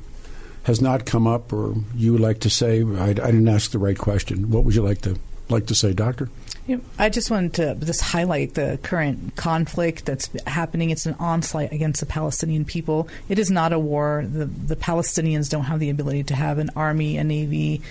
has 0.65 0.81
not 0.81 1.05
come 1.05 1.27
up, 1.27 1.53
or 1.53 1.75
you 1.95 2.13
would 2.13 2.21
like 2.21 2.41
to 2.41 2.51
say? 2.51 2.83
I, 2.83 3.09
I 3.09 3.13
didn't 3.15 3.49
ask 3.49 3.71
the 3.71 3.79
right 3.79 3.99
question. 3.99 4.51
What 4.51 4.65
would 4.65 4.75
you 4.75 4.83
like 4.83 5.01
to 5.03 5.19
like 5.49 5.67
to 5.67 5.75
say, 5.75 5.93
Doctor? 5.93 6.29
Yeah, 6.67 6.77
I 6.97 7.09
just 7.09 7.31
wanted 7.31 7.55
to 7.55 7.75
just 7.85 8.01
highlight 8.01 8.55
the 8.55 8.79
current 8.83 9.35
conflict 9.35 10.07
that's 10.07 10.31
happening. 10.47 10.91
It's 10.91 11.07
an 11.07 11.17
onslaught 11.19 11.73
against 11.73 11.99
the 11.99 12.07
Palestinian 12.07 12.65
people. 12.65 13.09
It 13.29 13.41
is 13.41 13.51
not 13.51 13.73
a 13.73 13.79
war. 13.79 14.25
The, 14.25 14.45
the 14.45 14.77
Palestinians 14.77 15.51
don't 15.51 15.65
have 15.65 15.81
the 15.81 15.91
ability 15.91 16.25
to 16.25 16.37
have 16.37 16.59
an 16.59 16.71
army, 16.77 17.17
a 17.19 17.25
navy, 17.25 17.83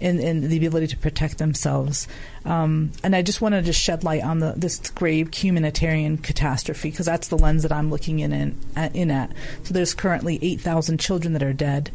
and, 0.00 0.20
and 0.20 0.44
the 0.44 0.66
ability 0.66 0.88
to 0.88 0.96
protect 0.96 1.38
themselves. 1.38 2.06
Um, 2.44 2.92
and 3.02 3.16
I 3.16 3.22
just 3.22 3.40
wanted 3.40 3.64
to 3.64 3.72
shed 3.72 4.04
light 4.04 4.22
on 4.22 4.40
the, 4.40 4.54
this 4.56 4.78
grave 4.90 5.32
humanitarian 5.34 6.18
catastrophe 6.18 6.90
because 6.90 7.06
that's 7.06 7.28
the 7.28 7.38
lens 7.38 7.62
that 7.62 7.72
I'm 7.72 7.90
looking 7.90 8.20
in, 8.20 8.32
in, 8.32 8.58
in 8.94 9.10
at. 9.10 9.32
So 9.64 9.74
there's 9.74 9.94
currently 9.94 10.38
8,000 10.42 10.98
children 11.00 11.32
that 11.32 11.42
are 11.42 11.52
dead 11.52 11.90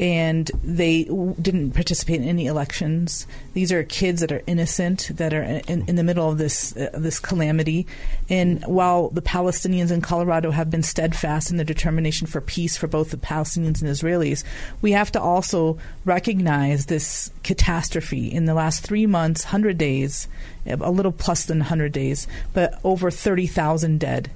and 0.00 0.50
they 0.64 1.04
w- 1.04 1.34
didn't 1.40 1.72
participate 1.72 2.22
in 2.22 2.26
any 2.26 2.46
elections. 2.46 3.26
These 3.52 3.70
are 3.70 3.84
kids 3.84 4.22
that 4.22 4.32
are 4.32 4.42
innocent, 4.46 5.10
that 5.14 5.34
are 5.34 5.42
in, 5.42 5.84
in 5.86 5.96
the 5.96 6.02
middle 6.02 6.30
of 6.30 6.38
this 6.38 6.74
uh, 6.74 6.88
this 6.94 7.20
calamity. 7.20 7.86
And 8.30 8.64
while 8.64 9.10
the 9.10 9.20
Palestinians 9.20 9.90
in 9.90 10.00
Colorado 10.00 10.52
have 10.52 10.70
been 10.70 10.82
steadfast 10.82 11.50
in 11.50 11.58
their 11.58 11.66
determination 11.66 12.26
for 12.26 12.40
peace 12.40 12.78
for 12.78 12.86
both 12.86 13.10
the 13.10 13.18
Palestinians 13.18 13.82
and 13.82 13.90
Israelis, 13.90 14.42
we 14.80 14.92
have 14.92 15.12
to 15.12 15.20
also 15.20 15.78
recognize 16.06 16.86
this 16.86 17.30
catastrophe 17.42 18.32
in 18.32 18.46
the 18.46 18.54
last 18.54 18.82
three 18.82 19.06
months, 19.06 19.44
hundred 19.44 19.76
days, 19.76 20.28
a 20.66 20.90
little 20.90 21.12
plus 21.12 21.44
than 21.44 21.60
hundred 21.60 21.92
days, 21.92 22.26
but 22.54 22.80
over 22.84 23.10
thirty 23.10 23.46
thousand 23.46 24.00
dead, 24.00 24.30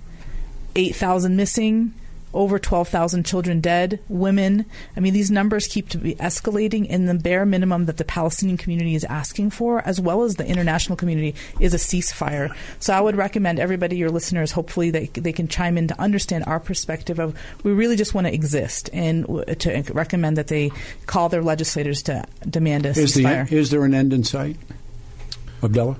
eight 0.76 0.94
thousand 0.94 1.36
missing 1.36 1.94
over 2.34 2.58
12,000 2.58 3.24
children 3.24 3.60
dead, 3.60 4.00
women. 4.08 4.66
I 4.96 5.00
mean, 5.00 5.12
these 5.12 5.30
numbers 5.30 5.66
keep 5.66 5.88
to 5.90 5.98
be 5.98 6.14
escalating, 6.16 6.86
and 6.90 7.08
the 7.08 7.14
bare 7.14 7.46
minimum 7.46 7.86
that 7.86 7.96
the 7.96 8.04
Palestinian 8.04 8.58
community 8.58 8.94
is 8.94 9.04
asking 9.04 9.50
for, 9.50 9.80
as 9.86 10.00
well 10.00 10.22
as 10.22 10.36
the 10.36 10.46
international 10.46 10.96
community, 10.96 11.34
is 11.60 11.72
a 11.72 11.78
ceasefire. 11.78 12.54
So 12.80 12.92
I 12.92 13.00
would 13.00 13.16
recommend 13.16 13.58
everybody, 13.58 13.96
your 13.96 14.10
listeners, 14.10 14.52
hopefully 14.52 14.90
they, 14.90 15.06
they 15.06 15.32
can 15.32 15.48
chime 15.48 15.78
in 15.78 15.88
to 15.88 16.00
understand 16.00 16.44
our 16.46 16.60
perspective 16.60 17.18
of 17.18 17.38
we 17.62 17.72
really 17.72 17.96
just 17.96 18.14
want 18.14 18.26
to 18.26 18.34
exist 18.34 18.90
and 18.92 19.24
to 19.60 19.84
recommend 19.92 20.36
that 20.36 20.48
they 20.48 20.70
call 21.06 21.28
their 21.28 21.42
legislators 21.42 22.02
to 22.02 22.24
demand 22.48 22.86
a 22.86 22.90
is 22.90 23.16
ceasefire. 23.16 23.48
The, 23.48 23.56
is 23.56 23.70
there 23.70 23.84
an 23.84 23.94
end 23.94 24.12
in 24.12 24.24
sight? 24.24 24.56
Abdullah? 25.62 25.96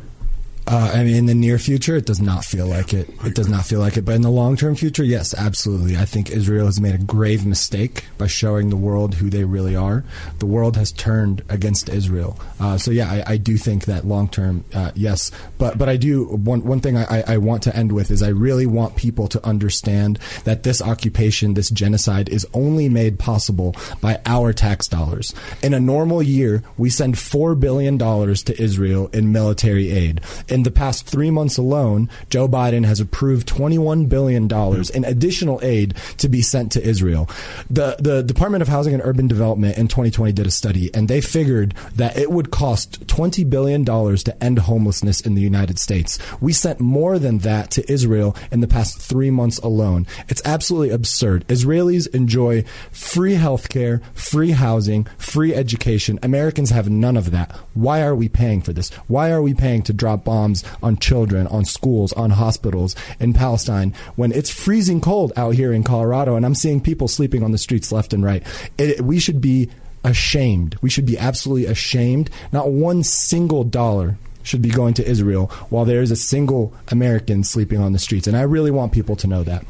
Uh, 0.67 0.93
I 0.95 1.05
mean, 1.05 1.17
in 1.17 1.27
the 1.27 1.35
near 1.35 1.59
future, 1.59 1.97
it 1.97 2.07
does 2.07 2.21
not 2.21 2.43
feel 2.43 2.67
like 2.67 2.95
it. 2.95 3.11
It 3.23 3.35
does 3.35 3.49
not 3.49 3.67
feel 3.67 3.81
like 3.81 3.99
it. 3.99 4.05
But 4.07 4.15
in 4.15 4.23
the 4.23 4.31
long 4.31 4.57
term 4.57 4.75
future, 4.75 5.05
yes, 5.05 5.35
absolutely. 5.35 5.97
I 5.97 6.07
think 6.07 6.31
Israel 6.31 6.67
has 6.67 6.81
made 6.81 6.95
a 6.95 6.99
grave 6.99 7.45
mistake 7.45 8.07
by 8.17 8.29
showing 8.29 8.71
the 8.71 8.77
world 8.77 9.15
who 9.15 9.29
they 9.29 9.45
really 9.45 9.77
are. 9.77 10.05
The 10.39 10.47
world 10.47 10.77
has 10.77 10.91
turned 10.91 11.43
against 11.51 11.91
Israel. 11.91 12.39
Uh, 12.59 12.79
so 12.79 12.91
yeah, 12.91 13.11
I, 13.11 13.33
I, 13.33 13.37
do 13.37 13.59
think 13.59 13.85
that 13.85 14.07
long 14.07 14.27
term, 14.29 14.65
uh, 14.73 14.93
yes. 14.95 15.31
But 15.59 15.77
but 15.77 15.91
I 15.91 15.99
do 15.99 16.25
one 16.25 16.65
one 16.65 16.81
thing 16.81 16.97
I, 16.97 17.23
I 17.35 17.37
want 17.37 17.62
to 17.65 17.77
end 17.77 17.93
with 17.93 18.11
is 18.11 18.23
I 18.23 18.29
really 18.29 18.67
want 18.67 18.97
people 18.97 19.29
to 19.29 19.47
understand 19.47 20.19
that 20.45 20.62
this 20.62 20.81
occupation, 20.81 21.55
this 21.55 21.69
genocide, 21.69 22.31
is 22.31 22.47
only 22.55 22.89
made 22.89 23.19
possible 23.19 23.75
by 24.01 24.21
our 24.25 24.55
tax 24.55 24.89
dollars. 24.89 25.35
In 25.62 25.75
a 25.75 25.81
normal 25.81 26.23
year, 26.23 26.62
we 26.79 26.89
send 26.89 27.19
four 27.19 27.55
billion 27.55 27.99
dollars 27.99 28.43
to 28.45 28.62
Israel 28.62 29.11
in 29.12 29.31
military 29.31 29.91
aid 29.91 30.23
in 30.55 30.63
the 30.63 30.71
past 30.71 31.05
three 31.05 31.33
months 31.33 31.59
alone, 31.59 32.09
Joe 32.31 32.47
Biden 32.47 32.85
has 32.85 33.01
approved 33.01 33.49
$21 33.49 34.09
billion 34.09 34.49
in 34.95 35.05
additional 35.05 35.59
aid 35.65 35.95
to 36.19 36.29
be 36.29 36.43
sent 36.43 36.71
to 36.73 36.81
Israel. 36.81 37.29
The, 37.69 37.97
the 37.99 38.23
Department 38.23 38.63
of 38.63 38.69
Housing 38.69 38.95
and 38.95 39.03
Urban 39.05 39.27
Development 39.27 39.77
in 39.77 39.89
2020 39.89 40.31
did 40.31 40.47
a 40.47 40.53
study, 40.53 40.95
and 40.95 41.09
they 41.09 41.21
figured 41.21 41.75
that 41.97 42.17
it 42.17 42.31
would 42.31 42.53
cost 42.53 43.05
$20 43.09 43.51
billion 43.51 43.85
to 43.85 44.37
end 44.41 44.61
homelessness 44.61 45.21
in 45.21 45.35
the 45.35 45.43
United 45.43 45.81
States. 45.81 46.21
We 46.41 46.53
sent 46.53 46.79
more 46.79 47.19
than 47.19 47.39
that 47.39 47.73
to 47.73 47.93
Israel 47.93 48.37
in 48.53 48.61
the 48.61 48.69
past 48.69 49.01
three 49.01 49.33
months 49.33 49.59
alone. 49.59 50.07
It's 50.29 50.43
absolutely 50.45 50.91
absurd. 50.91 51.49
Israelis 51.49 52.07
enjoy 52.15 52.63
free 52.93 53.35
health 53.35 53.69
care, 53.69 54.03
free 54.13 54.53
housing, 54.53 55.09
free 55.19 55.53
education. 55.53 56.21
Americans 56.23 56.71
have 56.71 56.89
none 56.89 57.17
of 57.17 57.33
that. 57.33 57.51
Why 57.75 58.03
are 58.03 58.15
we 58.15 58.29
paying 58.29 58.63
for 58.63 58.73
this? 58.73 58.91
Why 59.09 59.33
are 59.33 59.43
we 59.43 59.53
paying 59.53 59.83
to 59.83 59.93
drop 59.93 60.23
bombs? 60.23 60.44
Bombs 60.45 60.65
on 60.83 60.99
children, 60.99 61.47
on 61.47 61.65
schools, 61.65 62.13
on 62.13 62.31
hospitals 62.31 62.95
in 63.19 63.33
Palestine 63.33 63.95
when 64.17 64.33
it's 64.33 64.51
freezing 64.51 65.01
cold 65.01 65.33
out 65.37 65.55
here 65.55 65.73
in 65.73 65.83
Colorado 65.83 66.37
and 66.37 66.45
I'm 66.45 66.55
seeing 66.55 66.81
people 66.81 67.09
sleeping 67.09 67.43
on 67.43 67.53
the 67.53 67.59
streets 67.59 67.91
left 67.91 68.13
and 68.13 68.23
right. 68.23 68.43
It, 68.77 69.01
we 69.01 69.19
should 69.19 69.41
be 69.41 69.71
ashamed. 70.05 70.77
We 70.83 70.91
should 70.91 71.07
be 71.07 71.19
absolutely 71.19 71.67
ashamed. 71.67 72.29
Not 72.53 72.71
one 72.71 73.03
single 73.03 73.65
dollar 73.65 74.19
should 74.43 74.61
be 74.61 74.69
going 74.69 74.93
to 74.95 75.07
Israel 75.07 75.47
while 75.71 75.87
there 75.87 76.03
is 76.03 76.11
a 76.11 76.17
single 76.17 76.75
American 76.89 77.43
sleeping 77.43 77.81
on 77.81 77.95
the 77.95 77.99
streets. 77.99 78.27
And 78.27 78.37
I 78.37 78.43
really 78.43 78.71
want 78.71 78.93
people 78.93 79.17
to 79.17 79.27
know 79.27 79.43
that. 79.45 79.65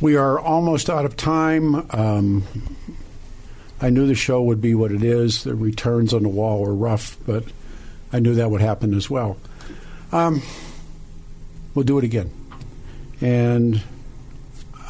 We 0.00 0.16
are 0.16 0.38
almost 0.38 0.90
out 0.90 1.06
of 1.06 1.16
time. 1.16 1.86
Um, 1.90 2.44
I 3.80 3.88
knew 3.88 4.06
the 4.06 4.14
show 4.14 4.42
would 4.42 4.60
be 4.60 4.74
what 4.74 4.92
it 4.92 5.02
is. 5.02 5.44
The 5.44 5.54
returns 5.54 6.12
on 6.12 6.24
the 6.24 6.28
wall 6.28 6.60
were 6.60 6.74
rough, 6.74 7.16
but 7.26 7.44
I 8.12 8.18
knew 8.18 8.34
that 8.34 8.50
would 8.50 8.60
happen 8.60 8.92
as 8.92 9.08
well. 9.08 9.38
Um, 10.14 10.42
we'll 11.74 11.84
do 11.84 11.98
it 11.98 12.04
again. 12.04 12.30
And 13.20 13.82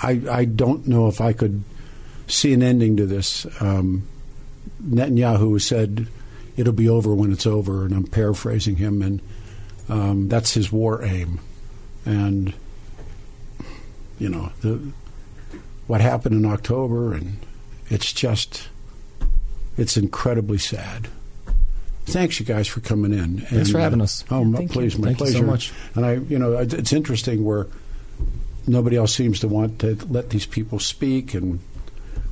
I, 0.03 0.21
I 0.31 0.45
don't 0.45 0.87
know 0.87 1.09
if 1.09 1.23
I 1.23 1.33
could 1.33 1.65
see 2.27 2.53
an 2.53 2.63
ending 2.63 2.99
to 2.99 3.07
this. 3.07 3.47
Um, 3.59 4.07
Netanyahu 4.87 5.59
said 5.63 6.09
it'll 6.59 6.75
be 6.75 6.91
over 6.91 7.15
when 7.15 7.33
it's 7.33 7.47
over, 7.47 7.87
and 7.87 7.95
I'm 7.95 8.07
paraphrasing 8.07 8.77
him, 8.77 9.01
and 9.01 9.23
um, 9.89 10.29
that's 10.29 10.53
his 10.53 10.71
war 10.71 11.03
aim. 11.03 11.41
And 12.05 12.53
you 14.19 14.29
know 14.29 14.53
the 14.61 14.93
what 15.87 16.03
happened 16.03 16.35
in 16.35 16.45
October, 16.45 17.15
and 17.15 17.39
it's 17.89 18.13
just 18.13 18.69
it's 19.79 19.97
incredibly 19.97 20.59
sad. 20.59 21.09
Thanks, 22.07 22.39
you 22.39 22.47
guys, 22.47 22.69
for 22.69 22.81
coming 22.81 23.13
in. 23.13 23.19
And, 23.21 23.43
Thanks 23.49 23.71
for 23.71 23.79
having 23.79 24.01
us. 24.01 24.25
Uh, 24.31 24.39
oh, 24.39 24.45
my, 24.45 24.67
please, 24.67 24.99
my 24.99 25.09
Thank 25.09 25.19
pleasure. 25.19 25.39
so 25.39 25.45
much. 25.45 25.73
And 25.95 26.05
I, 26.05 26.13
you 26.15 26.39
know, 26.39 26.53
it's 26.59 26.93
interesting 26.93 27.45
where 27.45 27.67
nobody 28.67 28.97
else 28.97 29.15
seems 29.15 29.41
to 29.41 29.49
want 29.49 29.79
to 29.81 29.97
let 30.09 30.31
these 30.31 30.47
people 30.47 30.79
speak, 30.79 31.35
and 31.35 31.61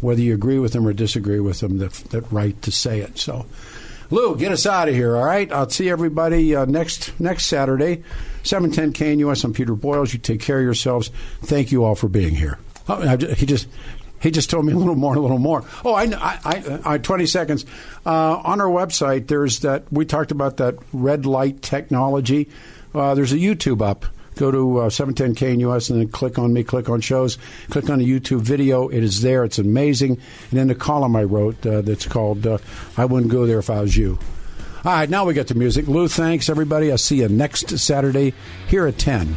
whether 0.01 0.21
you 0.21 0.35
agree 0.35 0.59
with 0.59 0.73
them 0.73 0.87
or 0.87 0.93
disagree 0.93 1.41
with 1.41 1.61
them, 1.61 1.79
that, 1.79 1.93
that 2.11 2.31
right 2.31 2.61
to 2.63 2.71
say 2.71 3.01
it. 3.01 3.19
So, 3.19 3.47
Lou, 4.11 4.37
get 4.37 4.53
us 4.53 4.67
out 4.67 4.89
of 4.89 4.95
here, 4.95 5.17
all 5.17 5.25
right? 5.25 5.51
I'll 5.51 5.71
see 5.71 5.89
everybody 5.89 6.55
uh, 6.55 6.67
next 6.67 7.19
next 7.19 7.47
Saturday, 7.47 8.05
710 8.43 8.93
KNUS. 9.19 9.43
I'm 9.45 9.55
Peter 9.55 9.75
Boyles. 9.75 10.13
You 10.13 10.19
take 10.19 10.41
care 10.41 10.59
of 10.59 10.65
yourselves. 10.65 11.11
Thank 11.43 11.73
you 11.73 11.85
all 11.85 11.95
for 11.95 12.09
being 12.09 12.35
here. 12.35 12.59
Oh, 12.89 13.01
I, 13.01 13.17
he 13.17 13.47
just 13.47 13.69
he 14.23 14.31
just 14.31 14.51
told 14.51 14.65
me 14.65 14.73
a 14.73 14.77
little 14.77 14.95
more, 14.95 15.15
a 15.15 15.21
little 15.21 15.39
more. 15.39 15.65
Oh, 15.85 15.95
I, 15.95 16.05
I, 16.05 16.39
I, 16.45 16.81
I 16.95 16.99
20 16.99 17.27
seconds. 17.27 17.67
Uh, 18.07 18.37
on 18.37 18.61
our 18.61 18.69
website, 18.69 19.27
there's 19.27 19.61
that, 19.61 19.93
we 19.93 20.05
talked 20.05 20.31
about 20.31 20.59
that 20.59 20.77
red 20.93 21.27
light 21.27 21.61
technology. 21.61 22.49
Uh, 22.95 23.15
there's 23.15 23.33
a 23.33 23.37
YouTube 23.37 23.83
up. 23.83 24.07
Go 24.37 24.51
to 24.51 24.79
uh, 24.79 24.89
710KNUS 24.89 25.53
and 25.53 25.61
US 25.63 25.91
and 25.91 26.01
then 26.01 26.09
click 26.09 26.39
on 26.39 26.53
me, 26.53 26.65
click 26.65 26.89
on 26.89 27.01
shows, 27.01 27.37
click 27.69 27.91
on 27.91 28.01
a 28.01 28.05
YouTube 28.05 28.41
video. 28.41 28.89
It 28.89 29.03
is 29.03 29.21
there. 29.21 29.45
It's 29.45 29.59
amazing. 29.59 30.13
And 30.13 30.59
then 30.59 30.69
the 30.69 30.75
column 30.75 31.17
I 31.17 31.25
wrote 31.25 31.67
uh, 31.67 31.83
that's 31.83 32.07
called 32.07 32.47
uh, 32.47 32.59
I 32.97 33.05
Wouldn't 33.05 33.31
Go 33.31 33.47
There 33.47 33.59
If 33.59 33.69
I 33.69 33.81
Was 33.81 33.97
You. 33.97 34.19
All 34.85 34.93
right, 34.93 35.09
now 35.09 35.25
we 35.25 35.35
get 35.35 35.49
to 35.49 35.55
music. 35.55 35.87
Lou, 35.87 36.09
thanks, 36.09 36.49
everybody. 36.49 36.91
I'll 36.91 36.99
see 36.99 37.19
you 37.19 37.29
next 37.29 37.79
Saturday 37.79 38.35
here 38.69 38.87
at 38.87 38.99
10. 38.99 39.37